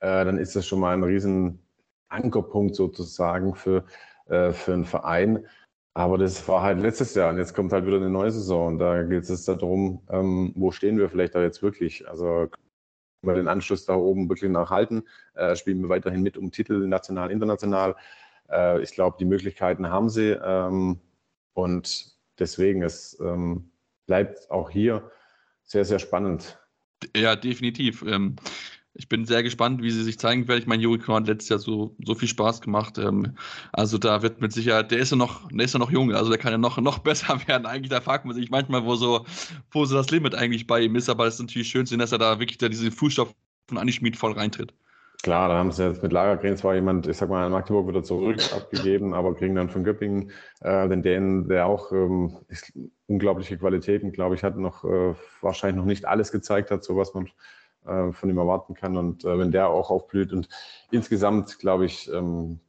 äh, 0.02 0.24
dann 0.24 0.38
ist 0.38 0.56
das 0.56 0.68
schon 0.68 0.80
mal 0.80 0.94
ein 0.94 1.04
riesen 1.04 1.60
Ankerpunkt 2.10 2.76
sozusagen 2.76 3.56
für, 3.56 3.86
äh, 4.28 4.52
für 4.52 4.74
einen 4.74 4.86
Verein. 4.86 5.46
Aber 5.98 6.18
das 6.18 6.46
war 6.50 6.62
halt 6.62 6.80
letztes 6.82 7.16
Jahr 7.16 7.30
und 7.30 7.38
jetzt 7.38 7.54
kommt 7.54 7.72
halt 7.72 7.86
wieder 7.86 7.96
eine 7.96 8.10
neue 8.10 8.30
Saison 8.30 8.68
und 8.68 8.80
da 8.80 9.02
geht 9.04 9.24
es 9.30 9.46
darum, 9.46 10.02
ähm, 10.10 10.52
wo 10.54 10.72
stehen 10.72 10.98
wir 10.98 11.10
vielleicht 11.10 11.36
da 11.36 11.42
jetzt 11.42 11.64
wirklich? 11.64 12.06
Also 12.10 12.50
wir 13.22 13.34
den 13.34 13.48
Anschluss 13.48 13.86
da 13.86 13.96
oben 13.96 14.28
wirklich 14.28 14.52
nachhalten, 14.52 15.04
äh, 15.36 15.56
spielen 15.56 15.82
wir 15.82 15.88
weiterhin 15.88 16.22
mit 16.22 16.38
um 16.38 16.52
Titel 16.52 16.86
national, 16.86 17.32
international. 17.32 17.96
Äh, 18.50 18.82
ich 18.82 18.92
glaube, 18.92 19.16
die 19.18 19.26
Möglichkeiten 19.26 19.90
haben 19.90 20.10
sie 20.10 20.32
ähm, 20.32 21.00
und 21.54 22.14
deswegen 22.40 22.84
es 22.84 23.18
ähm, 23.22 23.72
bleibt 24.06 24.52
auch 24.52 24.70
hier 24.70 25.10
sehr, 25.64 25.86
sehr 25.86 26.00
spannend. 26.00 26.60
Ja, 27.16 27.38
definitiv. 27.38 28.04
Ähm, 28.06 28.36
ich 28.98 29.10
bin 29.10 29.26
sehr 29.26 29.44
gespannt, 29.44 29.84
wie 29.84 29.92
sie 29.92 30.04
sich 30.04 30.18
zeigen 30.18 30.48
werden. 30.48 30.60
Ich 30.60 30.68
meine, 30.68 30.82
Juri 30.82 31.00
Korn 31.00 31.24
hat 31.24 31.28
letztes 31.28 31.50
Jahr 31.50 31.60
so, 31.60 31.96
so 32.04 32.16
viel 32.16 32.30
Spaß 32.30 32.62
gemacht. 32.62 32.98
Ähm, 32.98 33.36
also 33.74 33.98
da 33.98 34.22
wird 34.22 34.40
mit 34.42 34.54
Sicherheit, 34.54 34.90
der 34.92 35.00
ist 35.00 35.12
ja 35.12 35.18
noch, 35.18 35.48
der 35.52 35.66
ist 35.66 35.74
ja 35.74 35.80
noch 35.80 35.92
jung, 35.92 36.14
also 36.14 36.30
der 36.30 36.40
kann 36.40 36.54
ja 36.54 36.58
noch, 36.58 36.78
noch 36.78 37.00
besser 37.04 37.40
werden. 37.48 37.66
Eigentlich, 37.66 37.90
da 37.90 38.02
fragt 38.02 38.26
man 38.26 38.36
sich 38.36 38.50
manchmal, 38.50 38.86
wo 38.86 38.96
so, 38.96 39.26
wo 39.72 39.86
so 39.86 39.96
das 39.96 40.10
Limit 40.12 40.34
eigentlich 40.34 40.66
bei 40.66 40.82
ihm 40.82 40.96
ist, 40.96 41.10
aber 41.10 41.28
es 41.28 41.36
ist 41.36 41.42
natürlich 41.42 41.68
schön, 41.68 41.86
dass 42.00 42.14
er 42.14 42.18
da 42.18 42.40
wirklich 42.40 42.58
da 42.58 42.70
diese 42.70 42.90
Fußstoff 42.90 43.34
von 43.68 43.78
Anni 43.78 43.92
Schmid 43.92 44.16
voll 44.16 44.32
reintritt. 44.32 44.74
Klar, 45.24 45.50
da 45.50 45.56
haben 45.56 45.72
sie 45.72 45.84
jetzt 45.84 46.04
mit 46.04 46.14
Lagergren 46.14 46.56
zwar 46.56 46.76
jemand, 46.76 47.08
ich 47.08 47.18
sag 47.18 47.30
mal, 47.30 47.46
in 47.46 47.52
Magdeburg 47.52 47.88
wieder 47.88 48.04
zurück 48.04 48.38
abgegeben, 48.56 49.14
aber 49.14 49.36
kriegen 49.36 49.56
dann 49.56 49.70
von 49.70 49.84
Göppingen 49.84 50.32
äh, 50.62 50.88
den 50.88 51.02
Dänen, 51.02 51.48
der 51.48 51.66
auch 51.66 51.92
ähm, 51.92 52.38
unglaubliche 53.08 53.58
Qualitäten, 53.58 54.12
glaube 54.12 54.36
ich, 54.36 54.44
hat 54.44 54.56
noch 54.56 54.86
äh, 54.86 55.16
wahrscheinlich 55.42 55.78
noch 55.78 55.86
nicht 55.86 56.06
alles 56.06 56.32
gezeigt 56.32 56.72
hat, 56.72 56.84
so 56.84 56.96
was 56.96 57.14
man 57.14 57.30
äh, 57.86 58.12
von 58.12 58.30
ihm 58.30 58.38
erwarten 58.38 58.74
kann. 58.74 58.98
Und 58.98 59.26
äh, 59.26 59.38
wenn 59.38 59.52
der 59.52 59.70
auch 59.70 59.90
aufblüht 59.90 60.34
und 60.34 60.50
insgesamt, 60.92 61.60
glaube 61.60 61.86
ich, 61.86 62.12
ähm, 62.12 62.60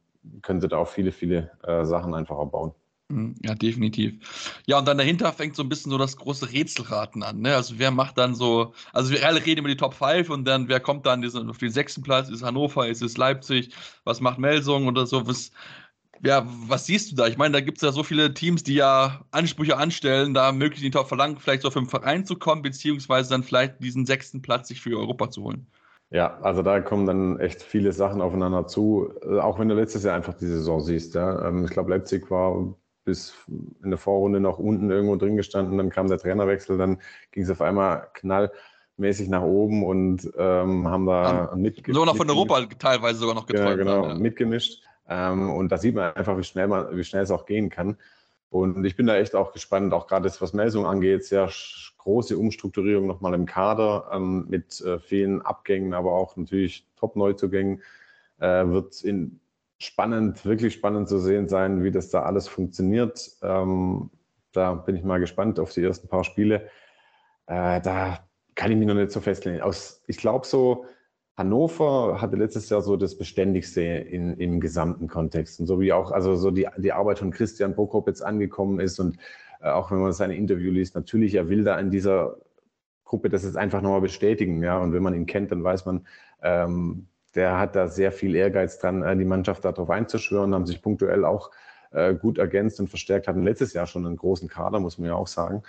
können 0.41 0.61
sie 0.61 0.67
da 0.67 0.77
auch 0.77 0.87
viele, 0.89 1.11
viele 1.11 1.51
äh, 1.63 1.85
Sachen 1.85 2.13
einfach 2.13 2.37
erbauen. 2.37 2.73
Mhm, 3.09 3.35
ja, 3.41 3.55
definitiv. 3.55 4.59
Ja, 4.65 4.79
und 4.79 4.85
dann 4.85 4.97
dahinter 4.97 5.31
fängt 5.31 5.55
so 5.55 5.63
ein 5.63 5.69
bisschen 5.69 5.91
so 5.91 5.97
das 5.97 6.17
große 6.17 6.51
Rätselraten 6.51 7.23
an. 7.23 7.39
Ne? 7.39 7.55
Also 7.55 7.75
wer 7.77 7.89
macht 7.89 8.17
dann 8.17 8.35
so, 8.35 8.73
also 8.91 9.11
wir 9.11 9.25
alle 9.25 9.45
reden 9.45 9.59
über 9.59 9.69
die 9.69 9.77
Top 9.77 9.93
5 9.93 10.29
und 10.29 10.45
dann 10.45 10.67
wer 10.67 10.81
kommt 10.81 11.05
dann 11.05 11.23
auf 11.49 11.57
den 11.57 11.71
sechsten 11.71 12.03
Platz? 12.03 12.29
Ist 12.29 12.43
Hannover, 12.43 12.87
ist 12.87 13.01
es 13.01 13.15
Leipzig? 13.15 13.73
Was 14.03 14.19
macht 14.19 14.39
Melsung 14.39 14.87
oder 14.87 15.05
so? 15.07 15.25
Was, 15.25 15.51
ja, 16.23 16.45
was 16.67 16.85
siehst 16.85 17.11
du 17.11 17.15
da? 17.15 17.27
Ich 17.27 17.37
meine, 17.37 17.53
da 17.53 17.61
gibt 17.61 17.77
es 17.77 17.83
ja 17.83 17.91
so 17.91 18.03
viele 18.03 18.33
Teams, 18.33 18.63
die 18.63 18.75
ja 18.75 19.21
Ansprüche 19.31 19.77
anstellen, 19.77 20.33
da 20.33 20.51
möglichst 20.51 20.85
die 20.85 20.91
Top 20.91 21.07
verlangen, 21.07 21.37
vielleicht 21.37 21.61
so 21.61 21.71
für 21.71 21.79
den 21.79 21.89
Verein 21.89 22.25
zu 22.25 22.35
kommen, 22.35 22.61
beziehungsweise 22.61 23.29
dann 23.29 23.43
vielleicht 23.43 23.81
diesen 23.81 24.05
sechsten 24.05 24.41
Platz 24.41 24.67
sich 24.67 24.81
für 24.81 24.97
Europa 24.97 25.29
zu 25.29 25.43
holen. 25.43 25.67
Ja, 26.09 26.37
also 26.41 26.61
da 26.61 26.79
kommen 26.79 27.05
dann 27.05 27.39
echt 27.39 27.61
viele 27.61 27.91
Sachen 27.91 28.21
aufeinander 28.21 28.65
zu, 28.65 29.11
äh, 29.23 29.39
auch 29.39 29.59
wenn 29.59 29.67
du 29.67 29.75
letztes 29.75 30.03
Jahr 30.03 30.15
einfach 30.15 30.33
die 30.33 30.47
Saison 30.47 30.79
siehst. 30.79 31.15
Ja. 31.15 31.47
Ähm, 31.47 31.65
ich 31.65 31.71
glaube, 31.71 31.89
Leipzig 31.89 32.31
war 32.31 32.75
bis 33.03 33.33
in 33.83 33.89
der 33.89 33.97
Vorrunde 33.97 34.39
noch 34.39 34.57
unten 34.59 34.89
irgendwo 34.89 35.15
drin 35.15 35.37
gestanden, 35.37 35.77
dann 35.77 35.89
kam 35.89 36.07
der 36.07 36.17
Trainerwechsel, 36.17 36.77
dann 36.77 36.99
ging 37.31 37.43
es 37.43 37.49
auf 37.49 37.61
einmal 37.61 38.09
knallmäßig 38.13 39.29
nach 39.29 39.41
oben 39.41 39.85
und 39.85 40.29
ähm, 40.37 40.87
haben 40.87 41.05
da 41.05 41.53
mitgemischt. 41.55 41.97
So 41.97 42.05
noch 42.05 42.17
von 42.17 42.29
Europa 42.29 42.65
teilweise 42.79 43.19
sogar 43.19 43.35
noch 43.35 43.45
geträumt. 43.45 43.77
Genau, 43.77 44.01
genau 44.01 44.13
ja. 44.13 44.15
mitgemischt. 44.15 44.83
Ähm, 45.09 45.49
und 45.51 45.71
da 45.71 45.77
sieht 45.77 45.95
man 45.95 46.15
einfach, 46.15 46.37
wie 46.37 46.43
schnell, 46.43 46.67
man, 46.67 46.95
wie 46.95 47.03
schnell 47.03 47.23
es 47.23 47.31
auch 47.31 47.45
gehen 47.45 47.69
kann. 47.69 47.97
Und 48.49 48.85
ich 48.85 48.95
bin 48.95 49.07
da 49.07 49.17
echt 49.17 49.35
auch 49.35 49.51
gespannt, 49.51 49.93
auch 49.93 50.07
gerade 50.07 50.31
was 50.39 50.53
Melsung 50.53 50.85
angeht, 50.85 51.25
sehr 51.25 51.49
große 51.97 52.37
Umstrukturierung 52.37 53.05
nochmal 53.05 53.33
im 53.33 53.45
Kader 53.45 54.09
ähm, 54.13 54.45
mit 54.47 54.79
äh, 54.81 54.99
vielen 54.99 55.41
Abgängen, 55.41 55.93
aber 55.93 56.13
auch 56.13 56.37
natürlich 56.37 56.87
Top-Neuzugängen. 56.95 57.81
Äh, 58.39 58.67
wird 58.67 59.03
in, 59.03 59.39
spannend, 59.79 60.45
wirklich 60.45 60.73
spannend 60.73 61.09
zu 61.09 61.19
sehen 61.19 61.47
sein, 61.47 61.83
wie 61.83 61.91
das 61.91 62.09
da 62.09 62.23
alles 62.23 62.47
funktioniert. 62.47 63.31
Ähm, 63.41 64.09
da 64.51 64.73
bin 64.73 64.95
ich 64.95 65.03
mal 65.03 65.19
gespannt 65.19 65.59
auf 65.59 65.73
die 65.73 65.83
ersten 65.83 66.07
paar 66.07 66.23
Spiele. 66.23 66.69
Äh, 67.47 67.81
da 67.81 68.19
kann 68.55 68.71
ich 68.71 68.77
mich 68.77 68.87
noch 68.87 68.95
nicht 68.95 69.11
so 69.11 69.19
festlegen. 69.21 69.61
Aus, 69.61 70.03
ich 70.07 70.17
glaube 70.17 70.45
so, 70.45 70.85
Hannover 71.37 72.19
hatte 72.19 72.35
letztes 72.35 72.69
Jahr 72.69 72.81
so 72.81 72.97
das 72.97 73.15
Beständigste 73.15 73.81
in, 73.81 74.33
im 74.37 74.59
gesamten 74.59 75.07
Kontext. 75.07 75.59
Und 75.59 75.67
so 75.67 75.79
wie 75.79 75.93
auch, 75.93 76.11
also 76.11 76.35
so 76.35 76.49
die, 76.49 76.67
die 76.77 76.91
Arbeit 76.91 77.19
von 77.19 77.29
Christian 77.29 77.75
Prokop 77.75 78.07
jetzt 78.07 78.23
angekommen 78.23 78.79
ist 78.79 78.99
und 78.99 79.17
äh, 79.61 79.69
auch 79.69 79.91
wenn 79.91 79.99
man 79.99 80.13
seine 80.13 80.35
Interview 80.35 80.71
liest, 80.71 80.95
natürlich, 80.95 81.35
er 81.35 81.47
will 81.47 81.63
da 81.63 81.79
in 81.79 81.91
dieser 81.91 82.37
Gruppe 83.05 83.29
das 83.29 83.43
jetzt 83.43 83.55
einfach 83.55 83.81
nochmal 83.81 84.01
bestätigen. 84.01 84.63
Ja, 84.63 84.79
und 84.79 84.93
wenn 84.93 85.03
man 85.03 85.13
ihn 85.13 85.27
kennt, 85.27 85.51
dann 85.51 85.63
weiß 85.63 85.85
man, 85.85 86.07
ähm, 86.41 87.07
der 87.35 87.59
hat 87.59 87.75
da 87.75 87.87
sehr 87.87 88.11
viel 88.11 88.35
Ehrgeiz 88.35 88.79
dran, 88.79 89.03
äh, 89.03 89.15
die 89.15 89.23
Mannschaft 89.25 89.63
darauf 89.63 89.91
einzuschwören, 89.91 90.55
haben 90.55 90.65
sich 90.65 90.81
punktuell 90.81 91.23
auch 91.23 91.51
äh, 91.91 92.15
gut 92.15 92.39
ergänzt 92.39 92.79
und 92.79 92.89
verstärkt, 92.89 93.27
hatten 93.27 93.43
letztes 93.43 93.73
Jahr 93.73 93.85
schon 93.85 94.07
einen 94.07 94.17
großen 94.17 94.49
Kader, 94.49 94.79
muss 94.79 94.97
man 94.97 95.09
ja 95.09 95.15
auch 95.15 95.27
sagen, 95.27 95.61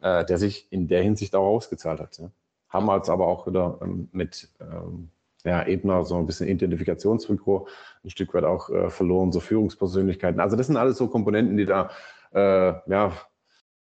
äh, 0.00 0.24
der 0.24 0.38
sich 0.38 0.70
in 0.70 0.86
der 0.86 1.02
Hinsicht 1.02 1.34
auch 1.34 1.46
ausgezahlt 1.46 2.00
hat. 2.00 2.18
Ja. 2.18 2.30
Haben 2.68 2.86
wir 2.86 2.96
jetzt 2.96 3.10
aber 3.10 3.26
auch 3.26 3.46
wieder 3.46 3.78
ähm, 3.82 4.08
mit 4.12 4.48
ähm, 4.60 5.10
ja, 5.44 5.66
Ebner 5.66 6.04
so 6.04 6.16
ein 6.16 6.26
bisschen 6.26 6.48
Identifikationsfigur 6.48 7.68
ein 8.04 8.10
Stück 8.10 8.34
weit 8.34 8.44
auch 8.44 8.70
äh, 8.70 8.90
verloren, 8.90 9.32
so 9.32 9.40
Führungspersönlichkeiten. 9.40 10.40
Also 10.40 10.56
das 10.56 10.66
sind 10.66 10.76
alles 10.76 10.98
so 10.98 11.08
Komponenten, 11.08 11.56
die 11.56 11.66
da, 11.66 11.90
äh, 12.32 12.74
ja, 12.90 13.12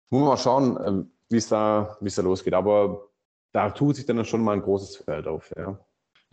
muss 0.09 0.21
man 0.21 0.29
mal 0.29 0.37
schauen, 0.37 0.77
äh, 0.77 1.05
wie 1.29 1.37
es 1.37 1.47
da, 1.47 1.97
da 2.01 2.21
losgeht. 2.21 2.53
Aber 2.53 3.09
da 3.51 3.69
tut 3.69 3.95
sich 3.95 4.05
dann 4.05 4.23
schon 4.25 4.43
mal 4.43 4.53
ein 4.53 4.61
großes 4.61 4.97
Feld 4.97 5.27
auf. 5.27 5.51
Ja. 5.57 5.79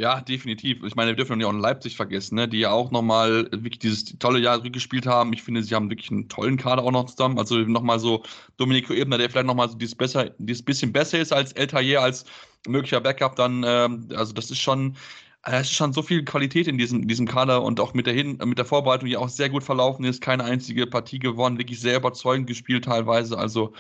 Ja, 0.01 0.23
definitiv. 0.23 0.83
Ich 0.83 0.97
meine, 0.97 1.11
wir 1.11 1.17
dürfen 1.17 1.39
ja 1.43 1.47
auch 1.47 1.53
Leipzig 1.53 1.95
vergessen, 1.95 2.37
ne? 2.37 2.49
die 2.49 2.61
ja 2.61 2.71
auch 2.71 2.91
nochmal 2.91 3.45
wirklich 3.53 3.81
dieses 3.81 4.19
tolle 4.19 4.39
Jahr 4.39 4.59
gespielt 4.59 5.07
haben. 5.07 5.35
Ich 5.35 5.43
finde, 5.43 5.63
sie 5.63 5.75
haben 5.75 5.91
wirklich 5.91 6.11
einen 6.11 6.27
tollen 6.31 6.57
Kader 6.57 6.85
auch 6.85 6.91
noch 6.91 7.05
zusammen. 7.05 7.39
Also 7.39 7.59
nochmal 7.59 7.99
so 7.99 8.23
Domenico 8.57 8.95
Ebner, 8.95 9.19
der 9.19 9.29
vielleicht 9.29 9.47
nochmal 9.47 9.69
so 9.69 9.77
dieses, 9.77 9.95
besser, 9.95 10.31
dieses 10.39 10.65
bisschen 10.65 10.91
besser 10.91 11.19
ist 11.19 11.35
als 11.35 11.53
El 11.53 11.67
Tayer, 11.67 12.01
als 12.01 12.25
möglicher 12.67 13.03
Backup 13.03 13.37
dann. 13.37 13.63
Ähm, 13.67 14.09
also 14.17 14.33
das 14.33 14.51
ist 14.51 14.61
schon, 14.61 14.97
äh, 15.45 15.57
es 15.61 15.67
ist 15.69 15.75
schon 15.77 15.93
so 15.93 16.01
viel 16.01 16.25
Qualität 16.25 16.67
in 16.67 16.79
diesem, 16.79 17.07
diesem 17.07 17.27
Kader 17.29 17.63
und 17.63 17.79
auch 17.79 17.93
mit 17.93 18.07
der, 18.07 18.15
Hin 18.15 18.39
mit 18.43 18.57
der 18.57 18.65
Vorbereitung, 18.65 19.07
die 19.07 19.19
auch 19.19 19.29
sehr 19.29 19.51
gut 19.51 19.65
verlaufen 19.65 20.07
ist. 20.07 20.23
Keine 20.23 20.45
einzige 20.45 20.87
Partie 20.87 21.19
gewonnen, 21.19 21.59
wirklich 21.59 21.79
sehr 21.79 21.99
überzeugend 21.99 22.47
gespielt 22.47 22.87
teilweise. 22.87 23.37
Also 23.37 23.75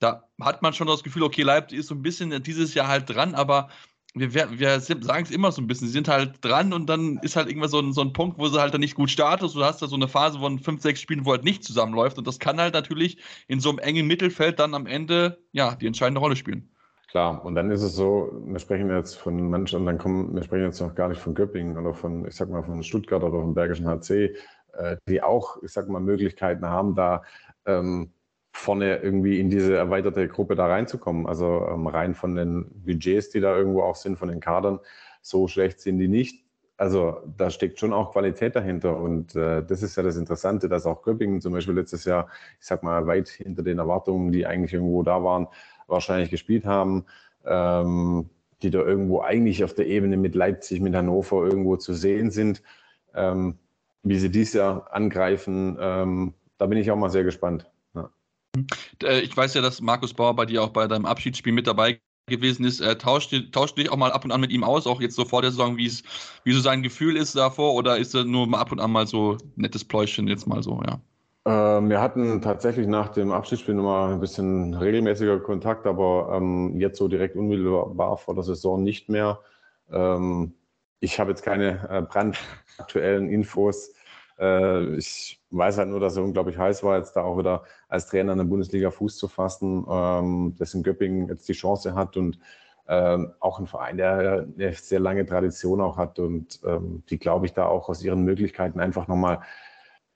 da 0.00 0.28
hat 0.38 0.60
man 0.60 0.74
schon 0.74 0.88
das 0.88 1.02
Gefühl, 1.02 1.22
okay, 1.22 1.42
Leipzig 1.42 1.78
ist 1.78 1.86
so 1.86 1.94
ein 1.94 2.02
bisschen 2.02 2.42
dieses 2.42 2.74
Jahr 2.74 2.88
halt 2.88 3.08
dran, 3.08 3.34
aber 3.34 3.70
wir, 4.14 4.58
wir 4.58 4.80
sagen 4.80 5.24
es 5.24 5.30
immer 5.30 5.52
so 5.52 5.62
ein 5.62 5.66
bisschen, 5.66 5.86
sie 5.86 5.92
sind 5.92 6.08
halt 6.08 6.34
dran 6.42 6.72
und 6.72 6.86
dann 6.86 7.18
ist 7.22 7.36
halt 7.36 7.48
irgendwann 7.48 7.70
so 7.70 7.80
ein, 7.80 7.92
so 7.92 8.02
ein 8.02 8.12
Punkt, 8.12 8.38
wo 8.38 8.46
sie 8.48 8.60
halt 8.60 8.74
dann 8.74 8.80
nicht 8.80 8.94
gut 8.94 9.10
startet. 9.10 9.54
Du 9.54 9.64
hast 9.64 9.80
da 9.80 9.86
so 9.86 9.96
eine 9.96 10.08
Phase 10.08 10.38
von 10.38 10.58
fünf, 10.58 10.82
sechs 10.82 11.00
Spielen, 11.00 11.24
wo 11.24 11.30
halt 11.30 11.44
nicht 11.44 11.64
zusammenläuft 11.64 12.18
und 12.18 12.26
das 12.26 12.38
kann 12.38 12.60
halt 12.60 12.74
natürlich 12.74 13.18
in 13.48 13.60
so 13.60 13.70
einem 13.70 13.78
engen 13.78 14.06
Mittelfeld 14.06 14.58
dann 14.58 14.74
am 14.74 14.86
Ende 14.86 15.38
ja 15.52 15.74
die 15.74 15.86
entscheidende 15.86 16.20
Rolle 16.20 16.36
spielen. 16.36 16.68
Klar, 17.08 17.44
und 17.44 17.54
dann 17.54 17.70
ist 17.70 17.82
es 17.82 17.94
so, 17.94 18.30
wir 18.46 18.58
sprechen 18.58 18.88
jetzt 18.90 19.16
von 19.16 19.50
manchen, 19.50 19.84
dann 19.84 19.98
kommen, 19.98 20.34
wir 20.34 20.42
sprechen 20.42 20.64
jetzt 20.64 20.80
noch 20.80 20.94
gar 20.94 21.08
nicht 21.08 21.20
von 21.20 21.34
Göppingen 21.34 21.76
oder 21.76 21.92
von, 21.92 22.26
ich 22.26 22.34
sag 22.34 22.48
mal, 22.48 22.62
von 22.62 22.82
Stuttgart 22.82 23.22
oder 23.22 23.38
vom 23.38 23.54
Bergischen 23.54 23.86
HC, 23.86 24.34
äh, 24.74 24.96
die 25.06 25.22
auch, 25.22 25.62
ich 25.62 25.72
sag 25.72 25.88
mal, 25.88 26.00
Möglichkeiten 26.00 26.64
haben, 26.64 26.94
da 26.94 27.22
ähm, 27.66 28.12
vorne 28.52 28.98
irgendwie 28.98 29.40
in 29.40 29.50
diese 29.50 29.76
erweiterte 29.76 30.28
Gruppe 30.28 30.54
da 30.54 30.66
reinzukommen. 30.66 31.26
Also 31.26 31.66
ähm, 31.68 31.86
rein 31.86 32.14
von 32.14 32.34
den 32.34 32.66
Budgets, 32.84 33.30
die 33.30 33.40
da 33.40 33.56
irgendwo 33.56 33.82
auch 33.82 33.96
sind, 33.96 34.18
von 34.18 34.28
den 34.28 34.40
Kadern, 34.40 34.78
so 35.22 35.48
schlecht 35.48 35.80
sind 35.80 35.98
die 35.98 36.08
nicht. 36.08 36.44
Also 36.76 37.18
da 37.36 37.50
steckt 37.50 37.78
schon 37.78 37.92
auch 37.92 38.12
Qualität 38.12 38.56
dahinter 38.56 38.96
und 38.96 39.36
äh, 39.36 39.64
das 39.64 39.82
ist 39.82 39.96
ja 39.96 40.02
das 40.02 40.16
Interessante, 40.16 40.68
dass 40.68 40.86
auch 40.86 41.02
Göppingen 41.02 41.40
zum 41.40 41.52
Beispiel 41.52 41.74
letztes 41.74 42.04
Jahr, 42.04 42.28
ich 42.58 42.66
sag 42.66 42.82
mal, 42.82 43.06
weit 43.06 43.28
hinter 43.28 43.62
den 43.62 43.78
Erwartungen, 43.78 44.32
die 44.32 44.46
eigentlich 44.46 44.74
irgendwo 44.74 45.02
da 45.02 45.22
waren, 45.22 45.46
wahrscheinlich 45.86 46.30
gespielt 46.30 46.64
haben, 46.64 47.04
ähm, 47.44 48.30
die 48.62 48.70
da 48.70 48.80
irgendwo 48.80 49.20
eigentlich 49.20 49.62
auf 49.64 49.74
der 49.74 49.86
Ebene 49.86 50.16
mit 50.16 50.34
Leipzig, 50.34 50.80
mit 50.80 50.94
Hannover 50.94 51.44
irgendwo 51.44 51.76
zu 51.76 51.94
sehen 51.94 52.30
sind. 52.30 52.62
Ähm, 53.14 53.58
wie 54.02 54.18
sie 54.18 54.30
dies 54.30 54.52
Jahr 54.52 54.92
angreifen, 54.92 55.76
ähm, 55.80 56.34
da 56.58 56.66
bin 56.66 56.78
ich 56.78 56.90
auch 56.90 56.96
mal 56.96 57.10
sehr 57.10 57.24
gespannt. 57.24 57.70
Ja. 58.56 58.62
Äh, 59.08 59.20
ich 59.20 59.36
weiß 59.36 59.54
ja, 59.54 59.62
dass 59.62 59.80
Markus 59.80 60.14
Bauer 60.14 60.34
bei 60.34 60.46
dir 60.46 60.62
auch 60.62 60.70
bei 60.70 60.86
deinem 60.86 61.06
Abschiedsspiel 61.06 61.52
mit 61.52 61.66
dabei 61.66 62.00
gewesen 62.26 62.64
ist. 62.64 62.80
Äh, 62.80 62.96
tauscht, 62.96 63.34
tauscht 63.52 63.78
dich 63.78 63.90
auch 63.90 63.96
mal 63.96 64.12
ab 64.12 64.24
und 64.24 64.32
an 64.32 64.40
mit 64.40 64.50
ihm 64.50 64.64
aus, 64.64 64.86
auch 64.86 65.00
jetzt 65.00 65.16
so 65.16 65.24
vor 65.24 65.42
der 65.42 65.50
Saison, 65.50 65.76
wie 65.76 65.86
es, 65.86 66.02
wie 66.44 66.52
so 66.52 66.60
sein 66.60 66.82
Gefühl 66.82 67.16
ist 67.16 67.34
davor, 67.36 67.74
oder 67.74 67.98
ist 67.98 68.14
er 68.14 68.24
nur 68.24 68.46
mal 68.46 68.60
ab 68.60 68.72
und 68.72 68.80
an 68.80 68.92
mal 68.92 69.06
so 69.06 69.36
nettes 69.56 69.84
Pläuschen 69.84 70.28
jetzt 70.28 70.46
mal 70.46 70.62
so, 70.62 70.80
ja? 70.86 71.00
Ähm, 71.44 71.90
wir 71.90 72.00
hatten 72.00 72.40
tatsächlich 72.40 72.86
nach 72.86 73.08
dem 73.08 73.32
Abschiedsspiel 73.32 73.74
nochmal 73.74 74.12
ein 74.12 74.20
bisschen 74.20 74.74
regelmäßiger 74.74 75.40
Kontakt, 75.40 75.88
aber 75.88 76.32
ähm, 76.36 76.78
jetzt 76.78 76.98
so 76.98 77.08
direkt 77.08 77.34
unmittelbar 77.34 78.16
vor 78.16 78.34
der 78.34 78.44
Saison 78.44 78.80
nicht 78.82 79.08
mehr. 79.08 79.40
Ähm, 79.90 80.54
ich 81.00 81.18
habe 81.18 81.30
jetzt 81.30 81.42
keine 81.42 81.88
äh, 81.90 82.02
brandaktuellen 82.02 83.28
Infos. 83.28 83.92
Äh, 84.42 84.96
ich 84.96 85.40
weiß 85.50 85.78
halt 85.78 85.88
nur, 85.88 86.00
dass 86.00 86.16
er 86.16 86.24
unglaublich 86.24 86.58
heiß 86.58 86.82
war, 86.82 86.98
jetzt 86.98 87.14
da 87.14 87.22
auch 87.22 87.38
wieder 87.38 87.62
als 87.88 88.08
Trainer 88.08 88.32
in 88.32 88.38
der 88.38 88.44
Bundesliga 88.44 88.90
Fuß 88.90 89.16
zu 89.16 89.28
fassen, 89.28 89.86
ähm, 89.88 90.56
dass 90.58 90.74
in 90.74 90.82
Göppingen 90.82 91.28
jetzt 91.28 91.48
die 91.48 91.52
Chance 91.52 91.94
hat 91.94 92.16
und 92.16 92.38
ähm, 92.88 93.32
auch 93.38 93.60
ein 93.60 93.68
Verein, 93.68 93.96
der 93.96 94.46
eine 94.58 94.72
sehr 94.74 94.98
lange 94.98 95.24
Tradition 95.24 95.80
auch 95.80 95.96
hat 95.96 96.18
und 96.18 96.58
ähm, 96.64 97.04
die, 97.08 97.18
glaube 97.18 97.46
ich, 97.46 97.52
da 97.52 97.66
auch 97.66 97.88
aus 97.88 98.02
ihren 98.02 98.22
Möglichkeiten 98.24 98.80
einfach 98.80 99.06
nochmal 99.06 99.40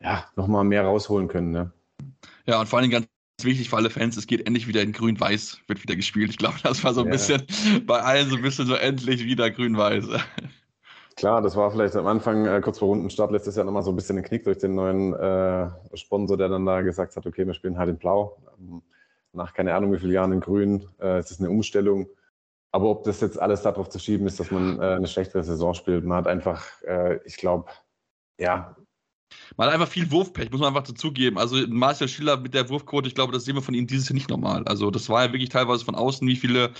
ja, 0.01 0.24
noch 0.35 0.49
mehr 0.64 0.85
rausholen 0.85 1.29
können. 1.29 1.53
Ne? 1.53 1.72
Ja, 2.47 2.61
und 2.61 2.66
vor 2.68 2.81
allem 2.81 2.91
ganz 2.91 3.07
wichtig 3.43 3.70
für 3.70 3.77
alle 3.77 3.91
Fans, 3.91 4.16
es 4.16 4.27
geht 4.27 4.45
endlich 4.47 4.66
wieder 4.66 4.83
in 4.83 4.93
Grün-Weiß, 4.93 5.61
wird 5.68 5.83
wieder 5.83 5.95
gespielt. 5.95 6.31
Ich 6.31 6.39
glaube, 6.39 6.57
das 6.64 6.83
war 6.83 6.93
so 6.93 7.03
ein 7.03 7.07
ja. 7.07 7.12
bisschen 7.12 7.43
bei 7.87 8.01
allen 8.01 8.29
so 8.29 8.37
ein 8.37 8.43
bisschen 8.43 8.66
so 8.66 8.74
endlich 8.74 9.24
wieder 9.24 9.51
Grün-Weiß. 9.51 10.09
Klar, 11.16 11.40
das 11.40 11.56
war 11.56 11.70
vielleicht 11.70 11.96
am 11.96 12.06
Anfang, 12.06 12.44
äh, 12.44 12.60
kurz 12.60 12.78
vor 12.78 12.88
Rundenstart, 12.88 13.32
letztes 13.32 13.56
Jahr 13.56 13.64
nochmal 13.64 13.82
so 13.82 13.90
ein 13.90 13.96
bisschen 13.96 14.18
ein 14.18 14.22
Knick 14.22 14.44
durch 14.44 14.58
den 14.58 14.74
neuen 14.74 15.14
äh, 15.14 15.70
Sponsor, 15.94 16.36
der 16.36 16.50
dann 16.50 16.66
da 16.66 16.82
gesagt 16.82 17.16
hat, 17.16 17.26
okay, 17.26 17.46
wir 17.46 17.54
spielen 17.54 17.78
halt 17.78 17.88
in 17.88 17.96
Blau. 17.96 18.36
Ähm, 18.58 18.82
nach 19.32 19.54
keine 19.54 19.74
Ahnung 19.74 19.92
wie 19.92 19.98
vielen 19.98 20.12
Jahren 20.12 20.32
in 20.32 20.40
Grün. 20.40 20.86
Äh, 21.00 21.18
es 21.18 21.30
ist 21.30 21.40
eine 21.40 21.48
Umstellung. 21.48 22.06
Aber 22.70 22.90
ob 22.90 23.04
das 23.04 23.22
jetzt 23.22 23.40
alles 23.40 23.62
darauf 23.62 23.88
zu 23.88 23.98
schieben 23.98 24.26
ist, 24.26 24.38
dass 24.38 24.50
man 24.50 24.78
äh, 24.78 24.82
eine 24.82 25.06
schlechtere 25.06 25.42
Saison 25.42 25.72
spielt, 25.72 26.04
man 26.04 26.18
hat 26.18 26.26
einfach, 26.26 26.62
äh, 26.82 27.18
ich 27.24 27.36
glaube, 27.36 27.70
ja. 28.38 28.76
Man 29.56 29.68
hat 29.68 29.74
einfach 29.74 29.88
viel 29.88 30.10
Wurfpech, 30.10 30.50
muss 30.50 30.60
man 30.60 30.68
einfach 30.68 30.86
dazugeben. 30.86 31.38
Also 31.38 31.56
Marcel 31.68 32.08
Schiller 32.08 32.36
mit 32.36 32.52
der 32.52 32.68
Wurfquote, 32.68 33.08
ich 33.08 33.14
glaube, 33.14 33.32
das 33.32 33.44
sehen 33.46 33.54
wir 33.54 33.62
von 33.62 33.74
ihm 33.74 33.86
dieses 33.86 34.10
Jahr 34.10 34.14
nicht 34.14 34.28
normal. 34.28 34.64
Also 34.66 34.90
das 34.90 35.08
war 35.08 35.24
ja 35.24 35.32
wirklich 35.32 35.48
teilweise 35.48 35.84
von 35.84 35.94
außen, 35.94 36.28
wie 36.28 36.36
viele 36.36 36.72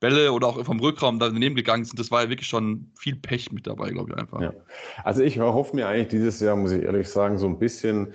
Bälle 0.00 0.32
oder 0.32 0.48
auch 0.48 0.64
vom 0.64 0.80
Rückraum 0.80 1.18
daneben 1.18 1.54
gegangen 1.54 1.84
sind, 1.84 1.98
das 1.98 2.10
war 2.10 2.22
ja 2.22 2.30
wirklich 2.30 2.48
schon 2.48 2.90
viel 2.98 3.16
Pech 3.16 3.52
mit 3.52 3.66
dabei, 3.66 3.90
glaube 3.90 4.12
ich 4.12 4.18
einfach. 4.18 4.40
Ja. 4.40 4.52
Also 5.04 5.22
ich 5.22 5.38
hoffe 5.38 5.76
mir 5.76 5.86
eigentlich 5.86 6.08
dieses 6.08 6.40
Jahr, 6.40 6.56
muss 6.56 6.72
ich 6.72 6.82
ehrlich 6.82 7.08
sagen, 7.08 7.38
so 7.38 7.46
ein 7.46 7.58
bisschen 7.58 8.14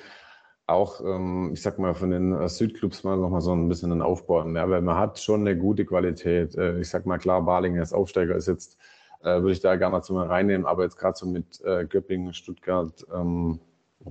auch, 0.68 1.00
ähm, 1.02 1.52
ich 1.54 1.62
sag 1.62 1.78
mal, 1.78 1.94
von 1.94 2.10
den 2.10 2.34
äh, 2.34 2.50
Südclubs 2.50 3.04
mal 3.04 3.18
nochmal 3.18 3.42
so 3.42 3.54
ein 3.54 3.70
bisschen 3.70 3.92
einen 3.92 4.02
Aufbau 4.02 4.44
mehr, 4.46 4.68
weil 4.70 4.82
man 4.82 4.98
hat 4.98 5.20
schon 5.20 5.42
eine 5.42 5.56
gute 5.56 5.86
Qualität. 5.86 6.56
Äh, 6.56 6.80
ich 6.80 6.90
sag 6.90 7.06
mal, 7.06 7.20
klar, 7.20 7.44
Balingen 7.44 7.80
als 7.80 7.94
Aufsteiger 7.94 8.36
ist 8.36 8.48
jetzt, 8.48 8.78
äh, 9.22 9.42
würde 9.42 9.52
ich 9.52 9.60
da 9.60 9.76
gerne 9.76 9.92
mal 9.92 10.02
zu 10.02 10.14
mal 10.14 10.26
reinnehmen, 10.26 10.66
aber 10.66 10.84
jetzt 10.84 10.98
gerade 10.98 11.18
so 11.18 11.28
mit 11.28 11.62
äh, 11.64 11.86
Göppingen, 11.86 12.34
Stuttgart, 12.34 13.06
ähm, 13.14 13.60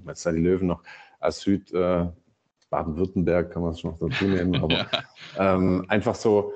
jetzt 0.07 0.25
da 0.25 0.31
die 0.31 0.41
Löwen 0.41 0.68
noch 0.68 0.83
als 1.18 1.41
Süd, 1.41 1.72
äh, 1.72 2.07
Baden-Württemberg 2.70 3.53
kann 3.53 3.62
man 3.62 3.72
es 3.72 3.81
schon 3.81 3.91
noch 3.91 3.99
dazu 3.99 4.25
nehmen, 4.25 4.57
aber 4.62 4.75
ja. 5.37 5.55
ähm, 5.55 5.85
einfach 5.89 6.14
so, 6.14 6.53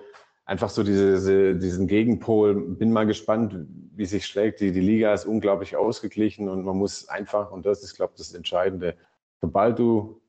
einfach 0.49 0.71
so 0.71 0.83
diese, 0.83 1.57
diesen 1.57 1.87
Gegenpol. 1.87 2.55
Bin 2.77 2.91
mal 2.91 3.07
gespannt, 3.07 3.55
wie 3.95 4.07
sich 4.07 4.25
schlägt. 4.27 4.61
Die, 4.61 4.73
die 4.73 4.81
Liga 4.81 5.13
ist 5.13 5.27
unglaublich 5.27 5.77
ausgeglichen 5.77 6.49
und 6.49 6.65
man 6.65 6.77
muss 6.77 7.07
einfach, 7.09 7.53
und 7.53 7.67
das 7.67 7.83
ist, 7.83 7.95
glaube 7.95 8.15
ich, 8.15 8.19
das 8.19 8.33
Entscheidende, 8.33 8.97
sobald 9.43 9.79
du 9.79 10.23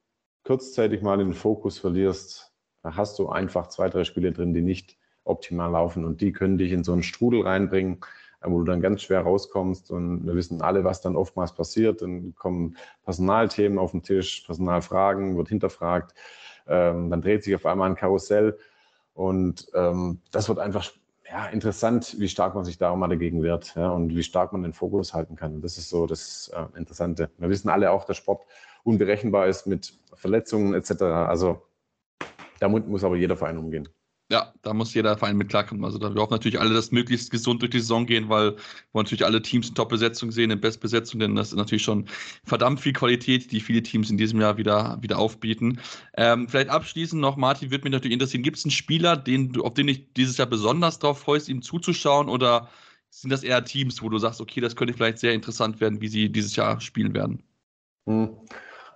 kurzzeitig 0.43 1.01
mal 1.01 1.17
den 1.17 1.34
Fokus 1.34 1.80
verlierst, 1.80 2.53
hast 2.84 3.17
du 3.17 3.30
einfach 3.30 3.67
zwei, 3.67 3.88
drei 3.89 4.03
Spiele 4.03 4.34
drin, 4.34 4.53
die 4.53 4.61
nicht 4.61 4.97
optimal 5.24 5.72
laufen 5.72 6.03
und 6.03 6.20
die 6.20 6.34
können 6.34 6.57
dich 6.57 6.74
in 6.74 6.84
so 6.84 6.91
einen 6.91 7.03
Strudel 7.03 7.43
reinbringen, 7.43 8.01
wo 8.41 8.59
du 8.59 8.65
dann 8.65 8.82
ganz 8.82 9.03
schwer 9.03 9.22
rauskommst 9.22 9.89
und 9.89 10.26
wir 10.26 10.36
wissen 10.36 10.61
alle, 10.61 10.84
was 10.84 10.99
dann 10.99 11.15
oftmals 11.15 11.53
passiert. 11.53 12.01
Dann 12.01 12.36
kommen 12.36 12.76
Personalthemen 13.03 13.80
auf 13.80 13.91
den 13.91 14.03
Tisch, 14.03 14.43
Personalfragen, 14.45 15.38
wird 15.38 15.47
hinterfragt, 15.47 16.13
ähm, 16.67 17.09
dann 17.09 17.22
dreht 17.22 17.45
sich 17.45 17.55
auf 17.55 17.65
einmal 17.65 17.89
ein 17.89 17.95
Karussell 17.95 18.57
und 19.20 19.67
ähm, 19.74 20.22
das 20.32 20.47
wird 20.47 20.59
einfach 20.59 20.93
ja, 21.30 21.47
interessant, 21.47 22.15
wie 22.20 22.30
stark 22.30 22.55
man 22.55 22.63
sich 22.63 22.78
da 22.78 22.95
mal 22.95 23.09
dagegen 23.09 23.43
wehrt 23.43 23.76
ja, 23.76 23.89
und 23.89 24.15
wie 24.15 24.24
stark 24.24 24.53
man 24.53 24.63
den 24.63 24.72
Fokus 24.72 25.13
halten 25.13 25.36
kann. 25.36 25.59
Das 25.59 25.78
ist 25.78 25.89
so 25.89 26.07
das 26.07 26.49
äh, 26.55 26.78
Interessante. 26.78 27.30
Wir 27.38 27.49
wissen 27.49 27.67
alle 27.67 27.91
auch, 27.91 28.05
dass 28.05 28.15
Sport 28.15 28.43
unberechenbar 28.86 29.47
ist 29.47 29.67
mit 29.67 29.93
Verletzungen 30.13 30.74
etc. 30.74 31.01
Also 31.01 31.61
damit 32.61 32.88
muss 32.88 33.03
aber 33.03 33.17
jeder 33.17 33.36
Verein 33.36 33.57
umgehen. 33.57 33.89
Ja, 34.32 34.53
da 34.61 34.75
muss 34.75 34.93
jeder 34.93 35.17
Verein 35.17 35.38
mit 35.38 35.49
klarkommen. 35.49 35.84
Also 35.84 35.97
da 35.97 36.13
wir 36.13 36.21
hoffen 36.21 36.34
natürlich 36.34 36.59
alle, 36.59 36.71
dass 36.71 36.91
möglichst 36.91 37.32
gesund 37.32 37.63
durch 37.63 37.71
die 37.71 37.80
Saison 37.80 38.05
gehen, 38.05 38.30
weil 38.30 38.51
wir 38.51 38.57
natürlich 38.93 39.25
alle 39.25 39.41
Teams 39.41 39.69
in 39.69 39.75
Top-Besetzung 39.75 40.32
sehen, 40.32 40.51
in 40.51 40.61
Bestbesetzung, 40.61 41.19
denn 41.19 41.36
das 41.36 41.49
ist 41.49 41.57
natürlich 41.57 41.82
schon 41.82 42.05
verdammt 42.43 42.80
viel 42.80 42.93
Qualität, 42.93 43.51
die 43.51 43.59
viele 43.59 43.82
Teams 43.82 44.11
in 44.11 44.17
diesem 44.17 44.39
Jahr 44.39 44.57
wieder, 44.57 44.99
wieder 45.01 45.17
aufbieten. 45.17 45.80
Ähm, 46.15 46.47
vielleicht 46.47 46.69
abschließend 46.69 47.19
noch, 47.19 47.38
Martin, 47.38 47.71
würde 47.71 47.86
mich 47.86 47.91
natürlich 47.91 48.13
interessieren, 48.13 48.43
gibt 48.43 48.57
es 48.57 48.65
einen 48.65 48.71
Spieler, 48.71 49.17
den 49.17 49.51
du, 49.51 49.63
auf 49.63 49.73
den 49.73 49.88
ich 49.88 50.13
dieses 50.13 50.38
Jahr 50.38 50.47
besonders 50.47 50.99
drauf 50.99 51.19
freust, 51.19 51.49
ihm 51.49 51.63
zuzuschauen 51.63 52.30
oder 52.30 52.69
sind 53.09 53.32
das 53.32 53.41
eher 53.41 53.63
Teams, 53.65 54.03
wo 54.03 54.09
du 54.09 54.19
sagst, 54.19 54.41
okay, 54.41 54.61
das 54.61 54.75
könnte 54.75 54.93
vielleicht 54.93 55.17
sehr 55.17 55.34
interessant 55.34 55.82
werden, 55.82 56.01
wie 56.01 56.07
sie 56.07 56.32
dieses 56.32 56.55
Jahr 56.55 56.80
spielen 56.82 57.15
werden? 57.15 57.41
Hm. 58.05 58.38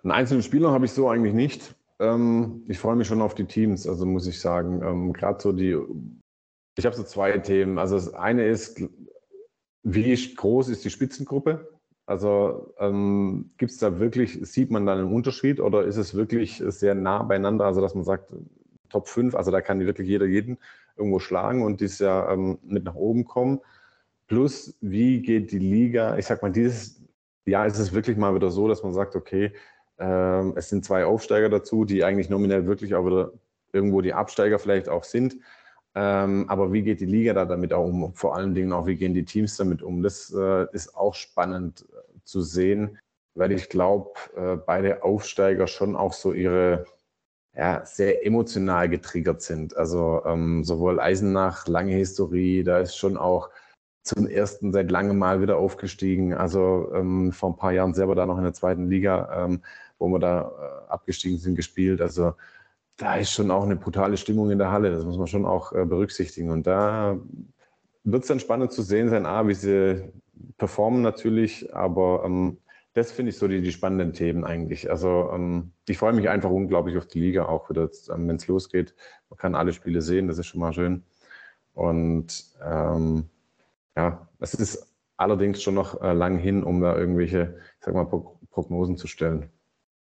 Einen 0.04 0.12
einzelnen 0.12 0.44
Spieler 0.44 0.72
habe 0.72 0.86
ich 0.86 0.92
so 0.92 1.10
eigentlich 1.10 1.34
nicht. 1.34 1.76
Ähm, 2.00 2.64
ich 2.68 2.80
freue 2.80 2.96
mich 2.96 3.08
schon 3.08 3.22
auf 3.22 3.36
die 3.36 3.46
Teams, 3.46 3.88
also 3.88 4.06
muss 4.06 4.28
ich 4.28 4.40
sagen. 4.40 4.82
Ähm, 4.84 5.14
Gerade 5.14 5.42
so 5.42 5.52
die, 5.52 5.78
ich 6.78 6.86
habe 6.86 6.96
so 6.96 7.04
zwei 7.04 7.38
Themen. 7.38 7.78
Also 7.78 7.96
das 7.96 8.14
eine 8.14 8.48
ist, 8.48 8.82
wie 9.84 10.36
groß 10.36 10.70
ist 10.70 10.86
die 10.86 10.90
Spitzengruppe? 10.90 11.70
Also 12.06 12.74
ähm, 12.80 13.52
gibt 13.58 13.72
es 13.72 13.78
da 13.78 14.00
wirklich, 14.00 14.40
sieht 14.42 14.72
man 14.72 14.86
da 14.86 14.94
einen 14.94 15.14
Unterschied 15.14 15.60
oder 15.60 15.84
ist 15.86 15.98
es 15.98 16.16
wirklich 16.16 16.62
sehr 16.66 16.96
nah 16.96 17.24
beieinander, 17.24 17.66
also 17.66 17.80
dass 17.80 17.96
man 17.96 18.04
sagt, 18.04 18.34
Top 18.90 19.08
5, 19.08 19.36
also 19.36 19.52
da 19.52 19.62
kann 19.62 19.80
wirklich 19.80 20.08
jeder 20.08 20.26
jeden 20.26 20.58
irgendwo 20.98 21.20
schlagen 21.20 21.64
und 21.64 21.82
dies 21.82 22.00
ja 22.00 22.32
ähm, 22.32 22.60
mit 22.64 22.84
nach 22.84 22.96
oben 22.96 23.26
kommen. 23.26 23.60
Plus, 24.28 24.76
wie 24.82 25.22
geht 25.22 25.52
die 25.52 25.60
Liga? 25.60 26.18
Ich 26.18 26.28
sag 26.28 26.42
mal, 26.42 26.52
dieses 26.52 27.02
Jahr 27.46 27.66
ist 27.66 27.80
es 27.80 27.94
wirklich 27.94 28.18
mal 28.18 28.36
wieder 28.36 28.52
so, 28.52 28.68
dass 28.68 28.84
man 28.84 28.94
sagt, 28.94 29.16
okay, 29.16 29.54
ähm, 30.00 30.54
es 30.56 30.70
sind 30.70 30.86
zwei 30.86 31.06
Aufsteiger 31.06 31.50
dazu, 31.50 31.86
die 31.86 32.04
eigentlich 32.04 32.30
nominell 32.30 32.66
wirklich 32.66 32.96
auch 32.96 33.06
wieder 33.06 33.32
irgendwo 33.72 34.02
die 34.02 34.14
Absteiger 34.14 34.60
vielleicht 34.60 34.90
auch 34.90 35.04
sind. 35.04 35.38
Ähm, 35.96 36.46
aber 36.50 36.74
wie 36.74 36.82
geht 36.82 37.02
die 37.02 37.06
Liga 37.06 37.34
da 37.34 37.46
damit 37.46 37.74
auch 37.74 37.86
um? 37.86 38.14
Vor 38.16 38.36
allen 38.36 38.56
Dingen 38.56 38.72
auch, 38.74 38.88
wie 38.88 38.96
gehen 38.96 39.14
die 39.14 39.26
Teams 39.26 39.58
damit 39.58 39.84
um? 39.84 40.02
Das 40.02 40.34
äh, 40.36 40.66
ist 40.72 40.96
auch 40.96 41.14
spannend 41.14 41.86
äh, 41.92 42.20
zu 42.24 42.42
sehen, 42.42 42.98
weil 43.36 43.52
ich 43.52 43.70
glaube, 43.70 44.12
äh, 44.36 44.56
beide 44.56 45.04
Aufsteiger 45.04 45.68
schon 45.68 45.96
auch 45.96 46.14
so 46.14 46.34
ihre 46.34 46.86
ja, 47.56 47.86
sehr 47.86 48.26
emotional 48.26 48.90
getriggert 48.90 49.42
sind. 49.42 49.78
Also 49.78 50.24
ähm, 50.26 50.64
sowohl 50.64 51.00
Eisenach, 51.00 51.68
lange 51.68 51.94
Historie, 51.94 52.64
da 52.64 52.80
ist 52.80 52.96
schon 52.96 53.18
auch 53.18 53.50
zum 54.04 54.28
ersten 54.28 54.72
seit 54.72 54.92
langem 54.92 55.18
Mal 55.18 55.42
wieder 55.42 55.58
aufgestiegen. 55.58 56.34
Also 56.34 56.92
ähm, 56.94 57.32
vor 57.32 57.50
ein 57.50 57.56
paar 57.56 57.72
Jahren 57.72 57.94
selber 57.94 58.16
da 58.16 58.26
noch 58.26 58.38
in 58.38 58.44
der 58.44 58.54
zweiten 58.54 58.90
Liga, 58.90 59.46
ähm, 59.46 59.62
wo 59.98 60.08
wir 60.10 60.20
da 60.20 60.42
äh, 60.88 60.92
abgestiegen 60.92 61.38
sind, 61.40 61.56
gespielt. 61.56 62.02
Also 62.02 62.34
da 62.98 63.16
ist 63.16 63.32
schon 63.32 63.50
auch 63.50 63.64
eine 63.64 63.78
brutale 63.78 64.18
Stimmung 64.18 64.52
in 64.52 64.58
der 64.60 64.72
Halle. 64.72 64.92
Das 64.92 65.06
muss 65.06 65.18
man 65.18 65.28
schon 65.28 65.46
auch 65.46 65.72
äh, 65.72 65.86
berücksichtigen. 65.86 66.52
Und 66.52 66.68
da 66.68 67.18
wird 68.04 68.24
es 68.24 68.28
dann 68.28 68.40
spannend 68.40 68.74
zu 68.74 68.82
sehen 68.82 69.10
sein, 69.10 69.26
A, 69.26 69.48
wie 69.48 69.54
sie 69.54 70.04
performen 70.58 71.02
natürlich, 71.02 71.74
aber 71.74 72.24
ähm, 72.26 72.58
das 72.94 73.12
finde 73.12 73.32
ich 73.32 73.38
so 73.38 73.48
die, 73.48 73.62
die, 73.62 73.72
spannenden 73.72 74.14
Themen 74.14 74.44
eigentlich. 74.44 74.92
Also 74.92 75.32
ähm, 75.34 75.72
ich 75.88 75.98
freue 75.98 76.14
mich 76.14 76.30
einfach 76.30 76.50
unglaublich 76.50 76.98
auf 76.98 77.08
die 77.08 77.20
Liga 77.20 77.46
auch 77.46 77.70
wieder, 77.70 77.90
ähm, 78.14 78.28
wenn 78.28 78.36
es 78.36 78.48
losgeht. 78.48 78.94
Man 79.30 79.38
kann 79.38 79.56
alle 79.56 79.74
Spiele 79.74 80.02
sehen, 80.02 80.28
das 80.28 80.38
ist 80.38 80.48
schon 80.48 80.60
mal 80.60 80.74
schön. 80.74 81.04
Und 81.74 82.46
ähm, 82.64 83.30
ja, 83.96 84.28
es 84.40 84.54
ist 84.54 84.94
allerdings 85.18 85.62
schon 85.62 85.76
noch 85.76 86.02
äh, 86.02 86.14
lang 86.14 86.38
hin, 86.38 86.64
um 86.64 86.82
da 86.82 86.96
irgendwelche, 86.96 87.60
ich 87.80 87.86
sag 87.86 87.94
mal, 87.94 88.06
Prognosen 88.06 88.98
zu 88.98 89.08
stellen. 89.08 89.50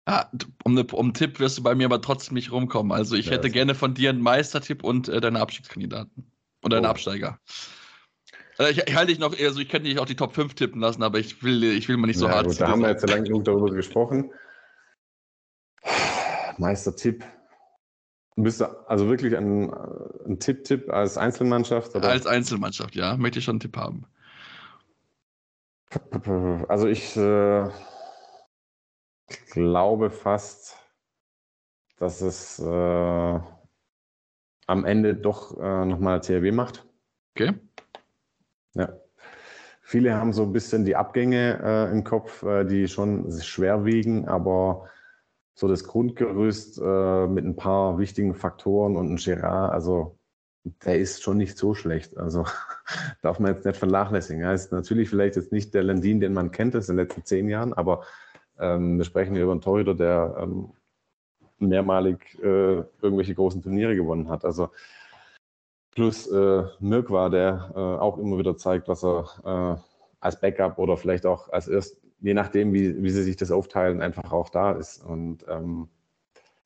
Ja, 0.07 0.29
um, 0.63 0.73
ne, 0.73 0.85
um 0.91 1.07
einen 1.07 1.13
Tipp 1.13 1.39
wirst 1.39 1.57
du 1.57 1.63
bei 1.63 1.75
mir 1.75 1.85
aber 1.85 2.01
trotzdem 2.01 2.33
nicht 2.33 2.51
rumkommen. 2.51 2.91
Also 2.91 3.15
ich 3.15 3.27
ja, 3.27 3.33
hätte 3.33 3.49
gerne 3.49 3.75
von 3.75 3.93
dir 3.93 4.09
einen 4.09 4.21
Meistertipp 4.21 4.83
und 4.83 5.07
äh, 5.07 5.21
deine 5.21 5.39
Abstiegskandidaten. 5.39 6.31
Und 6.61 6.73
deine 6.73 6.87
oh. 6.87 6.91
Absteiger. 6.91 7.39
Also 8.57 8.71
ich, 8.71 8.85
ich, 8.85 8.95
halte 8.95 9.11
dich 9.11 9.19
noch, 9.19 9.37
also 9.39 9.59
ich 9.61 9.69
könnte 9.69 9.87
dich 9.87 9.99
auch 9.99 10.05
die 10.05 10.15
Top 10.15 10.33
5 10.33 10.53
tippen 10.53 10.81
lassen, 10.81 11.03
aber 11.03 11.19
ich 11.19 11.41
will, 11.43 11.63
ich 11.63 11.87
will 11.87 11.95
mal 11.97 12.07
nicht 12.07 12.19
so 12.19 12.27
ja, 12.27 12.33
hart 12.33 12.47
gut, 12.47 12.59
Da 12.59 12.67
haben 12.67 12.81
wir 12.81 12.89
jetzt 12.89 13.07
lange 13.07 13.23
genug 13.23 13.45
darüber 13.45 13.71
gesprochen. 13.71 14.31
Meistertipp. 16.57 17.23
Bist 18.35 18.61
du 18.61 18.65
also 18.87 19.09
wirklich 19.09 19.35
ein, 19.35 19.73
ein 20.25 20.39
Tipp-Tipp 20.39 20.89
als 20.89 21.17
Einzelmannschaft? 21.17 21.95
Oder? 21.95 22.09
Als 22.09 22.25
Einzelmannschaft, 22.25 22.95
ja. 22.95 23.17
Möchte 23.17 23.39
ich 23.39 23.45
schon 23.45 23.53
einen 23.53 23.59
Tipp 23.59 23.75
haben. 23.75 24.05
Also 26.67 26.87
ich 26.87 27.17
äh, 27.17 27.67
glaube 29.51 30.09
fast, 30.11 30.77
dass 31.97 32.21
es 32.21 32.59
äh, 32.59 33.39
am 34.67 34.85
Ende 34.85 35.15
doch 35.15 35.57
äh, 35.59 35.85
nochmal 35.85 36.21
THW 36.21 36.51
macht. 36.51 36.85
Okay. 37.35 37.53
Ja. 38.75 38.93
Viele 39.81 40.13
haben 40.13 40.33
so 40.33 40.43
ein 40.43 40.53
bisschen 40.53 40.85
die 40.85 40.95
Abgänge 40.95 41.59
äh, 41.63 41.91
im 41.91 42.03
Kopf, 42.03 42.43
äh, 42.43 42.63
die 42.65 42.87
schon 42.87 43.31
schwer 43.41 43.85
wiegen, 43.85 44.27
aber 44.27 44.87
so 45.59 45.67
das 45.67 45.83
Grundgerüst 45.83 46.79
äh, 46.81 47.27
mit 47.27 47.43
ein 47.43 47.57
paar 47.57 47.99
wichtigen 47.99 48.33
Faktoren 48.33 48.95
und 48.95 49.11
ein 49.11 49.17
Gerard, 49.17 49.73
also 49.73 50.17
der 50.85 50.97
ist 50.99 51.21
schon 51.21 51.35
nicht 51.35 51.57
so 51.57 51.73
schlecht. 51.73 52.17
Also 52.17 52.45
darf 53.21 53.39
man 53.39 53.53
jetzt 53.53 53.65
nicht 53.65 53.75
vernachlässigen. 53.75 54.41
Er 54.41 54.53
ist 54.53 54.71
natürlich 54.71 55.09
vielleicht 55.09 55.35
jetzt 55.35 55.51
nicht 55.51 55.73
der 55.73 55.83
Landin, 55.83 56.21
den 56.21 56.33
man 56.33 56.51
kennt 56.51 56.77
aus 56.77 56.87
den 56.87 56.95
letzten 56.95 57.25
zehn 57.25 57.49
Jahren, 57.49 57.73
aber 57.73 58.05
ähm, 58.57 58.97
wir 58.97 59.03
sprechen 59.03 59.33
hier 59.33 59.43
über 59.43 59.51
einen 59.51 59.59
Torhüter, 59.59 59.95
der 59.95 60.37
ähm, 60.39 60.69
mehrmalig 61.57 62.39
äh, 62.41 62.83
irgendwelche 63.01 63.35
großen 63.35 63.61
Turniere 63.61 63.97
gewonnen 63.97 64.29
hat. 64.29 64.45
Also 64.45 64.69
plus 65.91 66.25
äh, 66.27 66.63
Mirkwa, 66.79 67.27
der 67.27 67.73
äh, 67.75 67.79
auch 67.79 68.17
immer 68.17 68.37
wieder 68.37 68.55
zeigt, 68.55 68.87
was 68.87 69.03
er 69.03 69.25
äh, 69.43 69.81
als 70.21 70.39
Backup 70.39 70.77
oder 70.79 70.95
vielleicht 70.95 71.25
auch 71.25 71.49
als 71.49 71.67
erst, 71.67 71.97
je 72.21 72.33
nachdem, 72.33 72.73
wie, 72.73 73.01
wie 73.01 73.09
sie 73.09 73.23
sich 73.23 73.37
das 73.37 73.51
aufteilen, 73.51 74.01
einfach 74.01 74.31
auch 74.31 74.49
da 74.49 74.71
ist. 74.73 75.03
Und 75.03 75.45
ähm, 75.47 75.87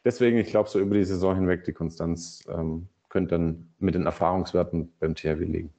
deswegen, 0.03 0.37
ich 0.37 0.47
glaube, 0.47 0.69
so 0.69 0.79
über 0.79 0.95
die 0.95 1.03
Saison 1.03 1.35
hinweg, 1.35 1.63
die 1.63 1.73
Konstanz 1.73 2.43
ähm, 2.47 2.87
könnte 3.09 3.35
dann 3.35 3.69
mit 3.79 3.95
den 3.95 4.05
Erfahrungswerten 4.05 4.91
beim 4.99 5.15
THW 5.15 5.45
liegen. 5.45 5.73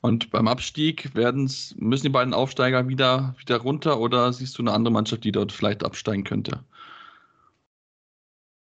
Und 0.00 0.30
beim 0.30 0.48
Abstieg 0.48 1.14
werden's, 1.14 1.74
müssen 1.78 2.04
die 2.04 2.08
beiden 2.08 2.34
Aufsteiger 2.34 2.88
wieder, 2.88 3.34
wieder 3.38 3.58
runter 3.58 4.00
oder 4.00 4.32
siehst 4.32 4.58
du 4.58 4.62
eine 4.62 4.72
andere 4.72 4.92
Mannschaft, 4.92 5.22
die 5.22 5.32
dort 5.32 5.52
vielleicht 5.52 5.84
absteigen 5.84 6.24
könnte? 6.24 6.64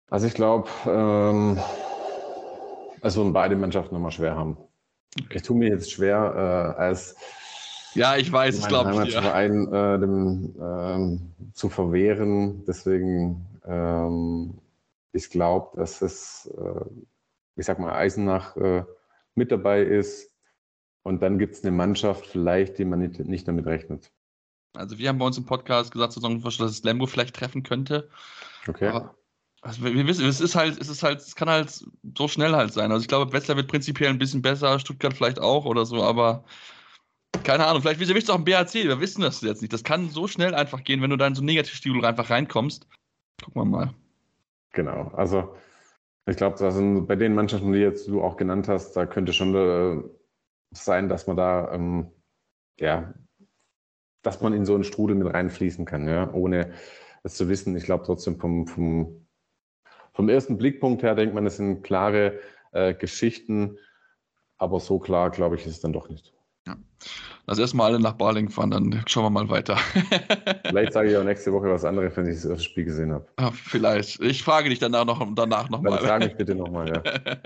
Also 0.09 0.27
ich 0.27 0.33
glaube, 0.33 0.69
ähm, 0.85 1.59
es 3.01 3.17
würden 3.17 3.33
beide 3.33 3.55
Mannschaften 3.55 3.95
nochmal 3.95 4.11
schwer 4.11 4.35
haben. 4.35 4.57
Ich 5.29 5.41
tue 5.41 5.57
mir 5.57 5.69
jetzt 5.69 5.91
schwer, 5.91 6.75
äh, 6.77 6.81
als 6.81 7.15
ja, 7.95 8.15
ich 8.17 8.31
weiß, 8.31 8.57
es 8.57 8.67
glaube 8.67 9.05
ich. 9.05 9.13
Verein 9.13 9.67
äh, 9.73 9.99
dem, 9.99 10.55
äh, 10.59 11.53
zu 11.53 11.69
verwehren. 11.69 12.63
Deswegen, 12.67 13.45
ähm, 13.65 14.59
ich 15.11 15.29
glaube, 15.29 15.77
dass 15.77 16.01
es 16.01 16.49
äh, 16.57 16.85
ich 17.55 17.65
sag 17.65 17.79
mal, 17.79 17.93
Eisenach 17.93 18.55
äh, 18.57 18.83
mit 19.33 19.51
dabei 19.51 19.81
ist. 19.81 20.31
Und 21.03 21.21
dann 21.21 21.37
gibt 21.37 21.55
es 21.55 21.63
eine 21.63 21.71
Mannschaft 21.71 22.25
vielleicht, 22.25 22.79
die 22.79 22.85
man 22.85 22.99
nicht, 22.99 23.19
nicht, 23.19 23.47
damit 23.47 23.65
rechnet. 23.65 24.11
Also 24.73 24.97
wir 24.97 25.07
haben 25.07 25.19
bei 25.19 25.25
uns 25.25 25.37
im 25.37 25.45
Podcast 25.45 25.91
gesagt, 25.91 26.17
dass 26.17 26.71
es 26.71 26.83
Lembo 26.83 27.05
vielleicht 27.05 27.35
treffen 27.35 27.63
könnte. 27.63 28.09
Okay. 28.67 28.87
Aber, 28.87 29.15
also 29.61 29.83
wir 29.83 30.07
wissen, 30.07 30.25
es 30.25 30.41
ist 30.41 30.55
halt, 30.55 30.79
es 30.81 30.89
ist 30.89 31.03
halt, 31.03 31.19
es 31.19 31.35
kann 31.35 31.49
halt 31.49 31.85
so 32.17 32.27
schnell 32.27 32.53
halt 32.53 32.73
sein. 32.73 32.91
Also 32.91 33.01
ich 33.01 33.07
glaube, 33.07 33.31
Wetzlar 33.31 33.55
wird 33.55 33.67
prinzipiell 33.67 34.09
ein 34.09 34.17
bisschen 34.17 34.41
besser, 34.41 34.79
Stuttgart 34.79 35.13
vielleicht 35.13 35.39
auch 35.39 35.65
oder 35.65 35.85
so, 35.85 36.03
aber 36.03 36.43
keine 37.43 37.67
Ahnung, 37.67 37.81
vielleicht 37.81 37.99
wisst 37.99 38.29
ihr 38.29 38.33
auch 38.33 38.39
im 38.39 38.43
BHC, 38.43 38.85
wir 38.85 38.99
wissen 38.99 39.21
das 39.21 39.41
jetzt 39.41 39.61
nicht. 39.61 39.71
Das 39.71 39.83
kann 39.83 40.09
so 40.09 40.27
schnell 40.27 40.55
einfach 40.55 40.83
gehen, 40.83 41.01
wenn 41.01 41.11
du 41.11 41.17
da 41.17 41.27
in 41.27 41.35
so 41.35 41.41
einen 41.41 41.45
Negativstil 41.45 42.03
einfach 42.03 42.29
reinkommst. 42.29 42.87
Gucken 43.43 43.61
wir 43.61 43.65
mal. 43.65 43.93
Genau, 44.71 45.11
also 45.15 45.55
ich 46.27 46.37
glaube, 46.37 47.01
bei 47.07 47.15
den 47.15 47.35
Mannschaften, 47.35 47.71
die 47.71 47.79
jetzt 47.79 48.07
du 48.07 48.21
auch 48.21 48.35
genannt 48.35 48.67
hast, 48.67 48.93
da 48.93 49.05
könnte 49.05 49.31
schon 49.31 49.55
äh, 49.55 50.03
sein, 50.71 51.07
dass 51.07 51.27
man 51.27 51.37
da, 51.37 51.71
ähm, 51.71 52.11
ja, 52.79 53.13
dass 54.23 54.41
man 54.41 54.53
in 54.53 54.65
so 54.65 54.73
einen 54.73 54.83
Strudel 54.83 55.15
mit 55.15 55.31
reinfließen 55.31 55.85
kann, 55.85 56.07
ja, 56.07 56.31
ohne 56.33 56.73
es 57.23 57.35
zu 57.35 57.47
wissen. 57.47 57.77
Ich 57.77 57.85
glaube 57.85 58.05
trotzdem 58.05 58.39
vom, 58.39 58.67
vom, 58.67 59.27
vom 60.13 60.29
ersten 60.29 60.57
Blickpunkt 60.57 61.03
her 61.03 61.15
denkt 61.15 61.35
man, 61.35 61.45
es 61.45 61.57
sind 61.57 61.83
klare 61.83 62.39
äh, 62.71 62.95
Geschichten, 62.95 63.77
aber 64.57 64.79
so 64.79 64.99
klar, 64.99 65.29
glaube 65.29 65.55
ich, 65.55 65.65
ist 65.65 65.73
es 65.73 65.81
dann 65.81 65.93
doch 65.93 66.09
nicht. 66.09 66.34
Ja. 66.67 66.75
Lass 67.47 67.59
erstmal 67.59 67.91
alle 67.91 67.99
nach 67.99 68.13
Baling 68.13 68.49
fahren, 68.49 68.71
dann 68.71 69.03
schauen 69.07 69.25
wir 69.25 69.29
mal 69.29 69.49
weiter. 69.49 69.77
vielleicht 70.65 70.93
sage 70.93 71.11
ich 71.11 71.17
auch 71.17 71.23
nächste 71.23 71.53
Woche 71.53 71.69
was 71.69 71.85
anderes, 71.85 72.17
wenn 72.17 72.27
ich 72.27 72.41
das 72.41 72.63
Spiel 72.63 72.85
gesehen 72.85 73.11
habe. 73.11 73.27
Ah, 73.35 73.51
vielleicht. 73.51 74.19
Ich 74.21 74.41
frage 74.43 74.69
dich 74.69 74.79
danach 74.79 75.05
noch 75.05 75.25
danach 75.35 75.69
nochmal. 75.69 75.97
Dann 75.97 76.07
frage 76.07 76.25
mich 76.27 76.37
bitte 76.37 76.55
nochmal, 76.55 76.89
ja. 76.89 77.03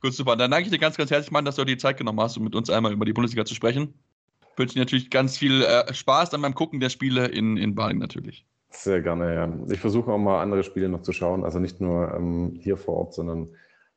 Gut, 0.00 0.12
super. 0.12 0.36
Dann 0.36 0.50
danke 0.50 0.66
ich 0.66 0.72
dir 0.72 0.78
ganz, 0.78 0.96
ganz 0.96 1.10
herzlich, 1.10 1.30
Mann, 1.30 1.44
dass 1.44 1.56
du 1.56 1.64
dir 1.64 1.76
die 1.76 1.78
Zeit 1.78 1.96
genommen 1.96 2.20
hast, 2.20 2.36
um 2.36 2.44
mit 2.44 2.54
uns 2.54 2.68
einmal 2.68 2.92
über 2.92 3.04
die 3.04 3.12
Bundesliga 3.12 3.44
zu 3.44 3.54
sprechen. 3.54 3.94
Ich 4.52 4.58
wünsche 4.58 4.74
dir 4.74 4.80
natürlich 4.80 5.10
ganz 5.10 5.38
viel 5.38 5.62
äh, 5.62 5.94
Spaß 5.94 6.30
dann 6.30 6.42
beim 6.42 6.54
Gucken 6.54 6.80
der 6.80 6.90
Spiele 6.90 7.26
in, 7.28 7.56
in 7.56 7.74
Baling 7.74 7.98
natürlich. 7.98 8.44
Sehr 8.68 9.00
gerne, 9.00 9.34
ja. 9.34 9.52
Ich 9.70 9.80
versuche 9.80 10.10
auch 10.10 10.18
mal 10.18 10.42
andere 10.42 10.62
Spiele 10.62 10.88
noch 10.88 11.02
zu 11.02 11.12
schauen, 11.12 11.44
also 11.44 11.58
nicht 11.58 11.80
nur 11.80 12.12
ähm, 12.14 12.58
hier 12.60 12.76
vor 12.76 12.96
Ort, 12.96 13.14
sondern 13.14 13.48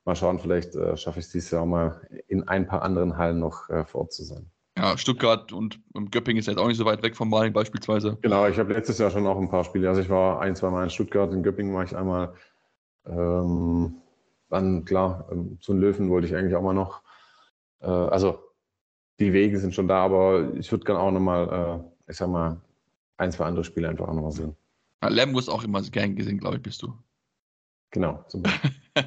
mal 0.06 0.16
schauen, 0.16 0.40
vielleicht 0.40 0.76
äh, 0.76 0.96
schaffe 0.98 1.20
ich 1.20 1.26
es 1.26 1.32
dieses 1.32 1.52
Jahr 1.52 1.64
auch 1.64 1.68
mal 1.68 2.00
in 2.28 2.48
ein 2.48 2.68
paar 2.68 2.82
anderen 2.84 3.18
Hallen 3.18 3.40
noch 3.40 3.70
äh, 3.70 3.86
vor 3.86 4.02
Ort 4.02 4.14
zu 4.14 4.24
sein. 4.24 4.50
Ja, 4.78 4.98
Stuttgart 4.98 5.54
und 5.54 5.80
Göppingen 6.12 6.40
ist 6.40 6.48
jetzt 6.48 6.58
auch 6.58 6.68
nicht 6.68 6.78
so 6.78 6.86
weit 6.86 7.02
weg 7.02 7.16
vom 7.16 7.30
Maling 7.30 7.54
beispielsweise. 7.54 8.18
Genau, 8.22 8.46
ich 8.48 8.60
habe 8.60 8.74
letztes 8.74 8.98
Jahr 8.98 9.10
schon 9.10 9.26
auch 9.26 9.40
ein 9.40 9.50
paar 9.50 9.64
Spiele. 9.64 9.88
Also 9.88 10.02
ich 10.02 10.10
war 10.10 10.42
ein, 10.42 10.56
zwei 10.56 10.70
Mal 10.70 10.84
in 10.84 10.90
Stuttgart, 10.90 11.32
in 11.32 11.44
Göppingen 11.44 11.74
war 11.74 11.86
ich 11.86 11.96
einmal. 11.96 12.34
Ähm, 13.06 13.96
dann 14.50 14.84
klar, 14.84 15.28
ähm, 15.32 15.58
zu 15.62 15.74
den 15.74 15.82
Löwen 15.82 16.10
wollte 16.10 16.28
ich 16.28 16.36
eigentlich 16.36 16.56
auch 16.56 16.62
mal 16.62 16.74
noch. 16.74 17.02
Äh, 17.80 17.88
also 17.88 18.40
die 19.20 19.32
Wege 19.32 19.58
sind 19.60 19.74
schon 19.74 19.88
da, 19.88 20.04
aber 20.04 20.54
ich 20.56 20.70
würde 20.72 20.84
gerne 20.84 21.00
auch 21.00 21.12
nochmal, 21.12 21.84
äh, 22.08 22.12
ich 22.12 22.18
sag 22.18 22.30
mal, 22.30 22.60
ein, 23.18 23.32
zwei 23.32 23.46
andere 23.46 23.64
Spiele 23.64 23.88
einfach 23.88 24.10
auch 24.10 24.14
nochmal 24.14 24.34
sehen. 24.34 24.56
Ja, 25.02 25.10
Lemgo 25.10 25.40
ist 25.40 25.50
auch 25.50 25.64
immer 25.64 25.82
gern 25.84 26.16
gesehen, 26.16 26.38
glaube 26.38 26.58
ich, 26.58 26.62
bist 26.62 26.82
du. 26.82 26.94
Genau, 27.96 28.22
zum 28.28 28.44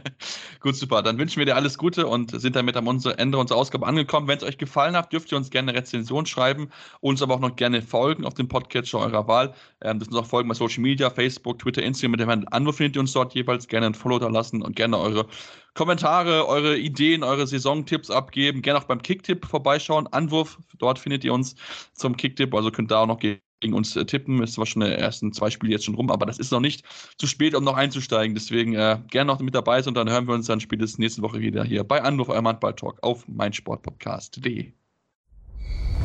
Gut, 0.61 0.74
super. 0.74 1.03
Dann 1.03 1.18
wünschen 1.18 1.39
wir 1.39 1.45
dir 1.45 1.57
alles 1.57 1.76
Gute 1.76 2.07
und 2.07 2.30
sind 2.41 2.57
damit 2.57 2.74
am 2.74 2.86
Ende 2.86 3.36
unserer 3.36 3.59
Ausgabe 3.59 3.86
angekommen. 3.86 4.28
Wenn 4.28 4.39
es 4.39 4.45
euch 4.45 4.57
gefallen 4.57 4.97
hat, 4.97 5.12
dürft 5.12 5.30
ihr 5.30 5.36
uns 5.36 5.51
gerne 5.51 5.72
eine 5.72 5.78
Rezension 5.78 6.24
schreiben, 6.24 6.70
uns 7.01 7.20
aber 7.20 7.34
auch 7.34 7.41
noch 7.41 7.55
gerne 7.55 7.82
folgen 7.82 8.24
auf 8.24 8.32
dem 8.32 8.49
Podcatcher 8.49 8.99
eurer 9.01 9.28
Wahl. 9.28 9.53
Ähm, 9.82 9.99
das 9.99 10.09
uns 10.09 10.16
auch 10.16 10.24
folgen 10.24 10.49
bei 10.49 10.55
Social 10.55 10.80
Media, 10.80 11.11
Facebook, 11.11 11.59
Twitter, 11.59 11.82
Instagram. 11.82 12.12
Mit 12.12 12.20
dem 12.20 12.28
Herrn 12.30 12.49
Anwurf 12.49 12.76
findet 12.76 12.97
ihr 12.97 13.01
uns 13.01 13.12
dort 13.12 13.34
jeweils 13.34 13.68
gerne 13.68 13.89
ein 13.89 13.95
Follow 13.95 14.18
da 14.18 14.28
lassen 14.28 14.62
und 14.62 14.74
gerne 14.74 14.97
eure 14.97 15.26
Kommentare, 15.74 16.49
eure 16.49 16.78
Ideen, 16.78 17.22
eure 17.22 17.47
Saisontipps 17.47 18.11
abgeben. 18.11 18.62
Gerne 18.62 18.80
auch 18.80 18.84
beim 18.84 19.03
Kicktipp 19.03 19.45
vorbeischauen. 19.45 20.07
Anwurf, 20.07 20.59
dort 20.78 20.99
findet 20.99 21.24
ihr 21.24 21.34
uns 21.34 21.57
zum 21.93 22.16
Kicktipp, 22.16 22.55
also 22.55 22.70
könnt 22.70 22.91
da 22.91 23.03
auch 23.03 23.07
noch 23.07 23.18
gehen 23.18 23.39
gegen 23.61 23.74
uns 23.74 23.96
äh, 23.96 24.04
tippen. 24.04 24.42
Ist 24.42 24.54
zwar 24.54 24.66
schon 24.66 24.82
die 24.82 24.88
ersten 24.88 25.32
zwei 25.32 25.50
Spiele 25.50 25.72
jetzt 25.72 25.84
schon 25.84 25.94
rum, 25.94 26.11
aber 26.11 26.26
das 26.26 26.38
ist 26.38 26.52
noch 26.52 26.61
nicht 26.61 26.84
zu 27.16 27.26
spät, 27.26 27.54
um 27.54 27.64
noch 27.64 27.76
einzusteigen. 27.76 28.34
Deswegen 28.34 28.74
äh, 28.74 28.98
gerne 29.11 29.28
noch 29.28 29.40
mit 29.40 29.54
dabei 29.54 29.82
sein 29.82 29.88
und 29.90 29.94
dann 29.94 30.11
hören 30.11 30.26
wir 30.26 30.34
uns 30.34 30.46
dann 30.46 30.61
spätestens 30.61 30.98
nächste 30.98 31.22
Woche 31.22 31.40
wieder 31.40 31.64
hier 31.64 31.84
bei 31.84 32.02
Anwurf, 32.02 32.28
eurem 32.28 32.48
Handball-Talk 32.48 32.98
auf 33.02 33.26
meinsportpodcast.de. 33.28 34.72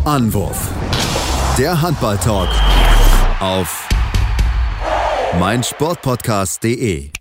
Anwurf. 0.06 0.70
Der 1.58 1.82
Handball-Talk 1.82 2.50
auf 3.40 3.88
meinsportpodcast.de. 5.40 7.12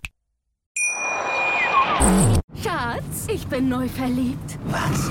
Schatz, 2.62 3.26
ich 3.28 3.46
bin 3.46 3.68
neu 3.68 3.88
verliebt. 3.88 4.58
Was? 4.66 5.10